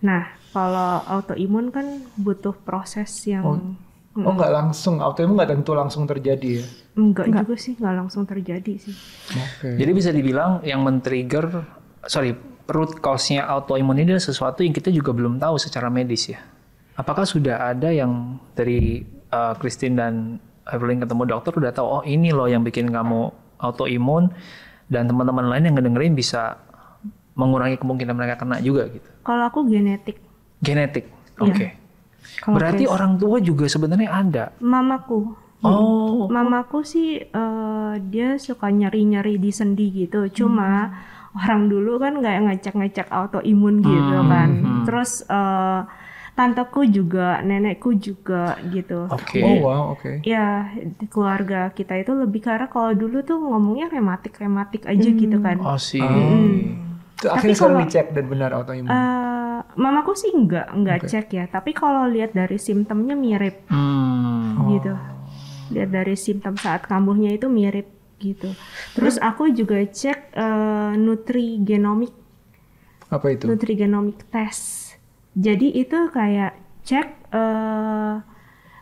Nah, 0.00 0.22
kalau 0.50 1.02
autoimun 1.04 1.68
kan 1.70 1.86
butuh 2.14 2.54
proses 2.54 3.10
yang 3.26 3.76
Oh, 4.10 4.34
nggak 4.34 4.50
langsung 4.50 4.98
autoimun 4.98 5.38
nggak 5.38 5.54
tentu 5.54 5.70
langsung 5.70 6.02
terjadi 6.02 6.60
ya. 6.60 6.64
enggak, 6.98 7.30
juga 7.30 7.54
sih, 7.54 7.78
nggak 7.78 7.94
langsung 7.94 8.26
terjadi 8.26 8.74
sih. 8.76 8.94
Oke. 9.32 9.78
Jadi 9.78 9.90
bisa 9.94 10.10
dibilang 10.10 10.58
yang 10.62 10.82
men-trigger, 10.82 11.62
sorry, 12.04 12.34
root 12.66 12.98
cause-nya 12.98 13.46
autoimun 13.46 13.94
ini 13.96 14.10
adalah 14.10 14.22
sesuatu 14.22 14.66
yang 14.66 14.74
kita 14.74 14.90
juga 14.90 15.14
belum 15.14 15.38
tahu 15.38 15.54
secara 15.56 15.86
medis 15.88 16.26
ya. 16.26 16.42
Apakah 16.94 17.22
sudah 17.22 17.70
ada 17.70 17.94
yang 17.94 18.36
dari 18.52 19.06
uh, 19.30 19.54
Christine 19.56 19.94
dan 19.94 20.14
Evelyn 20.70 21.02
ketemu 21.02 21.22
dokter 21.26 21.52
udah 21.54 21.72
tahu, 21.74 21.86
oh 22.00 22.02
ini 22.06 22.30
loh 22.30 22.46
yang 22.46 22.62
bikin 22.62 22.88
kamu 22.88 23.30
autoimun 23.60 24.32
dan 24.90 25.06
teman-teman 25.06 25.46
lain 25.50 25.70
yang 25.70 25.74
ngedengerin 25.78 26.14
bisa 26.16 26.58
mengurangi 27.38 27.78
kemungkinan 27.78 28.14
mereka 28.16 28.40
kena 28.40 28.58
juga 28.58 28.90
gitu. 28.90 29.08
Kalau 29.22 29.44
aku 29.46 29.66
genetik, 29.68 30.18
Genetik, 30.60 31.08
oke. 31.40 31.66
Kalau 32.44 32.54
Berarti 32.60 32.84
orang 32.84 33.16
tua 33.16 33.40
juga 33.40 33.64
sebenarnya 33.64 34.10
ada. 34.12 34.44
mamaku, 34.60 35.32
Oh, 35.60 36.24
mamaku 36.32 36.80
sih 36.88 37.20
eh, 37.20 37.94
dia 38.08 38.40
suka 38.40 38.72
nyeri-nyeri 38.72 39.36
di 39.36 39.52
sendi 39.52 39.92
gitu. 39.92 40.24
Cuma 40.32 40.88
orang 41.36 41.68
dulu 41.68 42.00
kan 42.00 42.16
nggak 42.16 42.48
ngecek-ngecek 42.48 43.12
autoimun 43.12 43.84
gitu 43.84 44.16
kan. 44.24 44.48
Terus 44.88 45.20
eh, 45.28 45.80
tanteku 46.32 46.86
juga, 46.86 47.40
nenekku 47.40 47.94
juga 47.94 48.56
gitu. 48.68 49.06
oke. 49.06 49.40
Oh 49.40 49.56
wow, 49.60 49.82
oke. 49.92 50.24
Ya, 50.24 50.70
di 50.72 51.06
keluarga 51.06 51.68
kita 51.70 51.96
itu 51.96 52.12
lebih 52.12 52.40
karena 52.40 52.66
kalau 52.66 52.92
dulu 52.92 53.20
tuh 53.20 53.36
ngomongnya 53.36 53.90
rematik-rematik 53.90 54.88
aja 54.88 55.08
gitu 55.10 55.36
kan. 55.38 55.60
Oh 55.60 55.76
sih. 55.76 56.00
Itu 56.00 57.28
akhirnya 57.28 57.52
sekarang 57.52 57.84
dicek 57.84 58.06
dan 58.16 58.24
benar 58.26 58.50
autoimun. 58.56 58.88
Eh, 58.88 59.58
mamaku 59.76 60.16
sih 60.16 60.32
enggak, 60.32 60.72
enggak 60.72 61.04
cek 61.04 61.26
ya. 61.30 61.44
Tapi 61.44 61.76
kalau 61.76 62.08
lihat 62.08 62.32
dari 62.32 62.56
simptomnya 62.56 63.12
mirip 63.12 63.68
Hmm. 63.68 64.72
gitu. 64.72 64.96
Lihat 65.76 65.90
dari 65.92 66.16
simptom 66.16 66.56
saat 66.56 66.88
kambuhnya 66.88 67.30
itu 67.30 67.46
mirip 67.46 67.86
gitu. 68.16 68.48
Terus 68.96 69.20
aku 69.20 69.52
juga 69.52 69.76
cek 69.84 70.32
eh, 70.32 70.92
nutrigenomik, 70.96 72.16
Apa 73.12 73.36
itu? 73.36 73.44
nutrigenomik 73.44 74.24
test. 74.32 74.89
Jadi 75.34 75.72
itu 75.72 75.98
kayak 76.10 76.52
cek 76.82 77.06
eh 77.30 78.14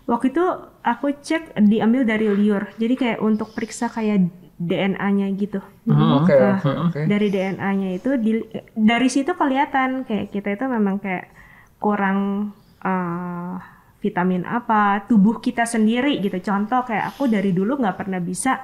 waktu 0.05 0.26
itu 0.32 0.44
aku 0.80 1.07
cek 1.20 1.59
diambil 1.62 2.03
dari 2.03 2.26
liur. 2.28 2.72
Jadi 2.76 2.94
kayak 2.96 3.18
untuk 3.20 3.53
periksa 3.53 3.88
kayak 3.88 4.24
DNA-nya 4.59 5.28
gitu. 5.36 5.61
Oke, 5.86 6.34
Nah, 6.34 6.59
oke, 6.59 6.70
oke. 6.88 7.01
Dari 7.07 7.28
DNA-nya 7.28 7.88
itu 7.94 8.11
di- 8.16 8.49
dari 8.74 9.07
situ 9.07 9.30
kelihatan 9.32 10.03
kayak 10.03 10.32
kita 10.32 10.49
itu 10.53 10.64
memang 10.66 10.99
kayak 10.99 11.30
kurang 11.76 12.51
eh, 12.78 13.55
vitamin 13.99 14.42
apa 14.42 15.03
tubuh 15.05 15.38
kita 15.38 15.62
sendiri 15.62 16.18
gitu. 16.18 16.38
Contoh 16.40 16.82
kayak 16.82 17.12
aku 17.12 17.26
dari 17.26 17.51
dulu 17.51 17.76
nggak 17.76 17.99
pernah 17.99 18.18
bisa 18.18 18.59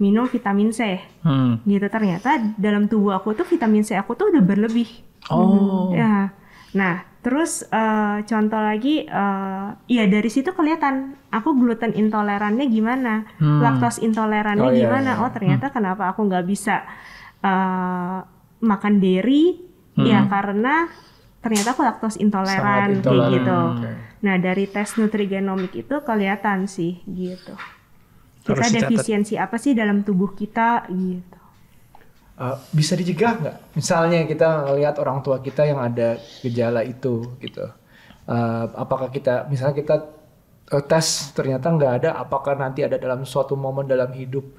minum 0.00 0.24
vitamin 0.24 0.72
C 0.72 0.96
Hmm. 1.20 1.60
gitu 1.62 1.84
ternyata 1.86 2.40
dalam 2.56 2.88
tubuh 2.88 3.12
aku 3.12 3.36
tuh 3.36 3.44
vitamin 3.44 3.84
C 3.84 3.92
aku 3.92 4.16
tuh 4.16 4.32
udah 4.32 4.40
berlebih 4.40 4.88
Oh. 5.28 5.92
ya 5.92 6.32
nah 6.72 7.04
terus 7.20 7.62
eh, 7.64 8.18
contoh 8.22 8.56
lagi 8.58 9.02
eh, 9.02 9.66
ya 9.86 10.04
dari 10.06 10.26
situ 10.26 10.50
kelihatan 10.50 10.94
aku 11.28 11.52
gluten 11.52 11.92
intolerannya 11.92 12.64
gimana 12.66 13.28
Hmm. 13.36 13.60
laktos 13.60 13.98
intolerannya 13.98 14.62
Oh, 14.62 14.70
iya, 14.70 14.80
gimana 14.82 15.10
iya. 15.10 15.20
oh 15.20 15.28
ternyata 15.28 15.68
kenapa 15.68 16.08
aku 16.08 16.24
nggak 16.24 16.44
bisa 16.44 16.80
eh, 17.40 18.18
makan 18.60 18.94
dairy 18.96 19.56
ya 19.96 20.24
karena 20.24 20.88
ternyata 21.38 21.72
aku 21.72 21.82
laktos 21.82 22.16
intoleran 22.16 22.56
Sangat 22.94 23.04
kayak 23.04 23.16
intoleran. 23.16 23.32
gitu 23.34 23.58
Oke. 23.74 23.90
nah 24.20 24.36
dari 24.36 24.64
tes 24.66 24.88
nutrigenomik 24.94 25.72
itu 25.74 25.94
kelihatan 26.00 26.64
sih 26.66 27.00
gitu 27.02 27.52
kita 28.40 28.52
Harus 28.54 28.64
dicatat. 28.66 28.80
defisiensi 28.86 29.34
apa 29.36 29.56
sih 29.56 29.72
dalam 29.72 30.00
tubuh 30.00 30.32
kita 30.32 30.84
gitu 30.88 31.39
Uh, 32.40 32.56
bisa 32.72 32.96
dicegah 32.96 33.36
nggak? 33.36 33.56
Misalnya 33.76 34.24
kita 34.24 34.64
ngelihat 34.64 34.96
orang 34.96 35.20
tua 35.20 35.44
kita 35.44 35.68
yang 35.68 35.76
ada 35.76 36.16
gejala 36.40 36.80
itu 36.80 37.36
gitu. 37.36 37.68
Uh, 38.24 38.64
apakah 38.80 39.12
kita 39.12 39.44
misalnya 39.52 39.76
kita 39.76 40.08
uh, 40.72 40.80
tes 40.80 41.36
ternyata 41.36 41.68
nggak 41.68 41.92
ada, 42.00 42.16
apakah 42.16 42.56
nanti 42.56 42.80
ada 42.80 42.96
dalam 42.96 43.28
suatu 43.28 43.60
momen 43.60 43.84
dalam 43.84 44.08
hidup 44.16 44.56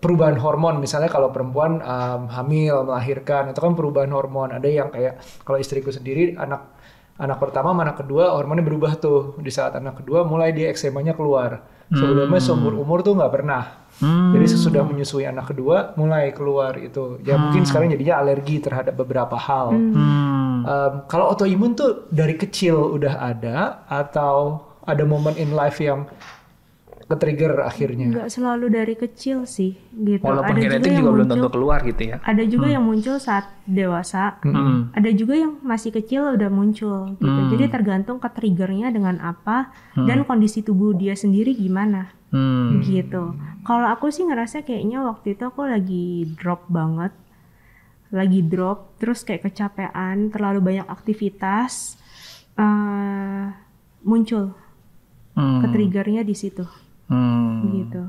perubahan 0.00 0.40
hormon? 0.40 0.80
Misalnya 0.80 1.12
kalau 1.12 1.28
perempuan 1.28 1.84
um, 1.84 2.32
hamil 2.32 2.88
melahirkan 2.88 3.52
itu 3.52 3.60
kan 3.60 3.76
perubahan 3.76 4.08
hormon. 4.08 4.48
Ada 4.56 4.68
yang 4.72 4.88
kayak 4.88 5.20
kalau 5.44 5.60
istriku 5.60 5.92
sendiri 5.92 6.32
anak 6.40 6.80
anak 7.20 7.36
pertama 7.36 7.76
anak 7.76 8.00
kedua 8.00 8.32
hormonnya 8.32 8.64
berubah 8.64 8.96
tuh. 8.96 9.36
Di 9.36 9.52
saat 9.52 9.76
anak 9.76 10.00
kedua 10.00 10.24
mulai 10.24 10.56
dia 10.56 10.72
eksemanya 10.72 11.12
keluar. 11.12 11.60
Sebelumnya 11.92 12.40
seumur 12.40 12.72
umur 12.72 13.04
tuh 13.04 13.20
nggak 13.20 13.32
pernah 13.36 13.81
Hmm. 14.02 14.34
jadi 14.34 14.46
sesudah 14.50 14.82
menyusui 14.82 15.22
anak 15.22 15.54
kedua 15.54 15.94
mulai 15.94 16.34
keluar 16.34 16.74
itu. 16.74 17.22
Ya 17.22 17.38
mungkin 17.38 17.62
sekarang 17.62 17.94
jadinya 17.94 18.18
alergi 18.18 18.58
terhadap 18.58 18.98
beberapa 18.98 19.38
hal. 19.38 19.70
Hmm. 19.70 20.62
Um, 20.62 20.92
kalau 21.06 21.30
autoimun 21.30 21.72
tuh 21.72 22.10
dari 22.10 22.34
kecil 22.34 22.98
udah 22.98 23.14
ada 23.18 23.86
atau 23.86 24.62
ada 24.82 25.06
momen 25.06 25.38
in 25.38 25.54
life 25.54 25.78
yang 25.78 26.10
ke-trigger 27.02 27.60
akhirnya. 27.60 28.08
nggak 28.08 28.30
selalu 28.32 28.66
dari 28.72 28.94
kecil 28.96 29.44
sih 29.44 29.76
gitu 29.92 30.24
Walaupun 30.24 30.54
ada 30.54 30.60
juga 30.60 30.70
genetik 30.72 30.88
yang 30.88 30.96
juga 30.96 31.10
belum 31.12 31.18
muncul 31.20 31.34
tentu 31.36 31.48
keluar 31.52 31.78
gitu 31.84 32.02
ya. 32.08 32.16
ada 32.24 32.42
juga 32.48 32.66
yang 32.72 32.84
muncul 32.88 33.16
saat 33.20 33.44
dewasa 33.68 34.40
Hmm. 34.40 34.88
ada 34.96 35.10
juga 35.12 35.34
yang 35.36 35.60
masih 35.60 35.92
kecil 35.92 36.24
udah 36.32 36.48
muncul 36.48 37.12
gitu 37.20 37.40
jadi 37.52 37.68
tergantung 37.68 38.16
ke 38.16 38.28
triggernya 38.32 38.88
dengan 38.90 39.20
apa 39.20 39.70
dan 39.94 40.24
kondisi 40.24 40.64
tubuh 40.64 40.96
dia 40.96 41.12
sendiri 41.12 41.52
gimana 41.52 42.08
Hmm. 42.32 42.80
gitu 42.80 43.36
kalau 43.62 43.86
aku 43.86 44.08
sih 44.08 44.24
ngerasa 44.24 44.64
kayaknya 44.64 45.04
waktu 45.04 45.36
itu 45.36 45.44
aku 45.44 45.68
lagi 45.68 46.04
drop 46.34 46.64
banget 46.66 47.12
lagi 48.08 48.40
drop 48.40 48.96
terus 48.96 49.20
kayak 49.20 49.46
kecapean 49.46 50.28
terlalu 50.28 50.60
banyak 50.60 50.88
aktivitas 50.88 51.96
eh 52.56 53.44
muncul 54.02 54.56
Hmm. 55.32 55.60
ke 55.60 55.66
triggernya 55.68 56.20
di 56.22 56.32
situ 56.32 56.64
Hmm. 57.08 57.72
gitu 57.74 58.04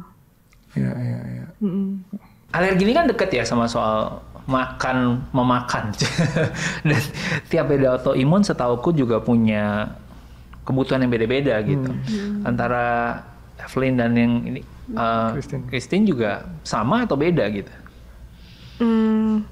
Ya, 0.74 0.90
ya, 0.90 1.20
ya. 1.22 1.46
Mm-mm. 1.62 2.02
Alergi 2.50 2.82
ini 2.82 2.92
kan 2.92 3.06
deket 3.06 3.30
ya 3.30 3.46
sama 3.46 3.70
soal 3.70 4.20
makan 4.44 5.22
memakan 5.30 5.94
dan 6.88 7.00
tiap 7.46 7.70
beda 7.70 7.96
autoimun 7.96 8.42
setauku 8.42 8.92
juga 8.92 9.22
punya 9.22 9.94
kebutuhan 10.64 11.00
yang 11.00 11.12
beda-beda 11.12 11.56
gitu 11.62 11.94
antara 12.42 13.22
Evelyn 13.64 13.96
dan 13.96 14.12
yang 14.14 14.34
ini 14.44 14.60
uh, 14.92 15.32
Christine. 15.32 15.64
Christine 15.66 16.06
juga 16.06 16.32
sama 16.62 17.04
atau 17.04 17.16
beda 17.16 17.48
gitu 17.50 17.72
Hmm, 18.74 19.46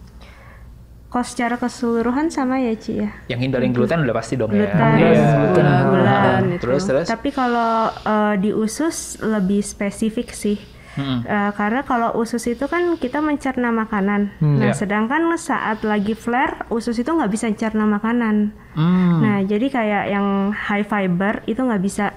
kalau 1.07 1.24
secara 1.24 1.55
keseluruhan 1.55 2.28
sama 2.28 2.57
ya 2.57 2.74
Ci 2.74 2.97
ya. 2.97 3.09
yang 3.28 3.39
hindarin 3.39 3.70
gluten 3.70 4.01
udah 4.01 4.16
pasti 4.16 4.34
dong 4.34 4.49
ya 4.49 4.66
Gluten, 4.66 4.97
Iya. 4.97 5.28
gula, 5.51 5.76
gula, 5.86 6.09
Ah, 6.09 6.38
gitu. 6.41 6.62
terus 6.62 6.84
terus 6.84 7.05
Tapi 7.05 7.30
kalau 7.30 7.72
eh, 7.93 8.36
di 8.38 8.49
usus 8.49 8.95
lebih 9.20 9.62
spesifik 9.62 10.32
sih. 10.32 10.57
Mm-mm. 10.91 11.24
Eh, 11.24 11.51
karena 11.55 11.84
kalau 11.84 12.12
usus 12.16 12.43
itu 12.45 12.68
kan 12.68 12.99
kita 12.99 13.20
mencerna 13.20 13.72
makanan. 13.72 14.36
Iya. 14.39 14.59
Nah, 14.59 14.72
sedangkan 14.74 15.24
saat 15.38 15.84
lagi 15.84 16.12
flare, 16.12 16.68
usus 16.68 16.95
itu 16.95 17.07
nggak 17.07 17.32
bisa 17.32 17.47
cerna 17.53 17.88
makanan. 17.88 18.51
Hmm, 18.76 19.16
Nah, 19.20 19.38
jadi 19.41 19.68
kayak 19.68 20.03
yang 20.09 20.28
high 20.51 20.84
fiber 20.84 21.39
itu 21.45 21.59
nggak 21.59 21.80
bisa 21.80 22.12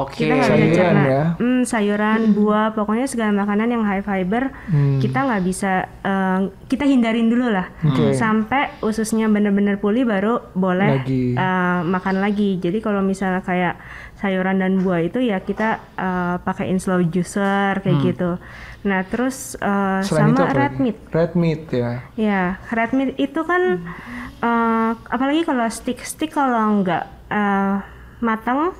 oke 0.00 0.14
kita 0.14 0.30
nggak 0.30 0.46
bisa 0.46 0.54
Sayuran 0.54 0.74
cerna. 0.94 1.02
ya? 1.04 1.24
Hmm, 1.34 1.62
sayuran, 1.62 2.20
buah, 2.32 2.66
pokoknya 2.72 3.04
segala 3.04 3.32
makanan 3.34 3.68
yang 3.68 3.82
high 3.82 4.00
fiber 4.00 4.50
Hmm. 4.66 4.98
kita 4.98 5.18
nggak 5.20 5.42
bisa 5.42 5.72
eh, 5.84 6.38
kita 6.64 6.84
hindarin 6.84 7.26
dulu 7.26 7.48
lah 7.48 7.66
Oke. 7.82 8.12
sampai 8.12 8.74
ususnya 8.80 9.26
benar-benar 9.26 9.76
pulih 9.76 10.04
baru 10.04 10.40
boleh 10.52 11.00
Lagi. 11.00 11.32
eh, 11.32 11.80
makan 11.82 12.16
lagi. 12.18 12.56
Jadi 12.56 12.78
kalau 12.78 13.00
misalnya 13.00 13.40
kayak 13.40 13.76
sayuran 14.14 14.58
dan 14.58 14.78
buah 14.78 15.00
itu 15.00 15.18
ya 15.20 15.38
kita 15.38 15.68
eh, 15.94 16.36
pakein 16.38 16.76
slow 16.76 17.02
juicer 17.02 17.78
kayak 17.78 17.98
gitu. 18.04 18.36
Nah 18.80 19.02
terus 19.02 19.56
eh, 19.56 20.00
Selain 20.02 20.30
itu 20.30 20.38
sama 20.38 20.52
red 20.52 20.72
lagi? 20.72 20.80
meat. 20.80 20.98
Red 21.08 21.32
meat 21.34 21.62
ya. 21.68 21.90
Ya, 22.14 22.42
red 22.68 22.90
meat 22.92 23.14
itu 23.16 23.40
kan 23.42 23.82
eh, 24.38 24.90
apalagi 25.08 25.42
kalau 25.42 25.66
stick-stick 25.66 26.30
kalau 26.30 26.80
nggak 26.80 27.04
eh, 27.28 27.74
matang 28.20 28.74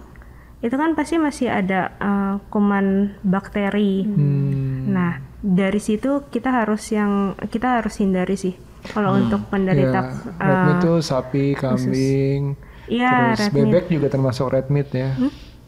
itu 0.59 0.75
kan 0.75 0.93
pasti 0.93 1.17
masih 1.17 1.49
ada 1.49 1.81
eh, 1.97 2.35
kuman 2.49 2.87
bakteri. 3.23 4.03
Hmm. 4.03 4.91
Nah, 4.91 5.13
dari 5.39 5.79
situ 5.79 6.27
kita 6.27 6.51
harus 6.53 6.83
yang 6.89 7.13
kita 7.45 7.79
harus 7.79 7.95
hindari 7.97 8.35
sih. 8.35 8.55
Kalau 8.85 9.15
untuk 9.15 9.43
penderita 9.47 10.01
Ya, 10.01 10.15
red 10.41 10.61
meat 10.65 10.77
eh, 10.77 10.83
tuh 10.83 10.99
sapi, 11.01 11.53
kambing, 11.53 12.55
Iya, 12.87 13.35
terus 13.35 13.39
red 13.39 13.53
meat. 13.53 13.65
bebek 13.65 13.85
juga 13.89 14.07
termasuk 14.09 14.47
red 14.49 14.67
meat 14.69 14.89
ya. 14.91 15.13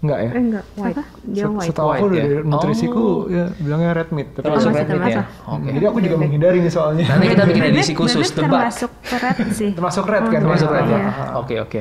Enggak 0.01 0.19
ya? 0.19 0.31
eh 0.31 0.41
enggak, 0.41 0.65
apa? 0.75 1.03
Dia 1.23 1.45
Set- 1.45 1.53
white. 1.53 1.69
Setahu 1.69 1.89
aku 1.91 2.01
White 2.03 2.17
ya? 2.17 2.23
dari 2.23 2.35
nutrisiku 2.43 3.05
ya 3.29 3.45
bilangnya 3.55 3.91
red 3.93 4.11
meat. 4.11 4.29
Tapi 4.31 4.41
termasuk 4.41 4.49
Termasuk, 4.65 4.73
red 4.73 4.89
meat 4.89 4.97
ya 4.97 5.05
termasuk. 5.21 5.27
oke 5.47 5.69
Jadi 5.69 5.85
aku 5.85 5.99
juga 6.01 6.17
menghindari 6.17 6.59
nih 6.59 6.73
soalnya. 6.73 7.05
nanti 7.07 7.27
kita 7.29 7.45
bikin 7.45 7.63
Bebek- 7.63 7.77
edisi 7.77 7.93
khusus 7.93 8.17
bebek 8.25 8.37
debat 8.41 8.61
termasuk 8.65 8.91
red 9.13 9.37
sih. 9.53 9.71
Termasuk 9.71 10.05
red 10.07 10.25
kan? 10.25 10.41
termasuk 10.41 10.69
ya? 10.69 10.75
red 10.75 10.87
ya 10.89 10.97
Ah, 10.97 11.05
ah. 11.05 11.31
oke 11.37 11.55
oke 11.61 11.81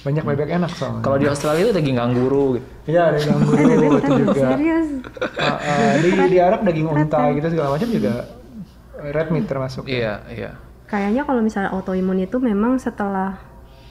Banyak 0.00 0.24
bebek 0.24 0.48
enak 0.50 0.70
soalnya. 0.70 1.00
kalau 1.00 1.16
di 1.16 1.26
Australia 1.26 1.62
itu 1.62 1.74
daging 1.74 1.94
kanguru 1.94 2.56
gitu 2.56 2.66
Iya, 2.88 3.04
Eh, 3.12 3.24
bebek 3.68 3.90
itu 4.00 4.12
juga. 4.22 4.48
serius. 4.50 4.88
Ah, 5.36 5.58
ah, 5.58 5.92
di 5.96 6.08
di 6.26 6.38
Arab 6.38 6.60
daging 6.62 6.86
unta 6.86 7.20
gitu 7.30 7.46
segala 7.48 7.68
macam 7.70 7.88
juga 7.88 8.12
red 9.02 9.28
meat 9.28 9.44
termasuk. 9.44 9.84
iya 9.84 10.20
iya 10.26 10.50
Kayaknya 10.84 11.22
kalau 11.22 11.38
misalnya 11.38 11.70
autoimun 11.70 12.18
itu 12.18 12.36
memang 12.36 12.74
setelah 12.76 13.38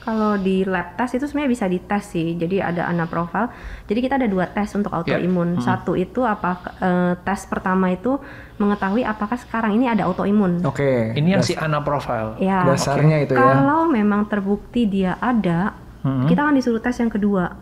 kalau 0.00 0.34
di 0.34 0.64
lab 0.64 0.96
test 0.96 1.12
itu 1.14 1.24
sebenarnya 1.24 1.50
bisa 1.50 1.66
dites 1.66 2.04
sih. 2.08 2.32
Jadi 2.34 2.56
ada 2.58 2.84
anaprofil. 2.86 3.48
Jadi 3.84 4.00
kita 4.00 4.14
ada 4.16 4.24
dua 4.24 4.44
tes 4.46 4.68
untuk 4.70 4.88
autoimun. 4.90 5.60
Satu 5.60 5.92
itu 5.94 6.20
apa 6.22 6.50
eh, 6.78 7.12
tes 7.18 7.44
pertama 7.44 7.88
itu 7.88 8.16
mengetahui 8.56 9.00
apakah 9.02 9.36
sekarang 9.36 9.72
ini 9.74 9.86
ada 9.86 10.04
autoimun. 10.04 10.60
Oke. 10.62 11.12
ini 11.14 11.32
yang 11.32 11.40
si 11.40 11.52
Ana 11.54 11.80
profile 11.80 12.36
Ya. 12.36 12.64
dasarnya 12.64 13.22
itu 13.22 13.32
ya. 13.32 13.44
Kalau 13.54 13.84
memang 13.86 14.24
terbukti 14.24 14.84
dia 14.84 15.16
ada, 15.16 15.72
Mhm. 16.00 16.26
kita 16.28 16.40
akan 16.46 16.54
disuruh 16.56 16.80
tes 16.80 16.96
yang 16.96 17.12
kedua. 17.12 17.56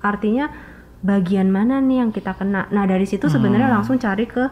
Artinya 0.00 0.50
bagian 1.02 1.50
mana 1.50 1.82
nih 1.82 1.98
yang 2.06 2.10
kita 2.14 2.34
kena. 2.34 2.70
Nah 2.70 2.86
dari 2.86 3.02
situ 3.04 3.26
sebenarnya 3.26 3.66
Hmm. 3.66 3.82
langsung 3.82 3.98
cari 3.98 4.26
ke 4.26 4.46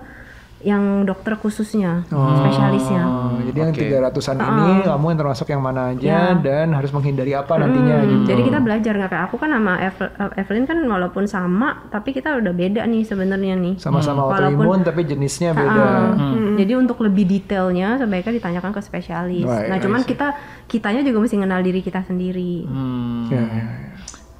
yang 0.61 0.83
dokter 1.03 1.35
khususnya, 1.35 2.05
Oh, 2.09 2.37
spesialisnya. 2.37 3.01
jadi 3.43 3.59
yang 3.59 3.73
Oke. 3.73 3.81
tiga 3.81 3.97
ratusan 4.03 4.37
ini 4.37 4.85
kamu 4.85 5.05
yang 5.07 5.19
termasuk 5.19 5.47
yang 5.49 5.59
mana 5.59 5.91
aja 5.91 6.37
dan 6.37 6.71
harus 6.71 6.91
menghindari 6.91 7.33
apa 7.33 7.57
nantinya 7.57 7.97
Hmm, 7.97 8.09
gitu. 8.11 8.23
Jadi 8.29 8.41
kita 8.45 8.59
belajar 8.59 8.93
nggak 8.95 9.09
kayak 9.09 9.25
aku 9.25 9.37
kan 9.37 9.51
sama 9.51 9.73
Eve- 9.79 10.13
Evelyn 10.37 10.65
kan 10.65 10.79
walaupun 10.79 11.25
sama, 11.25 11.69
tapi 11.89 12.13
kita 12.13 12.37
udah 12.37 12.53
beda 12.53 12.85
nih 12.85 13.03
sebenarnya 13.03 13.55
nih. 13.55 13.75
sama-sama 13.79 14.29
Walaupun- 14.29 14.61
autoimun 14.61 14.81
tapi 14.83 15.01
jenisnya 15.03 15.51
beda. 15.53 15.81
Ah, 15.83 16.13
Hmm. 16.13 16.55
Jadi 16.55 16.73
untuk 16.75 17.01
lebih 17.01 17.25
detailnya 17.25 17.97
sebaiknya 17.97 18.37
ditanyakan 18.37 18.71
ke 18.71 18.81
spesialis. 18.81 19.43
Right, 19.43 19.67
nah 19.67 19.79
cuman 19.79 20.03
kita 20.03 20.37
kitanya 20.67 21.01
juga 21.01 21.19
mesti 21.19 21.37
kenal 21.37 21.61
diri 21.61 21.81
kita 21.81 22.05
sendiri. 22.05 22.65
Hmm. 22.65 23.27
Ya, 23.27 23.41
ya, 23.41 23.65
ya. 23.65 23.90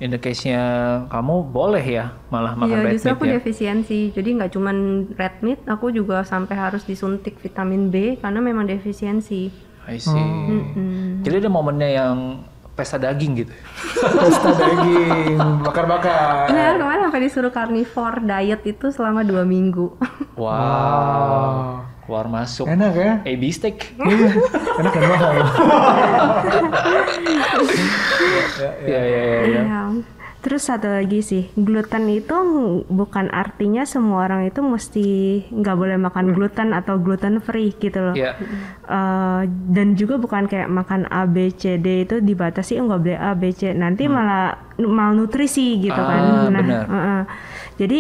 In 0.01 0.09
the 0.09 0.17
case-nya 0.17 0.63
kamu 1.13 1.53
boleh 1.53 1.85
ya 1.85 2.17
malah 2.33 2.57
makan 2.57 2.73
Iya 2.73 2.85
red 2.89 2.93
justru 2.97 3.09
meat 3.13 3.17
aku 3.21 3.25
ya. 3.29 3.33
defisiensi. 3.37 4.01
Jadi 4.17 4.29
nggak 4.41 4.51
cuman 4.57 4.77
red 5.13 5.37
meat, 5.45 5.61
aku 5.69 5.93
juga 5.93 6.25
sampai 6.25 6.57
harus 6.57 6.89
disuntik 6.89 7.37
vitamin 7.37 7.93
B 7.93 8.17
karena 8.17 8.41
memang 8.41 8.65
defisiensi. 8.65 9.53
I 9.85 10.01
see. 10.01 10.17
Mm-mm. 10.17 11.21
Jadi 11.21 11.45
ada 11.45 11.51
momennya 11.53 11.89
yang 11.93 12.17
pesta 12.73 12.97
daging 12.97 13.45
gitu. 13.45 13.53
Pesta 14.25 14.57
daging, 14.57 15.37
bakar-bakar. 15.61 16.49
Iya 16.49 16.81
kemarin 16.81 17.01
sampai 17.05 17.21
disuruh 17.21 17.53
carnivore 17.53 18.25
diet 18.25 18.65
itu 18.65 18.89
selama 18.89 19.21
dua 19.21 19.45
minggu. 19.45 20.01
Wow. 20.41 21.85
Keluar 22.11 22.27
masuk. 22.27 22.67
Enak 22.67 22.91
ya? 22.99 23.13
AB 23.23 23.43
steak. 23.55 23.95
Iya, 24.03 24.35
enak 24.83 24.93
dan 24.99 25.05
mahal. 25.07 25.31
Iya 28.83 28.83
iya 28.91 29.01
iya. 29.07 29.23
iya. 29.23 29.63
Iya. 29.63 29.81
Terus 30.41 30.67
satu 30.67 30.91
lagi 30.91 31.23
sih, 31.23 31.53
gluten 31.55 32.11
itu 32.11 32.35
bukan 32.91 33.31
artinya 33.31 33.87
semua 33.87 34.27
orang 34.27 34.49
itu 34.51 34.59
mesti 34.59 35.07
nggak 35.55 35.77
boleh 35.79 36.03
makan 36.03 36.35
gluten 36.35 36.75
atau 36.75 36.99
gluten 36.99 37.39
free 37.39 37.71
gitu 37.79 38.11
loh. 38.11 38.15
Iya. 38.19 38.35
Eh, 38.91 39.43
dan 39.71 39.95
juga 39.95 40.19
bukan 40.19 40.51
kayak 40.51 40.67
makan 40.67 41.07
A 41.15 41.31
B 41.31 41.55
C 41.55 41.79
D 41.79 42.11
itu 42.11 42.19
dibatasi 42.19 42.83
oh, 42.83 42.91
nggak 42.91 43.01
boleh 43.07 43.21
A 43.23 43.39
B 43.39 43.55
C 43.55 43.71
nanti 43.71 44.11
malah 44.11 44.59
malnutrisi 44.83 45.79
gitu 45.79 45.95
Ah, 45.95 46.09
kan. 46.11 46.21
Nah, 46.27 46.59
benar. 46.59 46.85
Heeh. 46.91 47.23
Jadi 47.79 47.99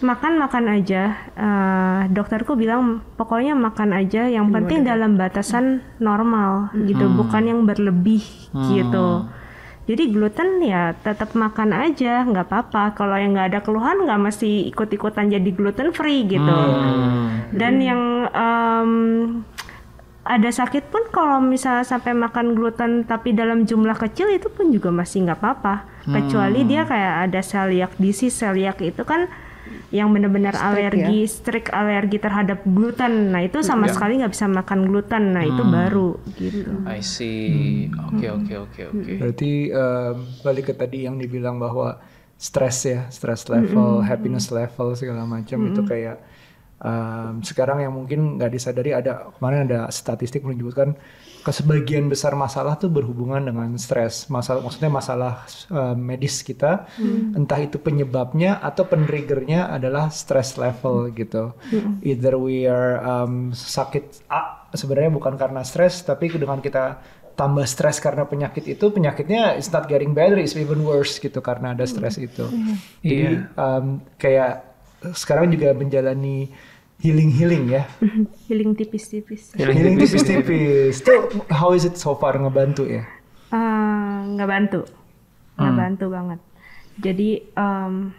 makan 0.00 0.40
makan 0.40 0.64
aja. 0.68 1.16
Eh, 1.36 2.00
dokterku 2.12 2.56
bilang 2.56 3.04
pokoknya 3.16 3.56
makan 3.56 3.96
aja. 3.96 4.26
Yang 4.26 4.46
penting 4.52 4.78
dalam 4.84 5.16
batasan 5.20 5.84
normal 6.00 6.72
gitu, 6.74 7.06
bukan 7.12 7.42
yang 7.46 7.60
berlebih 7.68 8.24
gitu. 8.72 9.28
Jadi 9.90 10.14
gluten 10.14 10.62
ya 10.62 10.94
tetap 10.94 11.34
makan 11.34 11.74
aja, 11.74 12.22
nggak 12.22 12.46
apa-apa. 12.46 12.94
Kalau 12.94 13.16
yang 13.18 13.34
nggak 13.34 13.48
ada 13.50 13.60
keluhan 13.64 14.06
nggak 14.06 14.22
mesti 14.22 14.70
ikut-ikutan 14.70 15.32
jadi 15.32 15.50
gluten 15.50 15.90
free 15.90 16.30
gitu. 16.30 16.58
Dan 17.50 17.82
yang 17.82 18.30
em, 18.30 18.92
ada 20.22 20.50
sakit 20.52 20.94
pun 20.94 21.10
kalau 21.10 21.42
misalnya 21.42 21.82
sampai 21.82 22.14
makan 22.14 22.54
gluten 22.54 23.02
tapi 23.02 23.34
dalam 23.34 23.66
jumlah 23.66 23.98
kecil 23.98 24.30
itu 24.30 24.46
pun 24.46 24.70
juga 24.70 24.94
masih 24.94 25.26
nggak 25.26 25.40
apa-apa. 25.42 25.74
Kecuali 26.06 26.62
dia 26.70 26.86
kayak 26.86 27.14
ada 27.26 27.40
celiac 27.42 27.92
disease, 27.98 28.38
celiac 28.38 28.78
itu 28.78 29.02
kan 29.02 29.26
yang 29.90 30.14
benar-benar 30.14 30.54
alergi, 30.54 31.26
strict 31.26 31.74
alergi 31.74 32.22
terhadap 32.22 32.62
gluten. 32.62 33.34
Nah 33.34 33.42
itu 33.42 33.58
sama 33.62 33.90
sekali 33.90 34.22
nggak 34.22 34.32
bisa 34.32 34.46
makan 34.46 34.86
gluten. 34.86 35.34
Nah 35.34 35.42
itu 35.42 35.62
baru 35.66 36.10
gitu. 36.38 36.86
I 36.86 37.02
see. 37.02 37.90
Oke 38.10 38.30
oke 38.30 38.54
oke 38.70 38.80
oke. 38.94 39.12
Berarti 39.18 39.50
em, 39.74 40.16
balik 40.46 40.70
ke 40.70 40.74
tadi 40.78 41.10
yang 41.10 41.18
dibilang 41.18 41.58
bahwa 41.58 41.98
stres 42.40 42.86
ya, 42.86 43.10
stress 43.10 43.50
level, 43.50 44.00
happiness 44.06 44.48
level 44.54 44.94
segala 44.94 45.26
macam 45.26 45.58
itu 45.74 45.82
kayak 45.82 46.22
em, 46.80 47.42
sekarang 47.42 47.82
yang 47.82 47.92
mungkin 47.92 48.38
nggak 48.38 48.54
disadari 48.54 48.94
ada 48.94 49.34
kemarin 49.36 49.66
ada 49.66 49.90
statistik 49.90 50.46
menunjukkan 50.46 50.94
ke 51.40 51.52
sebagian 51.52 52.06
besar 52.12 52.36
masalah 52.36 52.76
tuh 52.76 52.92
berhubungan 52.92 53.40
dengan 53.40 53.72
stres. 53.80 54.28
Masalah 54.28 54.60
maksudnya 54.60 54.92
masalah 54.92 55.44
em, 55.72 55.96
medis 55.96 56.44
kita, 56.44 56.86
entah 57.36 57.60
itu 57.60 57.80
penyebabnya 57.80 58.60
atau 58.60 58.84
pentriggernya 58.84 59.72
adalah 59.72 60.12
stress 60.12 60.60
level 60.60 61.10
gitu. 61.16 61.56
Either 62.04 62.36
we 62.36 62.68
are 62.68 63.00
em, 63.00 63.56
sakit 63.56 64.28
A 64.28 64.68
sebenarnya 64.76 65.10
bukan 65.10 65.34
karena 65.34 65.66
stres, 65.66 66.04
tapi 66.04 66.30
dengan 66.30 66.62
kita 66.62 67.00
tambah 67.34 67.64
stres 67.64 68.04
karena 68.04 68.28
penyakit 68.28 68.68
itu 68.68 68.92
penyakitnya 68.92 69.56
it's 69.56 69.72
not 69.72 69.88
getting 69.88 70.12
better 70.12 70.36
it's 70.36 70.52
even 70.52 70.84
worse 70.84 71.16
gitu 71.16 71.40
karena 71.40 71.72
ada 71.72 71.88
stres 71.88 72.20
itu. 72.20 72.44
Jadi 73.00 73.48
um, 73.56 74.04
kayak 74.20 74.68
sekarang 75.16 75.48
juga 75.48 75.72
menjalani 75.72 76.52
healing 77.00 77.30
healing 77.32 77.64
ya 77.68 77.84
Healing 78.46 78.76
tipis-tipis. 78.76 79.56
healing 79.56 79.96
tipis-tipis 79.96 81.00
itu 81.00 81.14
how 81.48 81.72
is 81.72 81.84
it 81.84 81.96
so 81.96 82.14
far 82.14 82.36
ngebantu 82.36 82.84
ya 82.86 83.04
Eh, 83.50 84.18
nggak 84.30 84.46
bantu, 84.46 84.80
nggak 85.58 85.74
bantu 85.74 86.06
banget. 86.06 86.38
Jadi 87.02 87.30
em, 87.50 88.14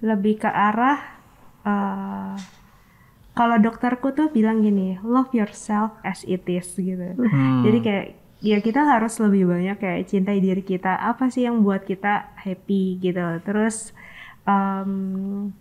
lebih 0.00 0.40
ke 0.40 0.48
arah 0.48 0.96
eh, 1.60 2.32
kalau 3.34 3.56
dokterku 3.60 4.16
tuh 4.16 4.32
bilang 4.32 4.64
gini, 4.64 4.96
love 5.04 5.28
yourself 5.34 5.92
as 6.00 6.24
it 6.24 6.48
is 6.48 6.72
gitu. 6.72 7.18
Jadi 7.60 7.78
kayak 7.84 8.06
ya 8.40 8.58
kita 8.60 8.80
harus 8.80 9.20
lebih 9.20 9.44
banyak 9.44 9.76
kayak 9.76 10.08
cintai 10.08 10.40
diri 10.40 10.64
kita. 10.64 10.96
Apa 10.96 11.28
sih 11.28 11.44
yang 11.44 11.60
buat 11.60 11.84
kita 11.84 12.32
happy 12.38 13.04
gitu. 13.04 13.20
Terus 13.44 13.92
em, 14.46 15.52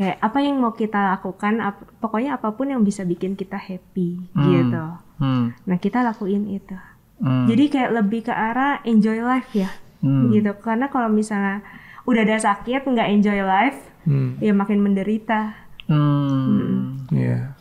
kayak 0.00 0.16
apa 0.18 0.38
yang 0.40 0.56
mau 0.56 0.72
kita 0.72 1.12
lakukan, 1.12 1.60
ap- 1.60 1.84
pokoknya 2.00 2.34
apa 2.34 2.48
pun 2.50 2.66
yang 2.66 2.80
bisa 2.80 3.04
bikin 3.04 3.36
kita 3.36 3.54
happy 3.54 4.16
gitu. 4.32 4.84
Hmm. 5.18 5.52
Nah 5.62 5.76
kita 5.76 6.00
lakuin 6.00 6.48
itu. 6.48 6.72
Hmm. 7.20 7.44
Jadi 7.44 7.68
kayak 7.68 7.92
lebih 7.94 8.24
ke 8.24 8.32
arah 8.32 8.80
enjoy 8.82 9.20
life 9.20 9.52
ya, 9.52 9.68
Hmm. 10.00 10.32
gitu. 10.32 10.56
Karena 10.56 10.88
kalau 10.88 11.06
misalnya 11.06 11.60
udah 12.02 12.24
ada 12.24 12.40
sakit 12.40 12.88
nggak 12.88 13.08
enjoy 13.10 13.38
life, 13.38 13.76
hmm. 14.02 14.40
ya 14.40 14.56
makin 14.56 14.80
menderita. 14.80 15.52
Hmm. 15.84 17.04
Iya. 17.12 17.52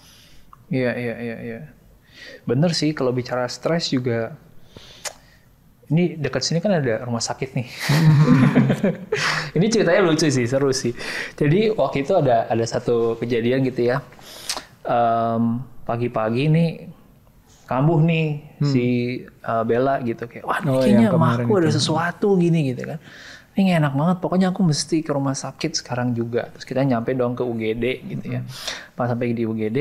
Iya 0.69 0.91
iya 0.95 1.15
iya 1.19 1.37
iya. 1.41 1.59
Bener 2.45 2.71
sih 2.71 2.93
kalau 2.93 3.11
bicara 3.11 3.43
stres 3.45 3.89
juga. 3.89 4.39
Ini 5.89 6.15
dekat 6.15 6.45
sini 6.45 6.61
kan 6.61 6.69
ada 6.71 7.01
rumah 7.01 7.17
sakit 7.19 7.49
nih. 7.51 7.67
ini 9.57 9.65
ceritanya 9.67 10.01
lucu 10.01 10.29
sih, 10.29 10.45
seru 10.45 10.69
sih. 10.69 10.93
Jadi 11.33 11.73
waktu 11.73 12.05
itu 12.05 12.13
ada 12.13 12.45
ada 12.45 12.61
satu 12.61 13.17
kejadian 13.17 13.65
gitu 13.65 13.89
ya. 13.89 14.05
Em, 14.85 15.59
pagi-pagi 15.83 16.45
nih 16.47 16.69
kambuh 17.65 18.01
nih 18.01 18.27
si 18.61 18.85
uh, 19.41 19.61
Bella 19.61 20.01
gitu 20.01 20.25
kayak 20.25 20.41
wah 20.41 20.57
Oh, 20.65 20.81
kayaknya 20.81 21.13
emakku 21.13 21.53
ada 21.53 21.69
itu. 21.69 21.77
sesuatu 21.77 22.33
gini 22.37 22.73
gitu 22.73 22.85
kan. 22.85 22.97
Ini 23.59 23.75
enak 23.75 23.91
banget, 23.91 24.17
pokoknya 24.23 24.55
aku 24.55 24.63
mesti 24.63 25.03
ke 25.03 25.11
rumah 25.11 25.35
sakit 25.35 25.83
sekarang 25.83 26.15
juga. 26.15 26.47
Terus 26.55 26.63
kita 26.63 26.79
nyampe 26.87 27.11
dong 27.11 27.35
ke 27.35 27.43
UGD 27.43 28.07
gitu 28.07 28.39
ya. 28.39 28.41
Pas 28.95 29.11
sampai 29.11 29.35
di 29.35 29.43
UGD, 29.43 29.79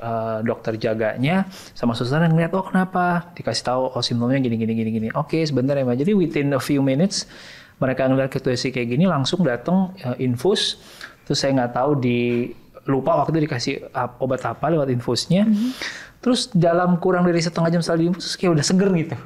eh, 0.00 0.38
dokter 0.40 0.80
jaganya 0.80 1.44
sama 1.76 1.92
susternya 1.92 2.32
ngeliat, 2.32 2.56
oh 2.56 2.64
kenapa? 2.64 3.28
Dikasih 3.36 3.64
tahu, 3.68 3.82
oh 3.92 4.00
simptomnya 4.00 4.40
gini, 4.40 4.56
gini, 4.56 4.72
gini, 4.72 4.90
gini. 4.96 5.08
Oke, 5.12 5.44
sebentar 5.44 5.76
ya 5.76 5.84
Mbak. 5.84 6.08
Jadi 6.08 6.12
within 6.16 6.56
a 6.56 6.62
few 6.62 6.80
minutes, 6.80 7.28
mereka 7.76 8.08
ngeliat 8.08 8.32
situasi 8.32 8.72
kayak 8.72 8.96
gini, 8.96 9.04
langsung 9.04 9.44
datang 9.44 9.92
eh, 10.00 10.24
infus. 10.24 10.80
Terus 11.28 11.36
saya 11.36 11.52
nggak 11.52 11.76
tahu 11.76 12.00
di 12.00 12.48
lupa 12.88 13.20
waktu 13.20 13.36
itu 13.36 13.40
dikasih 13.44 13.74
obat 14.24 14.40
apa 14.48 14.72
lewat 14.72 14.88
infusnya. 14.88 15.44
Terus 16.24 16.48
dalam 16.56 16.96
kurang 16.96 17.28
dari 17.28 17.44
setengah 17.44 17.68
jam 17.68 17.80
setelah 17.84 18.08
diinfus, 18.08 18.40
kayak 18.40 18.56
udah 18.56 18.64
seger 18.64 18.88
gitu. 18.96 19.16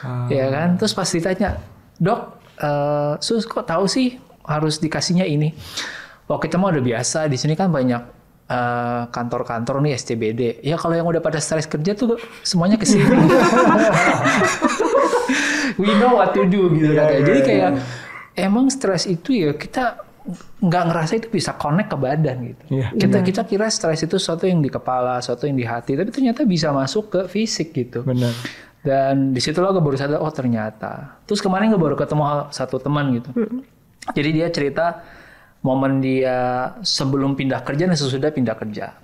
Ah. 0.00 0.26
Ya 0.32 0.48
kan? 0.48 0.80
Terus 0.80 0.96
pas 0.96 1.06
ditanya, 1.12 1.60
dok, 2.00 2.37
eh, 2.58 3.14
sus 3.22 3.46
kok 3.46 3.66
tahu 3.66 3.86
sih 3.86 4.18
harus 4.44 4.80
dikasihnya 4.82 5.24
ini? 5.28 5.54
Wah 6.28 6.38
kita 6.40 6.60
mah 6.60 6.72
udah 6.74 6.84
biasa, 6.84 7.24
di 7.30 7.40
sini 7.40 7.56
kan 7.56 7.72
banyak 7.72 8.02
eh, 8.48 9.02
kantor-kantor 9.08 9.80
nih 9.84 9.92
SCBD. 9.96 10.40
Ya 10.64 10.76
kalau 10.76 10.94
yang 10.98 11.06
udah 11.08 11.22
pada 11.22 11.40
stres 11.40 11.66
kerja 11.70 11.94
tuh 11.94 12.18
semuanya 12.44 12.76
ke 12.76 12.86
sini. 12.88 13.06
We 15.78 15.94
know 16.02 16.18
what 16.18 16.34
to 16.34 16.42
do 16.42 16.74
gitu 16.74 16.90
Iya, 16.90 17.06
katanya. 17.06 17.22
Jadi 17.22 17.38
iya. 17.38 17.46
kayak 17.46 17.70
emang 18.34 18.66
stres 18.66 19.06
itu 19.06 19.30
ya 19.30 19.54
kita 19.54 20.02
nggak 20.60 20.84
ngerasa 20.92 21.12
itu 21.16 21.28
bisa 21.32 21.56
connect 21.56 21.88
ke 21.88 21.96
badan 21.96 22.36
gitu. 22.52 22.62
Iya. 22.68 22.86
Kita 22.98 23.18
kita 23.22 23.42
kira 23.46 23.70
stres 23.70 24.02
itu 24.02 24.18
sesuatu 24.18 24.44
yang 24.44 24.60
di 24.60 24.68
kepala, 24.68 25.22
sesuatu 25.22 25.46
yang 25.48 25.56
di 25.56 25.64
hati, 25.64 25.96
tapi 25.96 26.10
ternyata 26.12 26.42
bisa 26.44 26.74
masuk 26.74 27.08
ke 27.14 27.20
fisik 27.30 27.72
gitu. 27.72 28.02
benar 28.02 28.34
Dan 28.78 29.34
di 29.34 29.40
situ 29.42 29.58
gue 29.58 29.82
baru 29.82 29.98
sadar, 29.98 30.22
oh 30.22 30.30
ternyata. 30.30 31.18
Terus 31.26 31.42
kemarin 31.42 31.74
gue 31.74 31.80
baru 31.80 31.98
ketemu 31.98 32.48
satu 32.54 32.78
teman 32.78 33.10
gitu. 33.18 33.30
Jadi 34.14 34.30
dia 34.32 34.46
cerita 34.48 35.02
momen 35.60 35.98
dia 35.98 36.70
sebelum 36.80 37.34
pindah 37.34 37.66
kerja 37.66 37.90
dan 37.90 37.98
sesudah 37.98 38.30
pindah 38.30 38.54
kerja. 38.54 38.94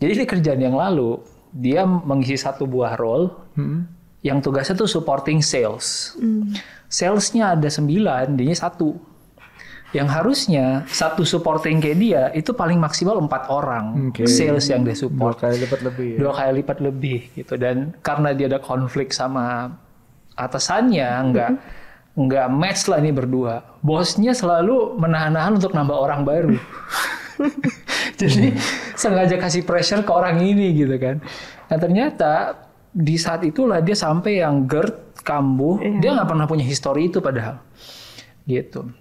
Jadi 0.00 0.12
di 0.12 0.26
kerjaan 0.26 0.60
yang 0.60 0.76
lalu, 0.76 1.22
dia 1.54 1.86
mengisi 1.86 2.34
satu 2.34 2.66
buah 2.66 2.98
role 2.98 3.30
yang 4.20 4.42
tugasnya 4.42 4.76
tuh 4.76 4.90
supporting 4.90 5.40
sales. 5.40 6.18
Salesnya 6.90 7.54
ada 7.54 7.70
sembilan, 7.70 8.34
dia 8.34 8.52
satu. 8.52 8.96
Yang 9.90 10.08
harusnya 10.14 10.66
satu 10.86 11.26
supporting 11.26 11.82
kayak 11.82 11.98
dia 11.98 12.22
itu 12.30 12.54
paling 12.54 12.78
maksimal 12.78 13.18
empat 13.18 13.50
orang 13.50 14.14
Oke. 14.14 14.22
sales 14.30 14.70
yang 14.70 14.86
dia 14.86 14.94
dua 14.94 15.02
support 15.02 15.42
kali 15.42 15.58
lipat 15.66 15.80
lebih 15.82 16.08
ya. 16.14 16.18
Dua 16.22 16.32
kali 16.34 16.50
lipat 16.62 16.78
lebih 16.78 17.20
gitu. 17.34 17.54
Dan 17.58 17.98
karena 17.98 18.30
dia 18.30 18.46
ada 18.46 18.62
konflik 18.62 19.10
sama 19.10 19.74
atasannya 20.38 21.10
nggak 21.34 21.50
nggak 22.14 22.46
match 22.54 22.86
lah 22.86 23.02
ini 23.02 23.10
berdua. 23.10 23.66
Bosnya 23.82 24.30
selalu 24.30 24.94
menahan-nahan 24.94 25.58
untuk 25.58 25.74
nambah 25.74 25.98
orang 25.98 26.22
baru. 26.22 26.54
Jadi 28.20 28.54
sengaja 28.94 29.42
kasih 29.42 29.66
pressure 29.66 30.06
ke 30.06 30.12
orang 30.14 30.38
ini 30.38 30.70
gitu 30.86 30.94
kan. 31.02 31.18
Nah 31.66 31.78
ternyata 31.82 32.62
di 32.94 33.18
saat 33.18 33.42
itulah 33.42 33.82
dia 33.82 33.98
sampai 33.98 34.38
yang 34.38 34.70
GERD 34.70 35.18
kambuh 35.26 35.82
dia 35.98 36.14
nggak 36.14 36.30
pernah 36.30 36.46
punya 36.46 36.62
histori 36.62 37.10
itu 37.10 37.18
padahal. 37.18 37.58
Gitu 38.46 39.00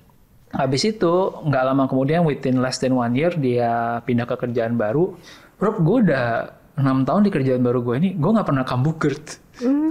habis 0.49 0.81
itu 0.85 1.13
nggak 1.45 1.63
lama 1.63 1.85
kemudian 1.85 2.25
within 2.25 2.61
less 2.61 2.81
than 2.81 2.97
one 2.97 3.13
year 3.13 3.29
dia 3.33 4.01
pindah 4.05 4.25
ke 4.25 4.35
kerjaan 4.37 4.75
baru. 4.75 5.13
Rob 5.59 5.75
gue 5.83 5.97
udah 6.09 6.55
enam 6.79 7.03
tahun 7.03 7.27
di 7.27 7.31
kerjaan 7.35 7.59
baru 7.59 7.83
gue 7.83 7.95
ini 7.99 8.09
gue 8.15 8.29
nggak 8.31 8.47
pernah 8.47 8.63
kambuh 8.63 8.95
GERD 8.95 9.25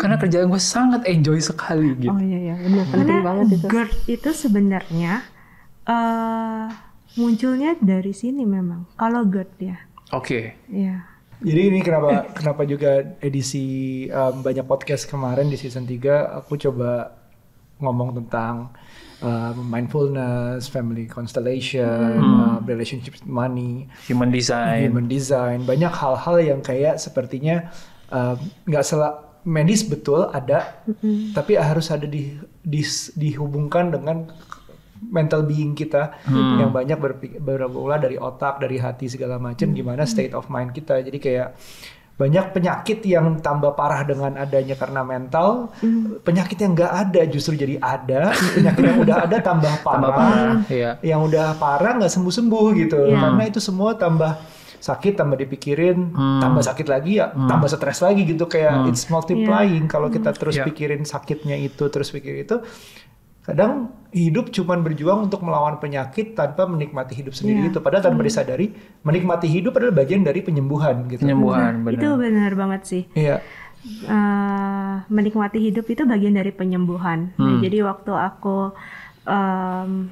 karena 0.01 0.17
kerjaan 0.17 0.49
gue 0.49 0.63
sangat 0.63 1.05
enjoy 1.05 1.37
sekali 1.39 1.93
gitu. 2.01 2.11
Oh 2.11 2.23
iya 2.25 2.39
iya. 2.53 2.55
Benar 2.57 2.85
penting 2.89 3.21
banget 3.21 3.47
itu. 3.61 3.67
GERD 3.69 3.93
itu 4.09 4.31
sebenarnya 4.33 5.13
eh 5.85 6.67
munculnya 7.21 7.77
dari 7.81 8.13
sini 8.17 8.49
memang. 8.49 8.89
Kalau 8.97 9.29
GERD 9.29 9.53
ya, 9.61 9.77
oke. 10.17 10.41
Ya. 10.73 11.05
Jadi 11.39 11.61
ini 11.71 11.79
kenapa 11.87 12.35
kenapa 12.35 12.67
juga 12.67 12.99
edisi 13.23 14.07
um, 14.11 14.43
banyak 14.43 14.67
podcast 14.67 15.07
kemarin 15.07 15.47
di 15.47 15.55
season 15.55 15.87
3 15.87 16.43
aku 16.43 16.59
coba 16.59 17.15
ngomong 17.79 18.19
tentang 18.19 18.75
uh, 19.21 19.53
mindfulness, 19.53 20.67
family 20.67 21.07
constellation, 21.07 22.19
Hmm. 22.19 22.41
uh, 22.41 22.59
relationship 22.63 23.15
with 23.15 23.25
money, 23.25 23.87
Human 24.07 24.31
design. 24.31 24.85
human 24.85 25.07
design, 25.07 25.63
banyak 25.63 25.91
hal-hal 25.91 26.37
yang 26.39 26.61
kayak 26.61 26.97
sepertinya 26.97 27.71
uh, 28.09 28.35
nggak 28.65 28.83
salah 28.83 29.13
medis 29.43 29.81
betul 29.81 30.29
ada, 30.29 30.85
tapi 31.33 31.57
harus 31.57 31.89
ada 31.89 32.05
di, 32.05 32.37
di- 32.61 32.85
dihubungkan 33.15 33.89
dengan 33.89 34.29
mental 34.99 35.43
being 35.43 35.73
kita 35.73 36.11
yang 36.59 36.69
banyak 36.69 36.99
berpik- 36.99 37.39
berolah 37.39 37.97
dari 37.97 38.19
otak, 38.19 38.59
dari 38.59 38.77
hati 38.77 39.07
segala 39.07 39.39
macam, 39.39 39.71
gimana 39.71 40.03
state 40.05 40.35
of 40.35 40.51
mind 40.51 40.75
kita. 40.75 41.01
Jadi 41.01 41.17
kayak 41.17 41.55
banyak 42.19 42.51
penyakit 42.51 42.99
yang 43.07 43.39
tambah 43.39 43.79
parah 43.79 44.03
dengan 44.03 44.35
adanya 44.35 44.75
karena 44.75 45.07
mental, 45.07 45.71
penyakit 46.27 46.59
yang 46.59 46.75
nggak 46.75 46.93
ada 47.07 47.23
justru 47.31 47.55
jadi 47.55 47.79
ada, 47.79 48.35
penyakit 48.35 48.83
yang 48.83 48.99
udah 48.99 49.17
ada 49.23 49.37
tambah 49.39 49.71
parah, 49.87 49.95
Tambah 50.03 50.11
parah, 50.19 50.55
iya. 50.67 50.91
yang 51.01 51.23
udah 51.23 51.55
parah 51.57 51.95
nggak 51.95 52.11
sembuh 52.11 52.35
sembuh 52.35 52.67
gitu, 52.75 52.99
Iya. 53.07 53.23
karena 53.23 53.43
itu 53.47 53.63
semua 53.63 53.95
tambah 53.95 54.35
sakit, 54.79 55.15
tambah 55.15 55.39
dipikirin, 55.39 56.11
Hmm. 56.11 56.43
tambah 56.43 56.63
sakit 56.63 56.87
lagi 56.87 57.19
ya, 57.19 57.31
tambah 57.31 57.67
stres 57.67 57.99
lagi 57.99 58.23
gitu. 58.23 58.47
Kayak 58.47 58.91
it's 58.91 59.07
multiplying 59.07 59.87
kalau 59.87 60.07
kita 60.07 60.31
terus 60.35 60.59
Iya. 60.59 60.67
pikirin 60.67 61.03
sakitnya 61.03 61.55
itu, 61.55 61.87
terus 61.87 62.11
pikir 62.11 62.35
itu, 62.43 62.63
kadang 63.49 63.73
hidup 64.09 64.49
cuman 64.49 64.81
berjuang 64.81 65.25
untuk 65.25 65.41
melawan 65.41 65.77
penyakit 65.77 66.33
tanpa 66.33 66.65
menikmati 66.65 67.13
hidup 67.15 67.33
sendiri 67.33 67.65
Iya. 67.65 67.69
itu, 67.71 67.79
padahal 67.81 68.05
tanpa 68.05 68.21
disadari 68.23 68.73
menikmati 69.01 69.45
hidup 69.47 69.73
adalah 69.75 69.97
bagian 69.97 70.21
dari 70.21 70.41
penyembuhan 70.41 71.09
gitu. 71.09 71.25
Penyembuhan, 71.25 71.81
benar. 71.81 71.97
Itu 71.97 72.09
benar 72.15 72.53
banget 72.53 72.83
sih. 72.85 73.03
Iya. 73.13 73.41
Eh, 74.05 74.95
menikmati 75.09 75.59
hidup 75.63 75.87
itu 75.87 76.05
bagian 76.05 76.35
dari 76.35 76.51
penyembuhan. 76.51 77.33
Nah, 77.35 77.57
Hmm. 77.57 77.61
jadi 77.61 77.85
waktu 77.85 78.13
aku 78.13 78.73
em, 79.25 80.09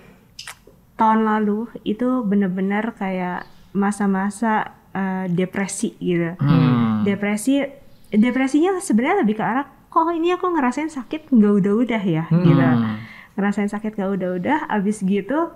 tahun 0.95 1.21
lalu 1.23 1.67
itu 1.83 2.21
benar-benar 2.23 2.93
kayak 2.95 3.45
masa-masa 3.73 4.73
eh, 4.93 5.29
depresi 5.29 5.93
gitu. 5.97 6.37
Hmm. 6.37 7.01
Depresi, 7.03 7.61
depresinya 8.09 8.77
sebenarnya 8.79 9.21
lebih 9.21 9.37
ke 9.37 9.45
arah 9.45 9.69
kok 9.89 10.09
ini 10.11 10.33
aku 10.33 10.49
ngerasain 10.49 10.89
sakit 10.89 11.29
nggak 11.29 11.53
udah-udah 11.61 12.03
ya 12.03 12.25
gitu. 12.31 12.65
Hmm. 13.37 13.45
Ngerasain 13.45 13.69
sakit 13.69 14.01
nggak 14.01 14.11
udah-udah, 14.17 14.59
abis 14.73 15.05
gitu 15.05 15.53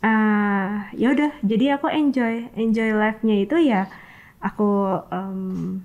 eh 0.00 0.68
ya 0.96 1.12
udah 1.12 1.36
jadi 1.44 1.76
aku 1.76 1.92
enjoy 1.92 2.48
enjoy 2.56 2.88
life-nya 2.96 3.36
itu 3.44 3.56
ya 3.60 3.84
aku 4.40 4.96
em, 5.12 5.84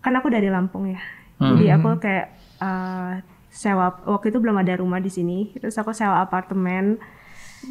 kan 0.00 0.16
aku 0.16 0.32
dari 0.32 0.48
Lampung 0.48 0.88
ya. 0.88 1.00
Jadi 1.36 1.68
aku 1.68 2.00
kayak 2.00 2.32
eh, 2.62 3.12
sewa 3.52 4.00
waktu 4.08 4.32
itu 4.32 4.38
belum 4.40 4.56
ada 4.64 4.80
rumah 4.80 4.96
di 4.96 5.12
sini 5.12 5.52
terus 5.60 5.76
aku 5.76 5.92
sewa 5.92 6.24
apartemen. 6.24 6.96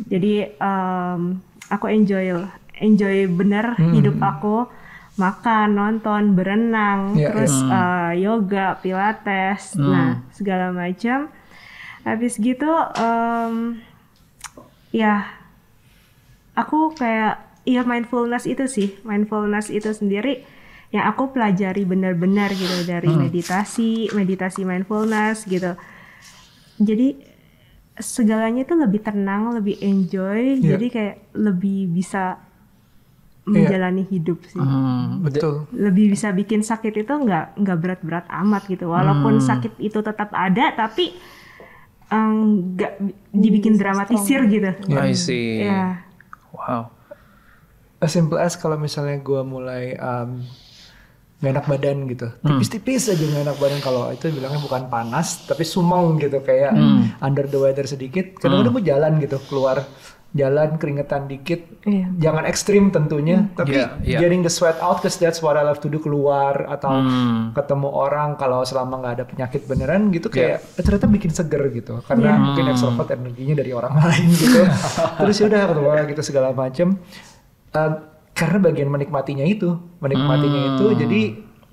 Jadi 0.06 0.54
em, 0.54 1.42
aku 1.74 1.90
enjoy 1.90 2.38
enjoy 2.78 3.26
bener 3.34 3.74
hidup 3.80 4.22
aku. 4.22 4.70
Makan 5.14 5.78
nonton 5.78 6.34
berenang 6.34 7.14
Iya, 7.14 7.34
terus 7.34 7.54
eh, 7.66 8.12
yoga 8.22 8.78
pilates 8.82 9.78
nah 9.78 10.22
segala 10.34 10.74
macam 10.74 11.30
habis 12.04 12.36
gitu 12.36 12.68
em, 12.94 13.80
ya 14.92 15.24
aku 16.54 16.94
kayak 16.94 17.40
ya 17.64 17.82
mindfulness 17.82 18.44
itu 18.44 18.68
sih 18.68 19.00
mindfulness 19.02 19.68
itu 19.68 19.90
sendiri 19.90 20.44
yang 20.92 21.08
aku 21.08 21.32
pelajari 21.32 21.84
benar-benar 21.84 22.54
gitu 22.54 22.86
dari 22.86 23.10
meditasi 23.10 23.92
meditasi 24.12 24.62
mindfulness 24.62 25.44
gitu 25.44 25.74
jadi 26.78 27.18
segalanya 27.96 28.62
tuh 28.64 28.78
lebih 28.78 29.02
tenang 29.02 29.54
lebih 29.54 29.80
enjoy 29.80 30.60
Iya. 30.60 30.76
jadi 30.76 30.86
kayak 30.90 31.16
lebih 31.34 31.90
bisa 31.90 32.38
menjalani 33.44 34.04
hidup 34.04 34.40
sih 34.46 34.56
Hmm. 34.56 35.20
Betul. 35.20 35.68
lebih 35.72 36.12
bisa 36.12 36.32
bikin 36.32 36.62
sakit 36.62 36.96
itu 36.98 37.12
nggak 37.12 37.60
nggak 37.60 37.78
berat-berat 37.78 38.26
amat 38.30 38.68
gitu 38.68 38.88
walaupun 38.88 39.38
Hmm. 39.38 39.46
sakit 39.46 39.80
itu 39.80 40.00
tetap 40.00 40.32
ada 40.32 40.72
tapi 40.74 41.12
nggak 42.10 42.94
dibikin 43.30 43.74
dramatisir 43.74 44.46
gitu 44.46 44.72
I 44.90 45.14
see. 45.14 45.62
ya 45.62 46.04
Wow. 46.54 46.94
As 47.98 48.12
simple 48.12 48.38
as 48.38 48.54
kalau 48.54 48.76
misalnya 48.76 49.18
gue 49.18 49.42
mulai 49.42 49.96
um, 49.96 50.44
nggak 51.40 51.52
enak 51.52 51.66
badan 51.66 51.98
gitu, 52.06 52.28
Hmm. 52.40 52.56
tipis-tipis 52.56 53.10
aja 53.10 53.20
nggak 53.20 53.44
enak 53.44 53.58
badan 53.58 53.80
kalau 53.80 54.08
itu 54.08 54.30
bilangnya 54.30 54.60
bukan 54.60 54.86
panas 54.86 55.44
tapi 55.44 55.64
sumeng 55.64 56.16
gitu 56.18 56.40
kayak 56.40 56.72
Hmm. 56.72 57.12
under 57.20 57.44
the 57.44 57.58
weather 57.58 57.84
sedikit. 57.84 58.38
Kadang-kadang 58.38 58.74
gue 58.74 58.86
jalan 58.86 59.14
gitu 59.18 59.42
keluar 59.44 59.84
jalan 60.34 60.76
keringetan 60.76 61.26
dikit, 61.26 61.62
Iya. 61.84 62.10
jangan 62.20 62.44
ekstrim 62.44 62.90
tentunya, 62.90 63.54
tapi 63.54 63.78
Iya, 63.78 63.86
iya. 64.02 64.18
getting 64.18 64.42
the 64.42 64.50
sweat 64.50 64.76
out 64.80 64.98
cause 64.98 65.16
that's 65.16 65.40
what 65.40 65.54
I 65.54 65.62
love 65.62 65.78
to 65.78 65.88
do 65.88 65.98
keluar 65.98 66.66
atau 66.68 66.90
Hmm. 66.92 67.54
ketemu 67.54 67.86
orang 67.88 68.34
kalau 68.34 68.62
selama 68.64 68.98
nggak 68.98 69.14
ada 69.14 69.26
penyakit 69.26 69.62
beneran 69.64 70.10
gitu 70.10 70.28
Iya. 70.28 70.58
kayak 70.58 70.58
eh, 70.74 70.82
ternyata 70.82 71.06
bikin 71.08 71.30
seger 71.30 71.62
gitu 71.72 72.02
karena 72.04 72.34
Iya. 72.34 72.42
mungkin 72.42 72.64
extrovert 72.68 73.10
energinya 73.12 73.56
dari 73.56 73.72
orang 73.72 73.94
lain 74.02 74.30
gitu 74.32 74.62
terus 75.16 75.36
ya 75.38 75.46
udah 75.46 75.62
ketemu 75.68 75.88
orang 75.88 76.06
gitu 76.08 76.22
segala 76.24 76.50
macem 76.52 76.98
Eh, 77.70 77.92
karena 78.34 78.58
bagian 78.60 78.86
menikmatinya 78.88 79.42
itu 79.44 79.70
menikmatinya 80.00 80.60
Hmm. 80.60 80.72
itu 80.72 80.86
jadi 80.96 81.22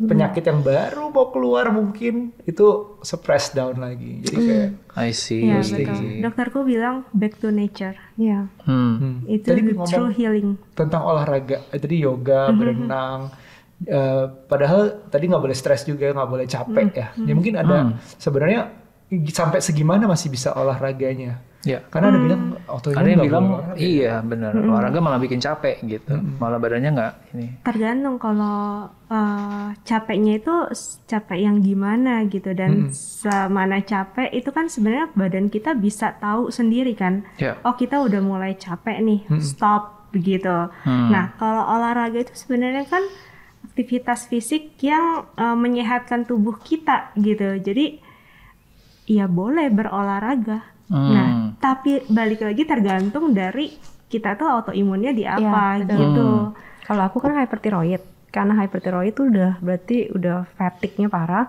penyakit 0.00 0.40
yang 0.42 0.60
baru 0.60 1.08
mau 1.08 1.28
keluar 1.28 1.68
mungkin 1.68 2.32
itu 2.42 2.66
suppress 2.98 3.50
down 3.50 3.76
lagi 3.76 4.20
jadi 4.20 4.36
kayak 4.38 4.68
I 4.90 5.10
see. 5.10 5.44
Iya 5.44 5.60
Pasti 5.60 5.82
betul. 5.82 5.94
sih. 5.94 6.14
Dokterku 6.20 6.58
bilang 6.62 7.04
back 7.10 7.36
to 7.36 7.48
nature. 7.48 7.92
ya 8.16 8.48
Hmm. 8.62 8.96
hmm. 8.96 9.16
Itu 9.28 9.46
Tadi 9.46 9.60
true 9.84 10.08
healing. 10.10 10.56
tentang 10.72 11.04
olahraga 11.04 11.60
eh, 11.66 11.76
tadi 11.76 11.96
yoga 11.98 12.48
Mm-hmm. 12.48 12.56
berenang 12.56 13.20
eh, 13.82 14.24
padahal 14.46 14.80
tadi 15.06 15.24
nggak 15.26 15.42
boleh 15.42 15.54
stres 15.54 15.84
juga 15.84 16.08
nggak 16.08 16.28
boleh 16.28 16.46
capek 16.46 16.86
Mm-hmm. 16.90 16.96
ya 16.96 17.08
ya 17.22 17.32
mungkin 17.34 17.54
ada 17.56 17.76
Hmm. 17.82 17.92
sebenarnya 18.16 18.60
sampai 19.28 19.58
segimana 19.58 20.06
masih 20.06 20.28
bisa 20.28 20.54
olahraganya 20.54 21.42
Ya. 21.60 21.84
karena 21.84 22.08
ada 22.08 22.16
Mm. 22.16 22.24
bilang 22.24 22.42
autoimun 22.64 22.96
Ada 22.96 23.08
yang 23.10 23.20
bilang 23.20 23.46
olahraga. 23.52 23.76
iya 23.76 24.14
benar 24.22 24.52
olahraga 24.56 24.98
malah 24.98 25.18
bikin 25.18 25.36
capek 25.38 25.76
gitu, 25.84 26.16
malah 26.38 26.56
badannya 26.56 26.88
nggak 26.90 27.12
ini. 27.30 27.46
Tergantung 27.60 28.16
kalau 28.16 28.88
eh, 29.06 29.66
capeknya 29.82 30.38
itu 30.38 30.54
capek 31.04 31.36
yang 31.36 31.60
gimana 31.60 32.24
gitu 32.24 32.54
dan 32.54 32.88
semana 32.90 33.76
capek 33.82 34.32
itu 34.32 34.48
kan 34.48 34.72
sebenarnya 34.72 35.12
badan 35.12 35.46
kita 35.46 35.74
bisa 35.74 36.16
tahu 36.16 36.48
sendiri 36.48 36.94
kan. 36.94 37.28
Ya. 37.36 37.60
Oh 37.60 37.74
kita 37.74 38.00
udah 38.00 38.20
mulai 38.20 38.56
capek 38.56 38.96
nih, 38.98 39.20
stop 39.36 40.08
begitu. 40.10 40.72
Hmm. 40.80 41.12
Nah 41.12 41.36
kalau 41.36 41.60
olahraga 41.68 42.24
itu 42.24 42.32
sebenarnya 42.32 42.86
kan 42.86 43.04
aktivitas 43.66 44.24
fisik 44.24 44.80
yang 44.80 45.28
eh, 45.34 45.52
menyehatkan 45.54 46.24
tubuh 46.24 46.56
kita 46.56 47.12
gitu. 47.16 47.60
Jadi 47.60 48.00
ya 49.10 49.26
boleh 49.26 49.66
berolahraga. 49.68 50.62
Hmm. 50.86 51.10
Nah 51.10 51.28
tapi 51.56 52.06
balik 52.06 52.40
lagi 52.40 52.62
tergantung 52.62 53.30
dari 53.30 53.74
kita 54.06 54.34
tuh 54.34 54.46
autoimunnya 54.48 55.10
di 55.10 55.22
apa 55.22 55.42
Iya, 55.76 55.84
betul. 55.84 55.98
gitu. 55.98 56.28
Kalau 56.82 57.02
aku 57.04 57.18
kan 57.18 57.32
hyperthyroid, 57.32 58.02
karena 58.28 58.54
hyperthyroid 58.56 59.10
itu 59.10 59.22
udah 59.24 59.58
berarti 59.60 60.10
udah 60.10 60.46
fatigue-nya 60.52 61.06
parah. 61.06 61.46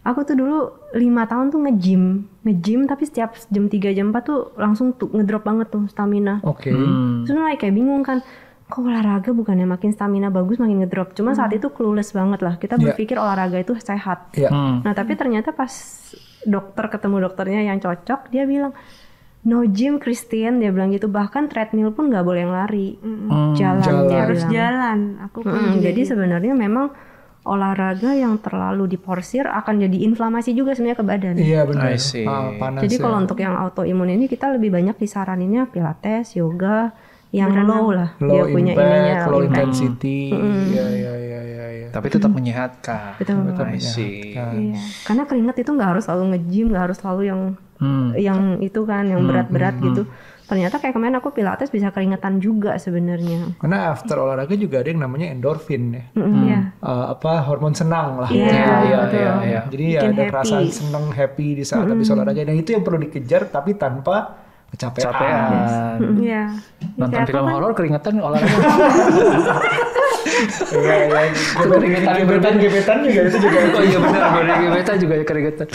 Aku 0.00 0.24
tuh 0.24 0.32
dulu 0.32 0.58
lima 0.94 1.28
tahun 1.28 1.52
tuh 1.52 1.60
nge-gym, 1.60 2.04
nge-gym 2.40 2.88
tapi 2.88 3.04
setiap 3.04 3.36
jam 3.46 3.68
3 3.68 3.92
jam 3.92 4.08
4 4.08 4.16
tuh 4.22 4.56
langsung 4.56 4.96
tuh 4.96 5.12
ngedrop 5.12 5.44
banget 5.44 5.68
tuh 5.68 5.84
stamina. 5.86 6.40
oke 6.42 6.64
Hmm. 6.66 7.28
Terus 7.28 7.36
mulai 7.36 7.60
kayak 7.60 7.74
bingung 7.74 8.00
kan, 8.00 8.24
kok 8.64 8.80
olahraga 8.80 9.28
bukannya 9.30 9.68
makin 9.68 9.92
stamina 9.92 10.32
bagus 10.32 10.56
makin 10.56 10.80
ngedrop. 10.80 11.12
Cuma 11.12 11.36
saat 11.36 11.52
itu 11.52 11.68
clueless 11.68 12.16
banget 12.16 12.40
lah. 12.40 12.56
Kita 12.56 12.74
Iya. 12.74 12.82
berpikir 12.86 13.20
olahraga 13.20 13.60
itu 13.60 13.76
sehat. 13.76 14.32
ya 14.32 14.48
Hmm. 14.48 14.80
Nah 14.80 14.96
tapi 14.96 15.12
ternyata 15.12 15.52
pas 15.52 15.68
dokter 16.42 16.88
ketemu 16.88 17.16
dokternya 17.24 17.60
yang 17.64 17.78
cocok, 17.78 18.28
dia 18.28 18.44
bilang 18.44 18.72
no 19.40 19.64
gym 19.64 19.96
Christian 19.96 20.60
dia 20.60 20.68
bilang 20.68 20.90
gitu. 20.90 21.06
Bahkan 21.06 21.48
treadmill 21.48 21.90
pun 21.90 22.08
nggak 22.08 22.22
boleh 22.22 22.40
yang 22.42 22.52
lari, 22.52 22.96
Hmm. 22.96 23.52
jalan, 23.54 23.80
Jalan. 23.80 24.04
dia 24.06 24.18
harus 24.20 24.40
bilang. 24.42 24.52
jalan. 24.52 24.98
Aku 25.24 25.38
pun 25.40 25.52
Mm, 25.52 25.64
juga 25.72 25.80
jadi 25.82 26.00
gitu. 26.00 26.10
sebenarnya 26.12 26.54
memang 26.54 26.86
olahraga 27.40 28.12
yang 28.12 28.36
terlalu 28.36 28.84
diporsir 28.86 29.48
akan 29.48 29.80
jadi 29.80 29.96
inflamasi 30.04 30.52
juga 30.52 30.76
sebenarnya 30.76 30.98
ke 31.00 31.06
badan. 31.06 31.34
iya 31.36 31.64
benar. 31.64 31.96
Ah, 32.28 32.52
panas 32.52 32.84
Jadi 32.84 32.94
ya. 32.94 33.00
kalau 33.00 33.16
untuk 33.16 33.40
yang 33.40 33.56
autoimun 33.56 34.12
ini 34.12 34.28
kita 34.28 34.52
lebih 34.52 34.68
banyak 34.68 34.92
disaraninnya 34.94 35.64
pilates, 35.66 36.36
yoga, 36.36 36.92
yang 37.30 37.54
low 37.62 37.90
lah 37.90 38.10
low 38.18 38.42
dia 38.42 38.42
punya 38.48 38.72
impact, 38.74 38.90
ininya 38.90 39.16
low 39.24 39.40
impact. 39.40 39.46
intensity 39.46 40.20
ya 40.68 40.86
ya 40.86 41.14
ya 41.14 41.40
ya 41.40 41.66
ya 41.76 41.88
Tapi 41.90 42.06
tetap 42.06 42.30
menyehatkan. 42.30 43.18
Betul. 43.18 43.66
I 43.66 43.78
see. 43.78 44.30
Iya. 44.32 44.78
Karena 45.02 45.26
keringat 45.26 45.58
itu 45.58 45.70
nggak 45.70 45.90
harus 45.90 46.06
selalu 46.06 46.24
nge-gym, 46.32 46.70
nggak 46.70 46.84
harus 46.86 46.98
selalu 46.98 47.22
yang 47.26 47.42
Hmm. 47.76 48.12
yang 48.12 48.38
itu 48.60 48.84
kan, 48.84 49.08
yang 49.08 49.24
berat-berat 49.24 49.80
gitu. 49.80 50.04
Ternyata 50.44 50.76
kayak 50.76 50.92
kemarin 50.92 51.16
aku 51.16 51.30
pilates 51.30 51.66
bisa 51.66 51.88
keringetan 51.88 52.36
juga 52.36 52.76
sebenarnya. 52.76 53.56
karena 53.56 53.90
after 53.90 54.18
olahraga 54.18 54.52
juga 54.52 54.78
ada 54.78 54.86
yang 54.86 55.00
namanya 55.00 55.26
endorfin 55.28 55.82
ya 55.90 56.04
Iya. 56.12 56.60
Eh, 56.76 57.04
apa 57.08 57.40
hormon 57.42 57.72
senang 57.72 58.18
lah 58.18 58.28
Iya, 58.28 58.46
Iya, 58.46 58.74
iya, 58.84 58.96
betul. 59.00 59.16
iya, 59.16 59.32
iya. 59.40 59.60
Jadi 59.66 59.84
Bikin 59.88 60.06
ada 60.08 60.20
happy. 60.20 60.30
perasaan 60.30 60.66
seneng 60.68 61.04
happy 61.08 61.48
di 61.54 61.64
saat 61.64 61.86
habis 61.86 62.06
olahraga 62.08 62.42
dan 62.44 62.54
itu 62.54 62.70
yang 62.70 62.82
perlu 62.82 62.98
dikejar 63.00 63.48
tapi 63.48 63.74
tanpa 63.74 64.16
kecapean. 64.70 65.04
capean. 65.04 65.98
Iya. 66.16 66.44
Nonton 66.96 67.16
Kayak 67.16 67.28
film 67.28 67.42
kan- 67.42 67.52
horor 67.52 67.72
keringetan 67.72 68.14
olahraga. 68.16 68.58
Iya, 70.70 70.94
iya. 71.02 71.22
keringetan, 71.56 72.12
Gebetan, 72.18 72.54
gebetan 72.56 72.98
juga 73.02 73.20
itu 73.24 73.36
juga. 73.40 73.58
oh 73.72 73.82
iya 73.82 73.98
benar, 73.98 74.28
kita 74.76 74.92
juga 74.96 75.14
keringetan. 75.22 75.66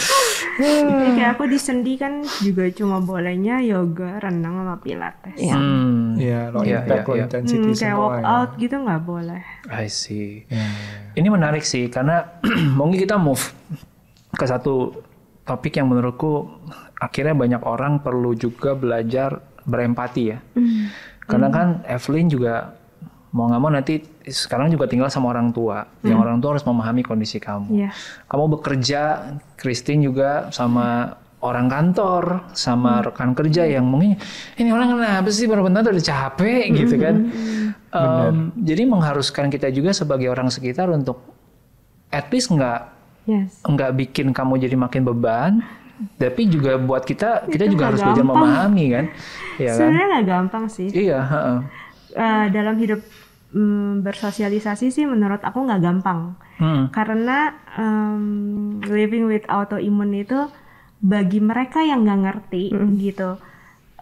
Jadi 0.56 1.10
kayak 1.12 1.32
aku 1.34 1.43
di 1.46 1.58
sendi 1.58 1.93
kan 1.96 2.14
juga 2.39 2.64
cuma 2.72 3.02
bolehnya 3.02 3.60
yoga, 3.60 4.22
renang 4.22 4.56
sama 4.56 4.76
pilates. 4.80 5.36
Iya. 5.36 5.56
Hmm. 5.56 6.16
Iya, 6.16 6.41
low 6.50 6.62
Iya, 6.62 6.80
impact, 6.80 6.96
iya, 6.96 7.04
low 7.04 7.16
iya. 7.16 7.24
intensity 7.26 7.58
Hmm, 7.60 7.74
kayak 7.74 7.82
semua. 7.91 8.06
workout 8.08 8.50
gitu 8.56 8.76
nggak 8.80 9.02
boleh. 9.04 9.41
I 9.68 9.88
see. 9.88 10.30
Ya. 10.48 10.66
Ini 11.14 11.28
menarik 11.28 11.64
sih 11.64 11.89
karena 11.89 12.39
mungkin 12.80 12.98
kita 12.98 13.18
move 13.18 13.43
ke 14.32 14.46
satu 14.46 15.04
topik 15.43 15.74
yang 15.74 15.88
menurutku 15.88 16.48
akhirnya 17.00 17.36
banyak 17.36 17.62
orang 17.64 18.00
perlu 18.00 18.36
juga 18.36 18.74
belajar 18.74 19.41
berempati 19.66 20.24
ya. 20.32 20.39
Karena 21.26 21.50
kan 21.50 21.68
Evelyn 21.89 22.30
juga 22.30 22.78
mau 23.36 23.52
nggak 23.52 23.62
mau 23.62 23.72
nanti 23.74 24.00
sekarang 24.24 24.72
juga 24.72 24.88
tinggal 24.88 25.12
sama 25.12 25.34
orang 25.34 25.52
tua. 25.52 25.84
Yang 26.06 26.20
orang 26.22 26.38
tua 26.39 26.50
harus 26.56 26.66
memahami 26.66 27.02
kondisi 27.04 27.41
kamu. 27.41 27.68
Iya. 27.74 27.89
Kamu 28.32 28.46
bekerja, 28.60 29.02
Christine 29.60 30.06
juga 30.08 30.48
sama 30.56 31.18
orang 31.43 31.68
kantor, 31.70 32.41
sama 32.58 33.06
rekan 33.06 33.38
kerja 33.38 33.70
yang 33.70 33.86
mungkin 33.86 34.18
ini 34.58 34.70
orang 34.74 34.98
kenapa 34.98 35.30
sih 35.30 35.46
baru 35.46 35.62
bentar 35.68 35.86
udah 35.86 36.02
capek 36.02 36.64
gitu 36.74 36.96
kan. 36.98 37.16
Em, 37.96 38.36
jadi 38.60 38.84
mengharuskan 38.89 39.54
kita 39.54 39.70
juga 39.70 39.93
sebagai 39.93 40.28
orang 40.28 40.50
sekitar 40.50 40.89
untuk 40.89 41.22
at 42.10 42.28
least 42.34 42.50
nggak 42.50 42.96
Yes. 43.26 43.58
nggak 43.66 43.98
bikin 43.98 44.38
kamu 44.38 44.62
jadi 44.70 44.78
makin 44.78 45.02
beban, 45.02 45.66
tapi 46.20 46.41
juga 46.52 46.76
buat 46.76 47.04
kita 47.08 47.48
kita 47.48 47.64
Itu 47.68 47.74
juga 47.76 47.91
harus 47.91 48.02
belajar 48.04 48.24
gampang. 48.24 48.39
memahami 48.39 48.86
kan, 48.91 49.06
ya 49.56 49.72
kan? 49.72 49.78
Sebenarnya 49.80 50.06
nggak 50.12 50.28
gampang 50.28 50.66
sih. 50.68 50.88
Iya, 50.91 51.20
heeh. 51.24 51.58
Eh, 52.16 52.46
dalam 52.52 52.76
hidup 52.80 53.02
mm, 53.52 54.04
bersosialisasi 54.04 54.91
sih 54.91 55.06
menurut 55.08 55.39
aku 55.43 55.64
nggak 55.64 55.82
gampang. 55.84 56.36
Hmm. 56.60 56.88
Karena 56.91 57.52
em, 57.76 58.24
living 58.84 59.28
with 59.28 59.43
autoimmune 59.48 60.24
itu 60.24 60.48
bagi 61.00 61.39
mereka 61.43 61.84
yang 61.84 62.08
nggak 62.08 62.22
ngerti 62.24 62.72
gitu, 63.00 63.39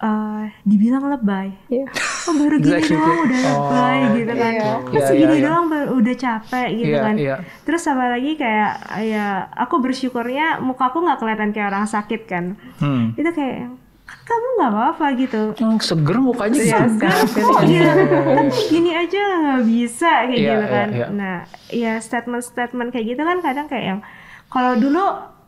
eh, 0.01 0.43
dibilang 0.65 1.09
lebay. 1.09 1.53
Iya. 1.69 1.87
Oh 2.23 2.33
baru 2.33 2.55
gini 2.55 2.71
Exactly. 2.73 2.95
doang 2.95 3.19
udah 3.19 3.39
lebay 3.43 3.99
gitu 4.15 4.33
kan. 4.33 4.51
Iya. 4.53 4.71
Kok 4.79 4.93
Iya, 4.93 5.01
segini 5.03 5.25
iya, 5.25 5.35
iya. 5.35 5.43
doang 5.43 5.65
baru 5.67 5.89
udah 5.93 6.15
capek 6.15 6.67
gitu 6.73 6.87
Iya, 6.89 7.01
kan. 7.01 7.15
iya. 7.15 7.35
Terus 7.61 7.83
apalagi 7.85 8.31
kayak 8.33 8.71
ya 9.03 9.27
aku 9.51 9.75
bersyukurnya 9.77 10.47
muka 10.57 10.83
aku 10.85 10.97
nggak 10.99 11.19
kelihatan 11.19 11.49
kayak 11.51 11.67
orang 11.67 11.85
sakit 11.85 12.21
kan. 12.23 12.45
Hmm. 12.77 13.11
Itu 13.13 13.29
kayak 13.29 13.75
kan 14.03 14.19
kamu 14.25 14.47
nggak 14.55 14.71
apa-apa 14.71 15.05
gitu. 15.17 15.41
Yang 15.57 15.73
seger 15.85 16.17
mukanya 16.17 16.55
Iya, 16.55 16.63
gitu. 16.79 16.89
sekarang 16.93 17.27
Oh, 17.43 17.59
gitu. 17.61 18.01
Tapi 18.29 18.59
gini 18.69 18.91
aja 18.93 19.21
nggak 19.35 19.61
bisa 19.65 20.11
kayak 20.23 20.31
Iya, 20.33 20.47
gitu 20.49 20.65
kan. 20.65 20.87
iya, 20.87 20.97
iya. 20.97 21.07
Nah, 21.09 21.35
ya 21.69 21.93
statement-statement 21.97 22.89
kayak 22.89 23.05
gitu 23.09 23.21
kan 23.21 23.37
kadang 23.39 23.67
kayak 23.67 23.85
yang 23.85 23.99
kalau 24.47 24.77
dulu 24.77 25.03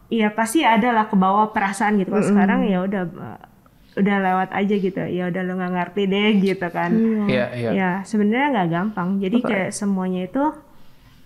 ya 0.07 0.27
pasti 0.29 0.61
ada 0.61 0.91
lah 0.91 1.05
ke 1.05 1.15
bawah 1.15 1.49
perasaan 1.49 1.97
gitu. 1.97 2.09
Kalau 2.09 2.25
sekarang 2.25 2.59
ya 2.63 2.81
udah 2.81 3.03
udah 3.95 4.17
lewat 4.19 4.49
aja 4.51 4.75
gitu. 4.75 5.01
Ya 5.01 5.27
udah 5.27 5.41
lo 5.41 5.53
nggak 5.55 5.73
ngerti 5.73 6.01
deh 6.05 6.29
gitu 6.37 6.67
kan. 6.69 6.91
Iya, 7.25 7.45
iya. 7.55 7.69
Ya 7.71 7.89
sebenarnya 8.03 8.47
nggak 8.51 8.69
gampang. 8.69 9.07
Jadi 9.17 9.37
kayak 9.41 9.71
semuanya 9.71 10.27
itu 10.27 10.43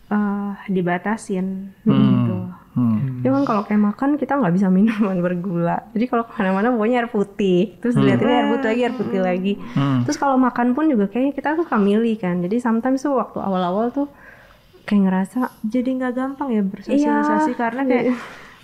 eh 0.09 0.51
dibatasin 0.67 1.73
gitu. 1.83 2.37
Hmm. 2.69 3.21
Cuman 3.25 3.43
kalau 3.43 3.61
kayak 3.65 3.81
makan 3.83 4.15
kita 4.15 4.37
nggak 4.37 4.53
bisa 4.55 4.67
minuman 4.69 5.17
bergula. 5.25 5.89
Jadi 5.93 6.05
kalau 6.07 6.23
ke 6.25 6.33
mana-mana 6.33 6.71
pokoknya 6.71 6.97
air 7.01 7.09
putih. 7.09 7.77
Terus 7.77 7.93
dilihatin 7.93 8.29
air 8.29 8.47
putih 8.49 8.67
lagi, 8.69 8.81
air 8.85 8.95
putih 8.95 9.21
lagi. 9.21 9.53
Hmm. 9.75 10.01
Terus 10.05 10.17
kalau 10.17 10.37
makan 10.37 10.73
pun 10.73 10.85
juga 10.87 11.05
kayaknya 11.05 11.33
kita 11.33 11.49
tuh 11.57 11.65
milih 11.77 12.15
kan. 12.17 12.41
Jadi 12.41 12.57
sometimes 12.57 13.01
tuh 13.01 13.17
waktu 13.17 13.37
awal-awal 13.37 13.89
tuh 13.89 14.07
kayak 14.85 15.01
ngerasa 15.05 15.53
Jadi 15.61 15.89
nggak 15.97 16.13
gampang 16.15 16.49
ya 16.49 16.61
bersosialisasi 16.65 17.51
Iya. 17.53 17.57
karena 17.57 17.81
kayak 17.85 18.05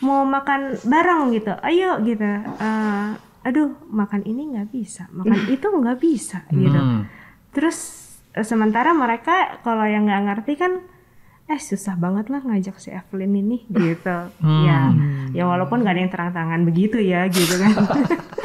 mau 0.01 0.25
makan 0.25 0.81
bareng 0.81 1.21
gitu. 1.33 1.53
Ayo 1.61 2.01
gitu. 2.01 2.25
Eh, 2.57 3.07
aduh 3.45 3.77
makan 3.93 4.25
ini 4.25 4.57
nggak 4.57 4.73
bisa, 4.73 5.05
makan 5.13 5.45
itu 5.55 5.67
nggak 5.69 5.99
bisa 6.01 6.41
gitu. 6.49 6.79
Hmm. 6.81 7.05
Terus 7.53 7.77
eh, 8.33 8.41
sementara 8.41 8.91
mereka 8.97 9.61
kalau 9.61 9.85
yang 9.85 10.09
nggak 10.09 10.23
ngerti 10.25 10.53
kan 10.57 10.81
eh 11.45 11.61
susah 11.61 11.93
banget 11.93 12.33
lah 12.33 12.41
ngajak 12.41 12.81
si 12.81 12.89
Evelyn 12.89 13.37
ini 13.37 13.69
gitu. 13.85 14.17
Ya, 14.41 14.89
ya 15.29 15.43
walaupun 15.45 15.85
gak 15.85 15.93
ada 15.93 16.01
yang 16.01 16.13
terang-terangan 16.13 16.61
begitu 16.65 16.97
ya 16.97 17.29
gitu 17.29 17.61
kan. 17.61 17.73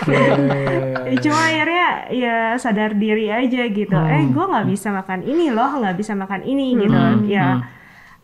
Ya, 0.01 0.33
Cuma 1.21 1.45
akhirnya 1.45 2.09
ya 2.09 2.37
sadar 2.57 2.97
diri 2.97 3.29
aja 3.29 3.69
gitu. 3.69 3.93
Eh 3.93 4.33
gue 4.33 4.45
nggak 4.49 4.65
bisa 4.73 4.89
makan 4.89 5.21
ini 5.29 5.53
loh, 5.53 5.77
nggak 5.77 5.93
bisa 5.93 6.17
makan 6.17 6.41
ini 6.41 6.73
gitu. 6.73 6.97
Ya. 7.29 7.69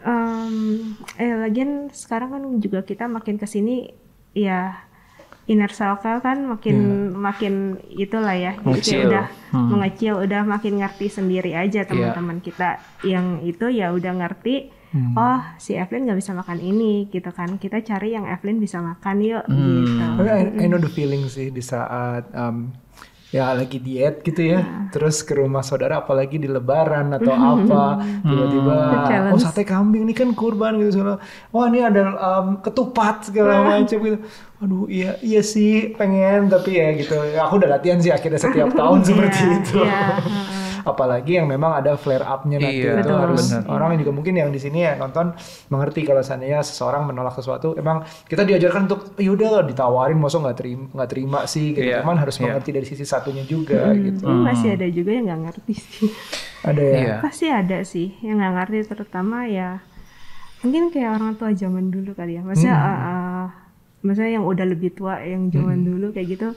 em, 0.01 0.97
eh 1.21 1.37
lagian 1.37 1.93
sekarang 1.93 2.33
kan 2.33 2.43
juga 2.65 2.81
kita 2.81 3.05
makin 3.13 3.37
ke 3.37 3.45
sini 3.45 3.93
ya 4.33 4.86
inner 5.47 5.71
circle 5.71 6.19
kan 6.19 6.43
makin 6.43 6.77
makin 7.13 7.55
itulah 7.89 8.35
ya. 8.35 8.53
Jadi 8.57 8.67
Mengecil. 8.67 9.01
udah 9.07 9.25
Hmm. 9.47 9.71
mengecil 9.71 10.15
udah 10.19 10.43
makin 10.43 10.83
ngerti 10.83 11.07
sendiri 11.09 11.55
aja 11.55 11.87
teman-teman 11.87 12.43
kita 12.43 12.77
yang 13.03 13.41
itu 13.41 13.71
ya 13.71 13.89
udah 13.91 14.13
ngerti 14.13 14.75
oh 15.13 15.39
si 15.57 15.77
Evelyn 15.77 16.09
nggak 16.09 16.19
bisa 16.19 16.33
makan 16.33 16.59
ini 16.59 17.07
gitu 17.09 17.31
kan. 17.31 17.57
Kita 17.57 17.79
cari 17.81 18.13
yang 18.13 18.27
Evelyn 18.27 18.59
bisa 18.59 18.81
makan 18.81 19.17
yuk 19.21 19.45
gitu. 19.47 20.03
Tapi 20.19 20.29
I, 20.29 20.43
I 20.57 20.67
know 20.67 20.77
the 20.77 20.89
feeling 20.89 21.27
sih 21.27 21.49
di 21.49 21.61
saat 21.61 22.27
um, 22.33 22.75
ya 23.37 23.53
lagi 23.53 23.77
diet 23.77 24.25
gitu 24.25 24.41
ya, 24.49 24.61
terus 24.89 25.21
ke 25.21 25.37
rumah 25.37 25.61
saudara 25.61 26.01
apalagi 26.01 26.37
di 26.37 26.49
lebaran 26.49 27.13
atau 27.13 27.33
apa, 27.33 28.01
tiba-tiba 28.25 28.75
oh 29.29 29.37
sate 29.37 29.63
kambing 29.63 30.09
nih 30.09 30.17
kan 30.17 30.33
kurban 30.33 30.81
gitu 30.81 30.97
segala, 30.97 31.21
wah 31.53 31.69
ini 31.69 31.85
ada 31.85 32.03
um, 32.17 32.47
ketupat 32.59 33.29
segala 33.29 33.61
macam 33.77 33.99
gitu, 34.01 34.19
aduh 34.57 34.89
iya 34.89 35.21
iya 35.21 35.45
sih 35.45 35.93
pengen 35.93 36.49
tapi 36.49 36.81
ya 36.81 36.97
gitu, 36.97 37.13
aku 37.37 37.61
udah 37.61 37.77
latihan 37.77 38.01
sih 38.01 38.09
akhirnya 38.09 38.41
setiap 38.41 38.73
tahun 38.81 39.05
seperti 39.05 39.37
Iya, 39.39 39.57
itu. 39.61 39.79
iya, 39.85 40.01
Apalagi 40.87 41.33
yang 41.35 41.45
memang 41.45 41.75
ada 41.75 41.93
flare 41.95 42.23
up-nya 42.23 42.57
nanti 42.57 42.79
Iya, 42.79 42.95
itu 42.95 42.99
betul, 43.03 43.19
harus 43.19 43.43
benar. 43.51 43.67
orang 43.69 43.89
yang 43.91 44.01
juga 44.01 44.13
mungkin 44.15 44.35
yang 44.35 44.49
di 44.49 44.57
sini 44.57 44.79
ya 44.81 44.95
nonton 44.95 45.35
mengerti 45.67 46.01
kalau 46.01 46.23
seandainya 46.23 46.63
seseorang 46.63 47.03
menolak 47.05 47.35
sesuatu 47.35 47.75
emang 47.75 48.01
kita 48.25 48.41
diajarkan 48.41 48.87
untuk 48.87 49.01
yaudah 49.17 49.61
ditawarin 49.63 50.15
masa 50.15 50.39
nggak 50.39 50.57
terima 50.57 50.87
nggak 50.89 51.11
terima 51.11 51.39
sih 51.45 51.67
gitu 51.73 51.83
Iya, 51.85 52.01
cuman 52.01 52.17
harus 52.17 52.37
iya. 52.37 52.43
mengerti 52.47 52.71
dari 52.71 52.87
sisi 52.87 53.03
satunya 53.03 53.43
juga 53.43 53.91
gitu 53.93 54.23
Tapi 54.23 54.39
masih 54.41 54.69
ada 54.73 54.87
juga 54.89 55.11
yang 55.11 55.25
nggak 55.27 55.41
ngerti 55.45 55.73
sih 55.75 56.09
ada 56.63 56.79
ya 56.81 56.95
Iya. 56.97 57.15
pasti 57.19 57.47
ada 57.47 57.79
sih 57.83 58.15
yang 58.21 58.39
nggak 58.39 58.55
ngerti 58.57 58.79
terutama 58.87 59.39
ya 59.45 59.83
mungkin 60.59 60.89
kayak 60.89 61.11
orang 61.13 61.35
tua 61.35 61.51
zaman 61.51 61.91
dulu 61.91 62.11
kali 62.13 62.39
ya 62.39 62.43
maksudnya 62.43 62.75
Hmm. 62.75 62.87
uh, 62.87 63.03
uh, 63.03 63.45
maksudnya 64.01 64.33
yang 64.33 64.45
udah 64.45 64.63
lebih 64.65 64.91
tua 64.93 65.19
yang 65.21 65.51
zaman 65.51 65.83
Hmm. 65.83 65.87
dulu 65.89 66.07
kayak 66.11 66.29
gitu 66.31 66.49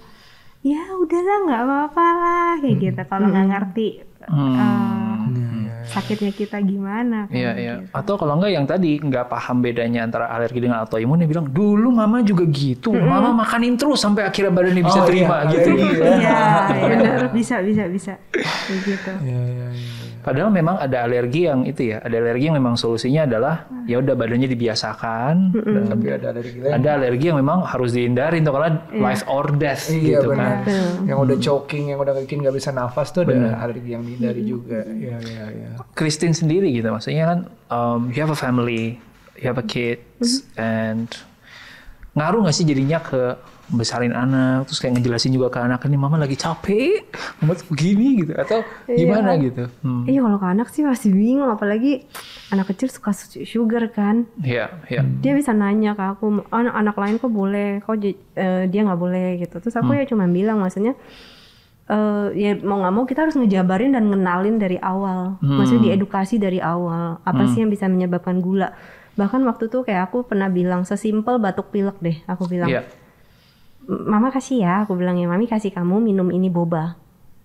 ya 0.62 0.82
udahlah 0.94 1.38
nggak 1.46 1.62
apa-apa 1.62 2.06
lah 2.16 2.52
kayak 2.60 2.76
Hmm. 2.76 2.84
gitu 2.86 3.02
kalau 3.06 3.26
nggak 3.28 3.48
ngerti 3.48 3.88
uh, 4.28 5.00
Iya, 5.30 5.86
sakitnya 5.86 6.32
kita 6.34 6.58
gimana 6.60 7.30
kan, 7.30 7.34
Iya, 7.34 7.52
iya. 7.56 7.74
gitu. 7.80 7.94
Atau 7.94 8.18
kalau 8.18 8.34
enggak 8.36 8.52
yang 8.52 8.66
tadi 8.66 8.98
nggak 8.98 9.30
paham 9.30 9.62
bedanya 9.62 10.04
antara 10.04 10.26
alergi 10.28 10.58
dengan 10.60 10.82
autoimun 10.82 11.22
dia 11.22 11.30
bilang, 11.30 11.46
"Dulu 11.46 11.90
mama 11.90 12.20
juga 12.22 12.44
gitu. 12.46 12.92
Mama 12.92 13.32
makanin 13.36 13.78
terus 13.78 14.02
sampai 14.02 14.26
akhirnya 14.26 14.50
badannya 14.50 14.82
bisa 14.82 15.00
Oh, 15.02 15.06
terima 15.06 15.46
iya, 15.46 15.52
gitu." 15.54 15.70
ya. 15.70 15.86
iya 16.18 16.40
iya. 16.74 17.14
bisa 17.30 17.62
bisa 17.62 17.84
bisa 17.86 18.14
kayak 18.34 18.80
gitu 18.86 19.12
Iya, 19.22 19.42
iya, 19.46 19.68
iya. 19.70 20.09
Padahal 20.20 20.52
memang 20.52 20.76
ada 20.76 21.08
alergi 21.08 21.48
yang 21.48 21.64
itu 21.64 21.96
ya, 21.96 22.04
ada 22.04 22.20
alergi 22.20 22.52
yang 22.52 22.60
memang 22.60 22.76
solusinya 22.76 23.24
adalah 23.24 23.66
ya 23.88 24.04
udah 24.04 24.14
badannya 24.20 24.52
dibiasakan. 24.52 25.56
Dan 25.56 25.84
tapi 25.88 26.08
ada 26.12 26.28
alergi 26.36 26.58
lain. 26.60 26.72
ada 26.76 26.90
alergi 27.00 27.26
yang 27.32 27.40
memang 27.40 27.64
harus 27.64 27.96
dihindari 27.96 28.44
tuh 28.44 28.52
karena 28.52 28.84
life 29.00 29.24
or 29.32 29.48
death 29.56 29.88
iya 29.88 30.20
gitu 30.20 30.36
benar. 30.36 30.68
Kan. 30.68 31.08
yang 31.08 31.18
udah 31.24 31.38
choking 31.40 31.96
yang 31.96 32.00
udah 32.04 32.14
bikin 32.20 32.44
nggak 32.44 32.56
bisa 32.56 32.76
nafas 32.76 33.16
tuh 33.16 33.24
ada 33.24 33.64
alergi 33.64 33.90
yang 33.96 34.04
dihindari 34.04 34.44
juga. 34.44 34.84
Iya 34.84 35.18
iya 35.24 35.44
iya. 35.56 35.70
Christine 35.96 36.36
sendiri 36.36 36.68
gitu 36.76 36.92
maksudnya 36.92 37.24
kan 37.32 37.40
um, 37.72 38.12
you 38.12 38.20
have 38.20 38.32
a 38.32 38.38
family, 38.38 39.00
you 39.40 39.46
have 39.48 39.56
a 39.56 39.66
kids 39.66 40.44
and 40.60 41.08
ngaruh 42.18 42.44
nggak 42.44 42.56
sih 42.56 42.68
jadinya 42.68 43.00
ke 43.00 43.40
besarin 43.70 44.12
anak 44.12 44.66
terus 44.66 44.78
kayak 44.78 44.98
ngejelasin 44.98 45.30
juga 45.30 45.48
ke 45.48 45.60
anak 45.62 45.86
ini 45.86 45.94
mama 45.94 46.18
lagi 46.18 46.34
capek 46.34 47.06
mama 47.38 47.54
tuh 47.54 47.70
begini 47.70 48.26
gitu 48.26 48.34
atau 48.34 48.66
gimana 48.86 49.38
gitu 49.38 49.70
hmm. 49.86 50.04
Iya 50.06 50.20
kalau 50.22 50.38
ke 50.38 50.48
anak 50.50 50.68
sih 50.70 50.82
masih 50.82 51.14
bingung 51.14 51.48
apalagi 51.48 52.10
anak 52.50 52.74
kecil 52.74 52.90
suka 52.90 53.14
su- 53.14 53.46
sugar 53.46 53.86
kan. 53.90 54.26
Iya, 54.42 54.74
iya. 54.90 55.06
Dia 55.06 55.38
bisa 55.38 55.54
nanya 55.54 55.94
ke 55.94 56.02
aku 56.02 56.42
anak-anak 56.50 56.96
lain 56.98 57.16
kok 57.18 57.30
boleh, 57.30 57.78
kok 57.80 58.02
eh, 58.02 58.66
dia 58.66 58.82
nggak 58.82 58.98
boleh 58.98 59.38
gitu. 59.38 59.62
Terus 59.62 59.76
aku 59.76 59.94
ya 59.94 60.04
cuma 60.04 60.26
bilang 60.26 60.58
maksudnya 60.58 60.98
eh, 61.90 62.28
ya 62.34 62.52
mau 62.62 62.82
nggak 62.82 62.94
mau 62.94 63.06
kita 63.06 63.30
harus 63.30 63.38
ngejabarin 63.38 63.94
dan 63.94 64.10
ngenalin 64.10 64.58
dari 64.58 64.78
awal. 64.80 65.38
Maksudnya 65.42 65.94
diedukasi 65.94 66.38
dari 66.38 66.58
awal. 66.58 67.22
Apa 67.22 67.46
sih 67.48 67.62
yang 67.62 67.70
bisa 67.70 67.86
menyebabkan 67.86 68.42
gula? 68.42 68.74
Bahkan 69.14 69.42
waktu 69.44 69.68
tuh 69.68 69.84
kayak 69.84 70.10
aku 70.10 70.24
pernah 70.24 70.48
bilang 70.48 70.86
sesimpel 70.86 71.38
batuk 71.38 71.70
pilek 71.70 71.98
deh. 72.00 72.18
Aku 72.26 72.48
bilang 72.48 72.70
Iya. 72.70 72.82
Mama 73.90 74.30
kasih 74.30 74.62
ya 74.62 74.74
aku 74.82 74.94
bilang 74.94 75.18
ya 75.18 75.26
mami 75.26 75.46
kasih 75.46 75.70
kamu 75.70 75.98
minum 76.00 76.30
ini 76.30 76.48
boba 76.48 76.94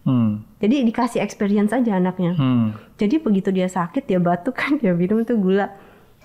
Hmm. 0.04 0.44
jadi 0.60 0.84
dikasih 0.84 1.16
experience 1.18 1.72
aja 1.72 1.96
anaknya 1.96 2.36
Hmm. 2.36 2.76
jadi 2.94 3.18
begitu 3.18 3.48
dia 3.48 3.64
sakit 3.66 4.04
dia 4.04 4.20
batuk 4.20 4.52
kan 4.52 4.76
dia 4.80 4.92
minum 4.92 5.24
tuh 5.24 5.40
gula 5.40 5.72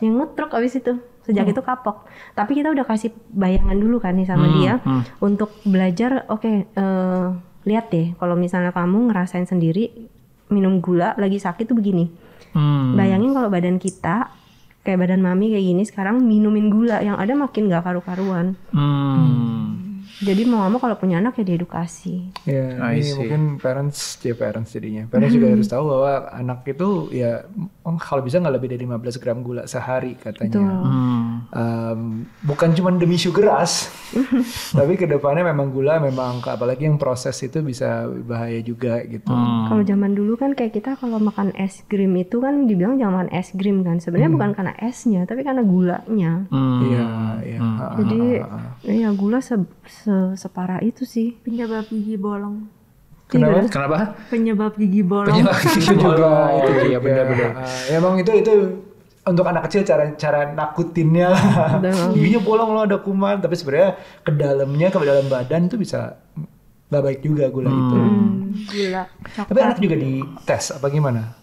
yang 0.04 0.20
ngetruk 0.20 0.52
abis 0.52 0.76
itu 0.76 1.00
sejak 1.24 1.48
itu 1.48 1.62
kapok 1.62 2.04
tapi 2.34 2.60
kita 2.60 2.68
udah 2.70 2.84
kasih 2.84 3.16
bayangan 3.32 3.80
dulu 3.80 3.98
kan 3.98 4.20
nih 4.20 4.28
sama 4.28 4.46
Hmm, 4.46 4.54
dia 4.54 4.74
hmm. 4.78 5.24
untuk 5.24 5.56
belajar 5.64 6.28
oke 6.28 6.44
eh, 6.68 7.26
lihat 7.64 7.88
deh 7.88 8.12
kalau 8.16 8.36
misalnya 8.36 8.76
kamu 8.76 9.08
ngerasain 9.08 9.48
sendiri 9.48 10.12
minum 10.50 10.84
gula 10.84 11.16
lagi 11.16 11.40
sakit 11.40 11.64
tuh 11.64 11.80
begini 11.80 12.12
Hmm. 12.52 13.00
bayangin 13.00 13.32
kalau 13.32 13.48
badan 13.48 13.80
kita 13.80 14.28
kayak 14.82 15.00
badan 15.00 15.22
mami 15.22 15.56
kayak 15.56 15.64
gini 15.66 15.84
sekarang 15.86 16.20
minumin 16.20 16.68
gula 16.68 17.00
yang 17.00 17.16
ada 17.16 17.32
makin 17.32 17.72
gak 17.72 17.88
karu-karuan 17.88 18.60
Hmm. 18.76 19.79
Jadi 20.20 20.42
mau 20.44 20.60
nggak 20.60 20.72
mau 20.72 20.80
kalau 20.80 20.96
punya 20.96 21.18
anak 21.18 21.40
ya 21.40 21.46
diedukasi 21.48 22.32
Ya, 22.44 22.76
I 22.82 23.00
ini 23.00 23.04
see. 23.04 23.16
mungkin 23.16 23.42
parents, 23.56 24.20
ya 24.20 24.34
parents 24.34 24.72
jadinya. 24.72 25.06
Parents 25.06 25.32
juga 25.32 25.48
harus 25.50 25.68
tahu 25.68 25.84
bahwa 25.86 26.12
anak 26.30 26.60
itu 26.66 26.90
ya 27.10 27.46
oh, 27.84 27.96
kalau 27.96 28.20
bisa 28.20 28.38
nggak 28.38 28.56
lebih 28.56 28.70
dari 28.74 28.84
15 28.84 29.22
gram 29.22 29.40
gula 29.40 29.64
sehari 29.64 30.16
katanya. 30.16 30.60
Hmm. 30.60 31.48
Um, 31.50 32.02
bukan 32.44 32.76
cuma 32.76 32.92
demi 32.92 33.16
sugar 33.16 33.48
rush, 33.48 33.88
tapi 34.78 34.96
ke 34.96 35.06
depannya 35.06 35.48
memang 35.48 35.72
gula 35.72 35.98
memang 35.98 36.44
apalagi 36.44 36.86
yang 36.86 36.98
proses 36.98 37.40
itu 37.40 37.62
bisa 37.62 38.06
bahaya 38.26 38.60
juga 38.60 39.02
gitu. 39.06 39.30
Hmm. 39.30 39.70
Kalau 39.70 39.84
zaman 39.84 40.12
dulu 40.14 40.36
kan 40.36 40.52
kayak 40.52 40.74
kita 40.74 40.98
kalau 40.98 41.18
makan 41.18 41.56
es 41.56 41.86
krim 41.86 42.12
itu 42.16 42.42
kan 42.42 42.66
dibilang 42.66 42.98
jangan 42.98 43.24
makan 43.26 43.32
es 43.32 43.50
krim 43.54 43.82
kan. 43.82 44.02
Sebenarnya 44.02 44.32
bukan 44.32 44.50
karena 44.52 44.74
esnya, 44.82 45.24
tapi 45.24 45.42
karena 45.42 45.62
gulanya. 45.64 46.50
Hmm. 46.50 46.82
Iya, 46.84 47.06
iya. 47.46 47.60
Ah, 47.60 47.78
ah, 47.80 47.92
Jadi 48.02 48.22
ah, 48.42 48.50
ah. 48.50 48.72
ya 48.84 49.10
gula 49.14 49.40
se, 49.40 49.56
se- 49.88 50.09
separah 50.34 50.80
itu 50.82 51.04
sih. 51.04 51.38
Penyebab 51.38 51.86
gigi 51.86 52.16
bolong. 52.16 52.68
Kenapa? 53.26 53.62
Kenapa? 53.68 53.98
Penyebab 54.28 54.74
gigi 54.74 55.02
bolong. 55.02 55.30
Penyebab 55.30 55.58
itu 55.62 55.80
juga 55.88 56.30
itu 56.58 56.72
iya 56.72 56.82
juga. 56.82 56.98
benar-benar. 57.00 57.52
Ya 57.86 57.96
emang 57.96 58.16
itu 58.18 58.32
itu 58.34 58.52
untuk 59.22 59.46
anak 59.46 59.70
kecil 59.70 59.82
cara 59.84 60.10
cara 60.16 60.50
nakutinnya 60.50 61.30
giginya 62.12 62.42
bolong 62.42 62.70
lo 62.74 62.82
ada 62.82 62.98
kuman 62.98 63.38
tapi 63.38 63.54
sebenarnya 63.54 63.94
ke 64.20 64.32
dalamnya 64.34 64.90
ke 64.90 64.98
dalam 64.98 65.30
badan 65.30 65.70
itu 65.70 65.78
bisa 65.78 66.18
nggak 66.90 67.04
baik 67.04 67.20
juga 67.22 67.46
gula 67.54 67.70
itu 67.70 67.98
Hmm. 68.00 68.50
Gula. 68.66 69.04
tapi 69.38 69.60
anak 69.62 69.78
juga 69.78 69.94
dites 69.94 70.74
apa 70.74 70.90
gimana 70.90 71.38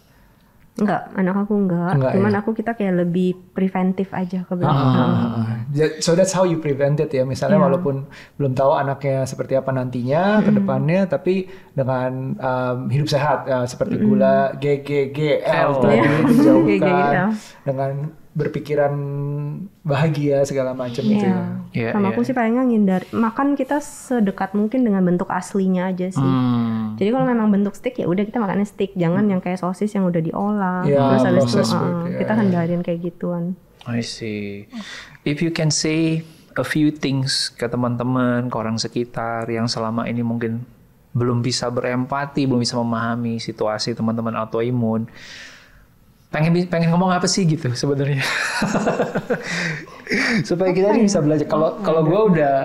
Enggak, 0.77 1.09
anak 1.13 1.37
aku 1.41 1.57
enggak. 1.57 1.93
Enggak, 1.95 2.13
Cuman 2.13 2.31
ya? 2.31 2.39
aku 2.39 2.51
kita 2.53 2.71
kayak 2.73 2.95
lebih 2.99 3.29
preventif 3.51 4.13
aja 4.13 4.45
ke 4.45 4.53
Ah, 4.53 4.57
belakang. 4.57 5.09
ah, 5.09 5.37
ah. 5.41 5.47
Ja- 5.69 5.97
so 5.99 6.13
that's 6.13 6.31
how 6.31 6.45
you 6.45 6.59
prevent 6.59 6.97
it 6.99 7.09
ya 7.09 7.25
misalnya 7.25 7.57
walaupun 7.59 8.05
belum 8.37 8.53
tahu 8.53 8.77
anaknya 8.77 9.25
seperti 9.25 9.55
apa 9.55 9.73
nantinya 9.73 10.23
ke 10.39 10.53
depannya 10.53 11.05
tapi 11.07 11.49
dengan 11.73 12.13
um, 12.35 12.79
hidup 12.87 13.09
sehat 13.09 13.45
ya, 13.45 13.65
seperti 13.65 13.97
gula 13.99 14.53
GGGL 14.55 15.69
tadi 15.79 15.97
Iya. 15.97 16.13
dijauhkan 16.25 17.13
dengan 17.63 17.93
berpikiran 18.37 18.93
bahagia 19.81 20.45
segala 20.45 20.77
macam 20.77 21.01
gitu 21.01 21.25
Iya. 21.25 21.33
ya 21.33 21.57
Iya, 21.77 21.91
Sama 21.93 22.09
iya, 22.09 22.13
aku 22.17 22.21
sih 22.25 22.33
paling 22.37 22.57
ngindar 22.57 23.05
makan 23.13 23.53
kita 23.53 23.81
sedekat 23.85 24.57
mungkin 24.57 24.85
dengan 24.85 25.05
bentuk 25.05 25.29
aslinya 25.29 25.93
aja 25.93 26.09
sih. 26.09 26.21
Hmm. 26.25 26.97
Jadi 26.97 27.13
kalau 27.13 27.29
memang 27.29 27.53
bentuk 27.53 27.77
steak 27.77 28.01
ya 28.01 28.09
udah 28.09 28.25
kita 28.25 28.41
makannya 28.41 28.65
steak, 28.65 28.97
jangan 28.97 29.29
yang 29.29 29.45
kayak 29.45 29.61
sosis 29.61 29.93
yang 29.93 30.09
udah 30.09 30.21
diolah. 30.25 30.89
Ya, 30.89 31.05
Terus 31.17 31.25
habis 31.29 31.45
itu 31.45 31.53
processed 31.53 31.77
uh, 31.77 31.81
food, 31.81 31.93
ya, 32.13 32.17
kita 32.25 32.33
hindarin 32.33 32.81
kayak 32.81 33.01
gituan. 33.05 33.45
I 33.85 34.01
see. 34.01 34.69
If 35.29 35.45
you 35.45 35.53
can 35.53 35.69
say 35.69 36.25
a 36.57 36.65
few 36.65 36.89
things 36.89 37.53
ke 37.53 37.69
teman-teman, 37.69 38.49
ke 38.49 38.57
orang 38.57 38.81
sekitar 38.81 39.45
yang 39.53 39.69
selama 39.69 40.09
ini 40.09 40.25
mungkin 40.25 40.65
belum 41.13 41.45
bisa 41.45 41.69
berempati, 41.69 42.49
belum 42.49 42.61
bisa 42.61 42.77
memahami 42.81 43.37
situasi 43.37 43.93
teman-teman 43.93 44.33
autoimun, 44.37 45.09
pengen 46.37 46.53
pengen 46.69 46.89
ngomong 46.93 47.11
apa 47.11 47.25
sih 47.25 47.43
gitu 47.43 47.73
sebenarnya. 47.73 48.21
Supaya 50.45 50.71
kita 50.71 50.93
ini 50.93 51.03
bisa 51.05 51.19
belajar. 51.19 51.47
Kalau 51.47 51.81
kalau 51.81 52.01
gue 52.05 52.21
udah 52.37 52.57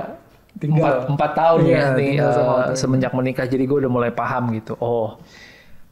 Tinggal. 0.59 0.78
empat, 0.78 0.95
empat 1.09 1.32
tahun 1.34 1.59
Iya, 1.63 1.74
ya 1.74 1.86
nih 1.95 2.11
autoimun. 2.19 2.76
semenjak 2.76 3.11
menikah 3.15 3.45
jadi 3.47 3.63
gue 3.63 3.78
udah 3.82 3.91
mulai 3.91 4.11
paham 4.11 4.51
gitu. 4.53 4.76
Oh 4.78 5.17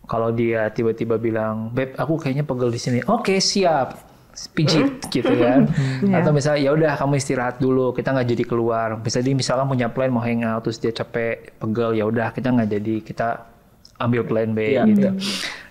kalau 0.03 0.29
dia 0.29 0.67
tiba-tiba 0.69 1.15
bilang 1.15 1.69
beb 1.71 1.95
aku 1.95 2.17
kayaknya 2.17 2.43
pegel 2.43 2.69
di 2.69 2.77
sini. 2.77 2.99
Oke 3.07 3.39
siap. 3.39 4.11
Pijit 4.53 5.03
gitu 5.09 5.35
kan 5.35 5.67
atau 6.15 6.31
misalnya 6.31 6.61
ya 6.61 6.71
udah 6.71 6.95
kamu 6.95 7.19
istirahat 7.19 7.59
dulu 7.59 7.91
kita 7.91 8.13
nggak 8.13 8.27
jadi 8.29 8.43
keluar. 8.45 8.95
Bisa 8.95 9.19
dia 9.19 9.33
misalkan 9.33 9.67
punya 9.67 9.89
plan 9.89 10.07
mau 10.07 10.21
hangout 10.21 10.63
terus 10.63 10.77
dia 10.77 10.93
capek 10.93 11.57
pegel 11.57 11.97
ya 11.97 12.05
udah 12.05 12.31
kita 12.31 12.47
nggak 12.47 12.69
jadi 12.69 12.95
kita 13.03 13.27
ambil 13.99 14.21
plan 14.23 14.53
B 14.53 14.77
Iya, 14.77 14.85
gitu. 14.85 15.09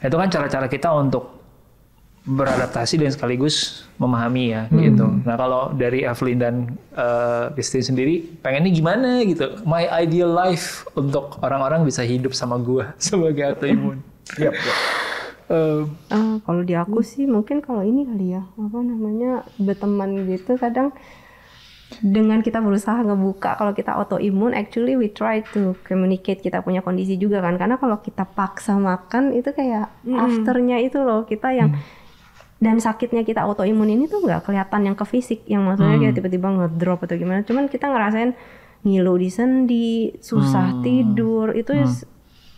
Itu 0.02 0.16
kan 0.16 0.28
cara-cara 0.28 0.66
kita 0.66 0.90
untuk 0.90 1.37
beradaptasi 2.28 3.00
dan 3.00 3.08
sekaligus 3.08 3.88
memahami 3.96 4.52
ya 4.52 4.62
gitu. 4.68 5.08
Nah 5.24 5.34
kalau 5.40 5.72
dari 5.72 6.04
Evelyn 6.04 6.38
dan 6.38 6.54
uh, 6.92 7.48
Christine 7.56 7.88
sendiri 7.88 8.14
pengennya 8.44 8.68
gimana 8.68 9.24
gitu? 9.24 9.64
My 9.64 9.88
ideal 10.04 10.28
life 10.28 10.84
untuk 10.92 11.40
orang-orang 11.40 11.88
bisa 11.88 12.04
hidup 12.04 12.36
sama 12.36 12.60
gua 12.60 12.92
sebagai 13.00 13.56
autoimun. 13.56 14.04
Yap, 14.36 14.52
yap. 14.52 14.78
Eh, 15.48 15.82
Ah, 16.12 16.36
kalau 16.44 16.60
di 16.60 16.76
aku 16.76 17.00
sih 17.00 17.24
mungkin 17.24 17.64
kalau 17.64 17.80
ini 17.80 18.04
kali 18.04 18.36
ya 18.36 18.44
apa 18.44 18.78
namanya 18.84 19.48
berteman 19.56 20.28
gitu 20.28 20.60
kadang 20.60 20.92
dengan 22.04 22.44
kita 22.44 22.60
berusaha 22.60 23.00
ngebuka 23.00 23.56
kalau 23.56 23.72
kita 23.72 23.96
autoimun 23.96 24.52
actually 24.52 24.92
we 24.92 25.08
try 25.08 25.40
to 25.40 25.72
communicate 25.88 26.44
kita 26.44 26.60
punya 26.60 26.84
kondisi 26.84 27.16
juga 27.16 27.40
kan 27.40 27.56
karena 27.56 27.80
kalau 27.80 27.96
kita 28.04 28.28
paksa 28.28 28.76
makan 28.76 29.32
itu 29.32 29.56
kayak 29.56 29.88
afternya 30.04 30.84
itu 30.84 31.00
loh 31.00 31.24
kita 31.24 31.48
yang 31.56 31.72
dan 32.58 32.82
sakitnya 32.82 33.22
kita 33.22 33.46
autoimun 33.46 33.86
ini 33.86 34.10
tuh 34.10 34.18
nggak 34.18 34.50
kelihatan 34.50 34.90
yang 34.90 34.96
ke 34.98 35.06
fisik 35.06 35.46
yang 35.46 35.62
maksudnya 35.62 35.94
kayak 36.02 36.14
tiba-tiba 36.18 36.48
ngedrop 36.50 37.06
atau 37.06 37.14
gimana. 37.14 37.46
Cuman 37.46 37.70
kita 37.70 37.86
ngerasain 37.86 38.34
ngilu 38.82 39.14
di 39.14 39.30
sendi 39.30 39.90
susah 40.18 40.82
tidur. 40.82 41.54
Itu 41.54 41.78
is- 41.78 42.06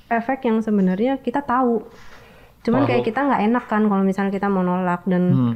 efek 0.09 0.49
yang 0.49 0.65
sebenarnya 0.65 1.21
kita 1.21 1.45
tahu. 1.45 1.85
Cuman 2.65 2.89
kayak 2.89 3.05
kita 3.05 3.29
nggak 3.29 3.43
enak 3.53 3.65
kan 3.69 3.85
kalau 3.93 4.01
misalnya 4.01 4.33
kita 4.33 4.49
mau 4.49 4.65
nolak. 4.65 5.05
Dan 5.05 5.23
hmm. 5.37 5.55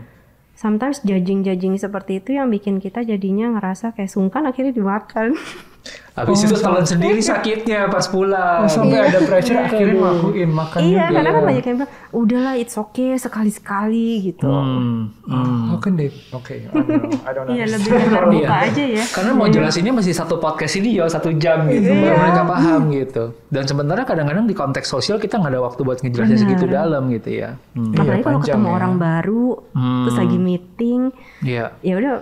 sometimes 0.52 1.00
judging-judging 1.08 1.80
seperti 1.80 2.20
itu 2.20 2.36
yang 2.36 2.52
bikin 2.52 2.84
kita 2.84 3.00
jadinya 3.00 3.48
ngerasa 3.56 3.96
kayak 3.96 4.12
sungkan 4.12 4.44
akhirnya 4.44 4.76
dimakan 4.76 5.40
Habis 6.14 6.46
itu 6.46 6.54
telan 6.56 6.86
sendiri 6.86 7.18
sakitnya 7.18 7.90
pas 7.90 8.06
pulang. 8.06 8.64
Oh, 8.64 8.70
sampai 8.70 9.02
ada 9.02 9.18
pressure 9.20 9.58
akhirnya 9.58 9.98
ngelakuin 9.98 10.46
makan 10.48 10.78
iya 10.80 10.88
juga 11.02 11.10
karena 11.12 11.28
kan 11.28 11.42
banyak 11.42 11.64
yang 11.64 11.76
bilang 11.76 11.92
udahlah 12.08 12.54
it's 12.54 12.76
okay 12.76 13.18
sekali-sekali 13.18 14.06
gitu 14.24 14.46
Hmm, 14.46 15.10
hmm. 15.26 15.60
How 15.68 15.78
can 15.78 15.98
they? 15.98 16.14
Oke, 16.30 16.54
I 16.54 16.70
don't 16.70 16.86
know. 16.86 17.02
I 17.20 17.30
don't 17.34 17.44
know. 17.44 17.54
Iya 17.54 17.64
lebih 17.66 17.90
terbuka 18.14 18.54
aja 18.62 18.84
ya. 18.86 19.04
Karena 19.10 19.30
mau 19.32 19.46
jelasinnya 19.46 19.92
masih 19.92 20.14
satu 20.14 20.38
podcast 20.38 20.78
ini 20.78 20.94
ya 20.94 21.04
satu 21.04 21.34
jam 21.34 21.66
gitu 21.66 21.90
baru 21.90 22.14
mereka 22.14 22.42
paham 22.46 22.80
gitu. 22.88 23.24
Dan 23.50 23.64
sementara 23.66 24.00
kadang-kadang 24.02 24.46
di 24.46 24.54
konteks 24.54 24.86
sosial 24.86 25.18
kita 25.18 25.36
nggak 25.36 25.50
ada 25.50 25.60
waktu 25.62 25.80
buat 25.82 25.98
ngejelasin 25.98 26.38
segitu 26.38 26.64
dalam 26.64 27.10
gitu 27.10 27.30
ya. 27.34 27.58
Hmm. 27.74 27.90
apalagi 27.92 28.22
kalau 28.22 28.38
panjang 28.38 28.54
ketemu 28.54 28.66
ya. 28.66 28.72
orang 28.72 28.94
baru 28.96 29.46
terus 29.74 30.16
lagi 30.16 30.38
meeting 30.38 31.00
Iya. 31.42 31.66
ya 31.80 31.94
udah 31.96 32.14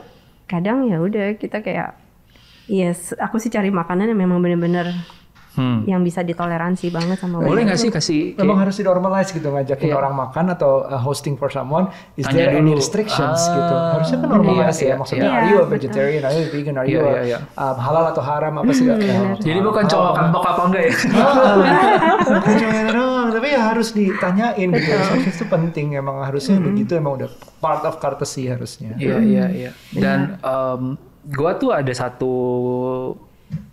kadang 0.45 0.79
ya 0.85 0.97
udah 0.97 1.37
kita 1.37 1.61
kayak 1.61 2.01
yes 2.67 3.15
aku 3.15 3.39
sih 3.39 3.49
cari 3.49 3.71
makanan 3.71 4.11
yang 4.11 4.21
memang 4.21 4.39
bener-bener 4.39 4.93
Hmm. 5.53 5.85
yang 5.85 6.01
bisa 6.01 6.25
ditoleransi 6.25 6.89
banget 6.89 7.21
sama 7.21 7.45
Boleh 7.45 7.69
nggak 7.69 7.77
sih 7.77 7.93
kasih 7.93 8.41
Memang 8.41 8.65
harus 8.65 8.73
dinormalize 8.73 9.37
gitu 9.37 9.53
ngajakin 9.53 9.85
Iya. 9.85 10.01
orang 10.01 10.17
makan 10.17 10.49
atau 10.49 10.81
uh, 10.81 10.97
hosting 10.97 11.37
for 11.37 11.53
someone. 11.53 11.93
Is 12.17 12.25
Tanya 12.25 12.49
there 12.49 12.57
any 12.57 12.73
dulu. 12.73 12.81
Ah, 12.81 13.37
Ah, 13.37 13.37
gitu? 13.37 13.75
Harusnya 13.77 14.17
kan 14.25 14.29
normalize 14.33 14.81
iya, 14.81 14.89
ya. 14.89 14.95
Maksudnya 14.97 15.29
iya. 15.29 15.37
are 15.37 15.45
you 15.45 15.53
a 15.53 15.61
Iya, 15.61 15.69
vegetarian, 15.69 16.21
are 16.25 16.33
you 16.33 16.41
a 16.41 16.49
vegan, 16.49 16.75
are 16.81 16.89
you 16.89 16.97
Iya, 16.97 17.05
a, 17.05 17.13
iya, 17.13 17.23
iya. 17.29 17.39
um, 17.53 17.77
halal 17.77 18.05
atau 18.17 18.23
haram 18.25 18.55
apa 18.65 18.73
sih? 18.73 18.89
Ya, 18.89 18.97
Jadi 19.37 19.61
bukan 19.61 19.85
cowok 19.85 20.11
kapok 20.17 20.45
apa 20.49 20.63
enggak 20.73 20.83
ya? 20.89 20.93
Bukan 22.33 22.57
itu 22.57 22.93
doang, 22.97 23.29
tapi 23.29 23.47
ya 23.53 23.61
harus 23.69 23.89
ditanyain 23.93 24.69
gitu. 24.73 24.89
Soalnya 24.89 25.29
itu 25.29 25.45
penting 25.53 25.87
emang 26.01 26.17
harusnya 26.25 26.57
begitu 26.65 26.97
emang 26.97 27.21
udah 27.21 27.29
part 27.61 27.85
of 27.85 28.01
courtesy 28.01 28.49
harusnya. 28.49 28.97
Iya 28.97 29.21
iya 29.21 29.45
iya. 29.53 29.71
Dan 29.93 30.41
em, 30.41 30.97
gua 31.31 31.55
tuh 31.59 31.71
ada 31.71 31.93
satu 31.95 32.35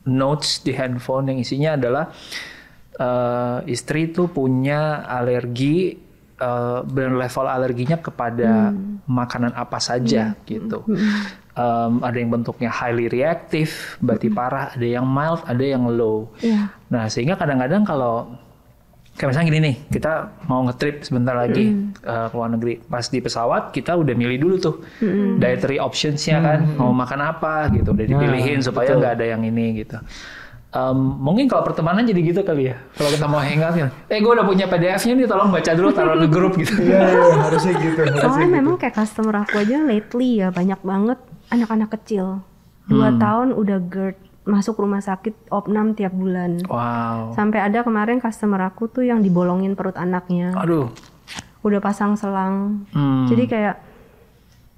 notes 0.05 0.61
di 0.61 0.75
handphone 0.75 1.33
yang 1.33 1.39
isinya 1.41 1.79
adalah 1.79 2.05
eh, 2.99 3.59
istri 3.71 4.11
tuh 4.11 4.29
punya 4.29 5.05
alergi 5.07 5.97
eh, 6.37 6.79
dan 6.83 7.17
level 7.17 7.45
alerginya 7.47 7.97
kepada 7.97 8.73
makanan 9.09 9.57
apa 9.57 9.81
saja 9.81 10.37
gitu. 10.45 10.85
Em, 11.59 11.93
ada 11.99 12.15
yang 12.15 12.31
bentuknya 12.31 12.71
highly 12.71 13.11
reactive, 13.11 13.99
berarti 13.99 14.31
parah. 14.31 14.71
Ada 14.71 15.01
yang 15.01 15.03
mild, 15.03 15.43
ada 15.43 15.59
yang 15.59 15.83
low. 15.91 16.31
Iya. 16.39 16.71
Nah, 16.87 17.11
sehingga 17.11 17.35
kadang-kadang 17.35 17.83
kalau 17.83 18.31
kayak 19.19 19.35
misalnya 19.35 19.47
gini 19.51 19.59
nih, 19.59 19.75
kita 19.91 20.11
mau 20.47 20.63
nge-trip 20.63 21.03
sebentar 21.03 21.35
lagi 21.35 21.75
eh, 21.99 22.25
ke 22.31 22.35
luar 22.39 22.55
negeri. 22.55 22.79
Pas 22.79 23.03
di 23.03 23.19
pesawat 23.19 23.75
kita 23.75 23.99
udah 23.99 24.15
milih 24.15 24.39
dulu 24.39 24.55
tuh 24.55 24.75
dietary 25.43 25.75
options-nya 25.75 26.39
kan, 26.39 26.59
mau 26.79 26.95
makan 26.95 27.19
apa 27.27 27.67
gitu, 27.75 27.91
udah 27.91 28.05
dipilihin 28.07 28.63
supaya 28.63 28.95
nggak 28.95 29.19
ada 29.19 29.25
yang 29.35 29.43
ini 29.43 29.83
gitu. 29.83 29.99
Em, 30.69 30.97
mungkin 31.17 31.49
kalau 31.49 31.65
pertemanan 31.65 32.05
jadi 32.05 32.21
gitu 32.21 32.45
kali 32.45 32.69
ya. 32.69 32.77
Kalau 32.93 33.09
kita 33.09 33.25
mau 33.25 33.41
hangout 33.41 33.73
ya, 33.75 33.89
eh 34.05 34.21
gue 34.21 34.31
udah 34.31 34.45
punya 34.45 34.69
PDF-nya 34.69 35.17
nih, 35.17 35.25
tolong 35.25 35.49
baca 35.49 35.71
dulu 35.73 35.89
taruh 35.89 36.15
di 36.15 36.29
grup 36.29 36.53
gitu. 36.61 36.77
Iya, 36.77 37.09
iya, 37.09 37.35
harusnya 37.41 37.73
gitu. 37.73 37.99
harusnya 38.05 38.21
Soalnya 38.23 38.47
gitu. 38.47 38.57
memang 38.61 38.75
kayak 38.77 38.95
customer 38.95 39.35
aku 39.43 39.65
aja 39.65 39.81
lately 39.81 40.39
ya 40.39 40.53
banyak 40.53 40.77
banget 40.85 41.19
anak-anak 41.49 41.89
kecil. 41.97 42.45
Dua 42.85 43.13
tahun 43.17 43.53
udah 43.53 43.81
GERD 43.85 44.28
masuk 44.49 44.75
rumah 44.75 44.97
sakit 44.99 45.47
opnam 45.47 45.93
tiap 45.93 46.11
bulan. 46.11 46.57
Wow. 46.65 47.31
Sampai 47.31 47.61
ada 47.61 47.79
kemarin 47.79 48.17
customer 48.17 48.59
aku 48.63 48.89
tuh 48.89 49.05
yang 49.05 49.21
dibolongin 49.21 49.73
perut 49.73 49.93
anaknya. 49.93 50.57
Aduh. 50.57 50.89
Udah 51.61 51.77
pasang 51.77 52.17
selang. 52.17 52.89
Hmm. 52.89 53.29
Jadi 53.29 53.45
kayak 53.45 53.75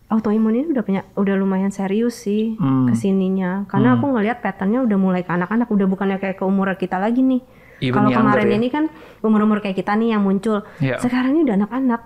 autoimun 0.07 0.51
ini 0.53 0.67
udah 0.69 0.83
punya 0.83 1.01
udah 1.15 1.35
lumayan 1.35 1.71
serius 1.71 2.19
sih 2.19 2.59
Hmm. 2.59 2.85
ke 2.85 2.93
sininya. 2.93 3.63
Karena 3.65 3.95
aku 3.95 4.11
ngelihat 4.11 4.43
patternnya 4.43 4.83
udah 4.83 4.97
mulai 4.97 5.23
ke 5.23 5.31
anak-anak, 5.31 5.71
udah 5.71 5.87
bukannya 5.87 6.17
kayak 6.19 6.35
ke 6.35 6.43
umuran 6.43 6.75
kita 6.75 6.99
lagi 6.99 7.23
nih. 7.23 7.41
Kalau 7.81 8.11
kemarin 8.11 8.45
ya. 8.45 8.55
ini 8.59 8.67
kan 8.69 8.83
umur-umur 9.19 9.57
kayak 9.57 9.73
kita 9.75 9.95
nih 9.95 10.13
yang 10.13 10.21
muncul. 10.21 10.61
Iya. 10.77 10.99
Sekarang 10.99 11.33
ini 11.33 11.47
udah 11.47 11.57
anak-anak. 11.57 12.01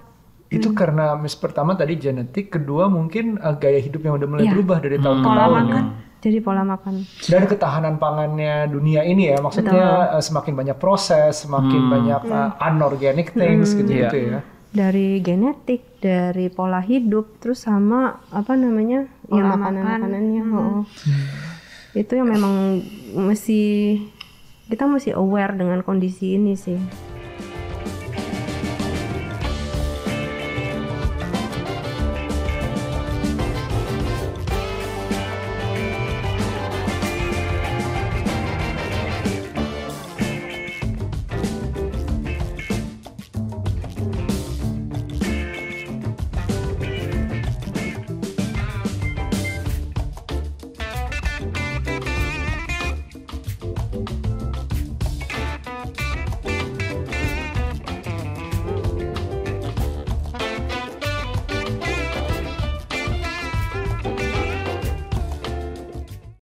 Itu 0.47 0.71
karena 0.71 1.17
mis 1.17 1.35
pertama 1.35 1.73
tadi 1.73 1.97
genetik, 1.97 2.47
kedua 2.47 2.87
mungkin 2.87 3.35
uh, 3.35 3.57
gaya 3.57 3.81
hidup 3.81 3.99
yang 3.99 4.15
udah 4.15 4.27
mulai 4.29 4.43
Iya. 4.45 4.53
berubah 4.53 4.77
dari 4.79 4.97
tahun 4.97 5.17
ke 5.17 5.25
Pola 5.25 5.35
tahun. 5.41 5.55
makan. 5.57 5.83
ya. 5.83 5.83
Jadi 6.25 6.41
pola 6.41 6.65
makan. 6.65 7.05
Dan 7.21 7.45
ketahanan 7.45 7.95
pangannya 7.95 8.65
dunia 8.65 9.05
ini 9.05 9.29
ya, 9.29 9.37
maksudnya 9.37 10.09
uh, 10.09 10.19
semakin 10.19 10.57
banyak 10.57 10.73
proses, 10.75 11.45
semakin 11.45 11.85
banyak 11.85 12.21
uh, 12.25 12.57
unorganic 12.59 13.29
things 13.31 13.77
gitu-gitu 13.77 14.17
Iya. 14.17 14.31
ya. 14.31 14.39
dari 14.73 15.21
genetik, 15.21 16.01
dari 16.01 16.49
pola 16.49 16.81
hidup, 16.81 17.37
terus 17.37 17.61
sama 17.61 18.25
apa 18.27 18.53
namanya 18.53 19.05
ya 19.23 19.39
Pola 19.39 19.53
makanan 19.53 19.79
makan. 19.79 19.99
makanannya. 20.01 20.43
oh. 20.51 20.81
Itu 21.93 22.11
yang 22.11 22.27
memang 22.27 22.81
mesti 23.15 23.61
kita 24.65 24.83
mesti 24.83 25.13
aware 25.13 25.53
dengan 25.53 25.79
kondisi 25.79 26.35
ini 26.35 26.57
sih. 26.57 26.75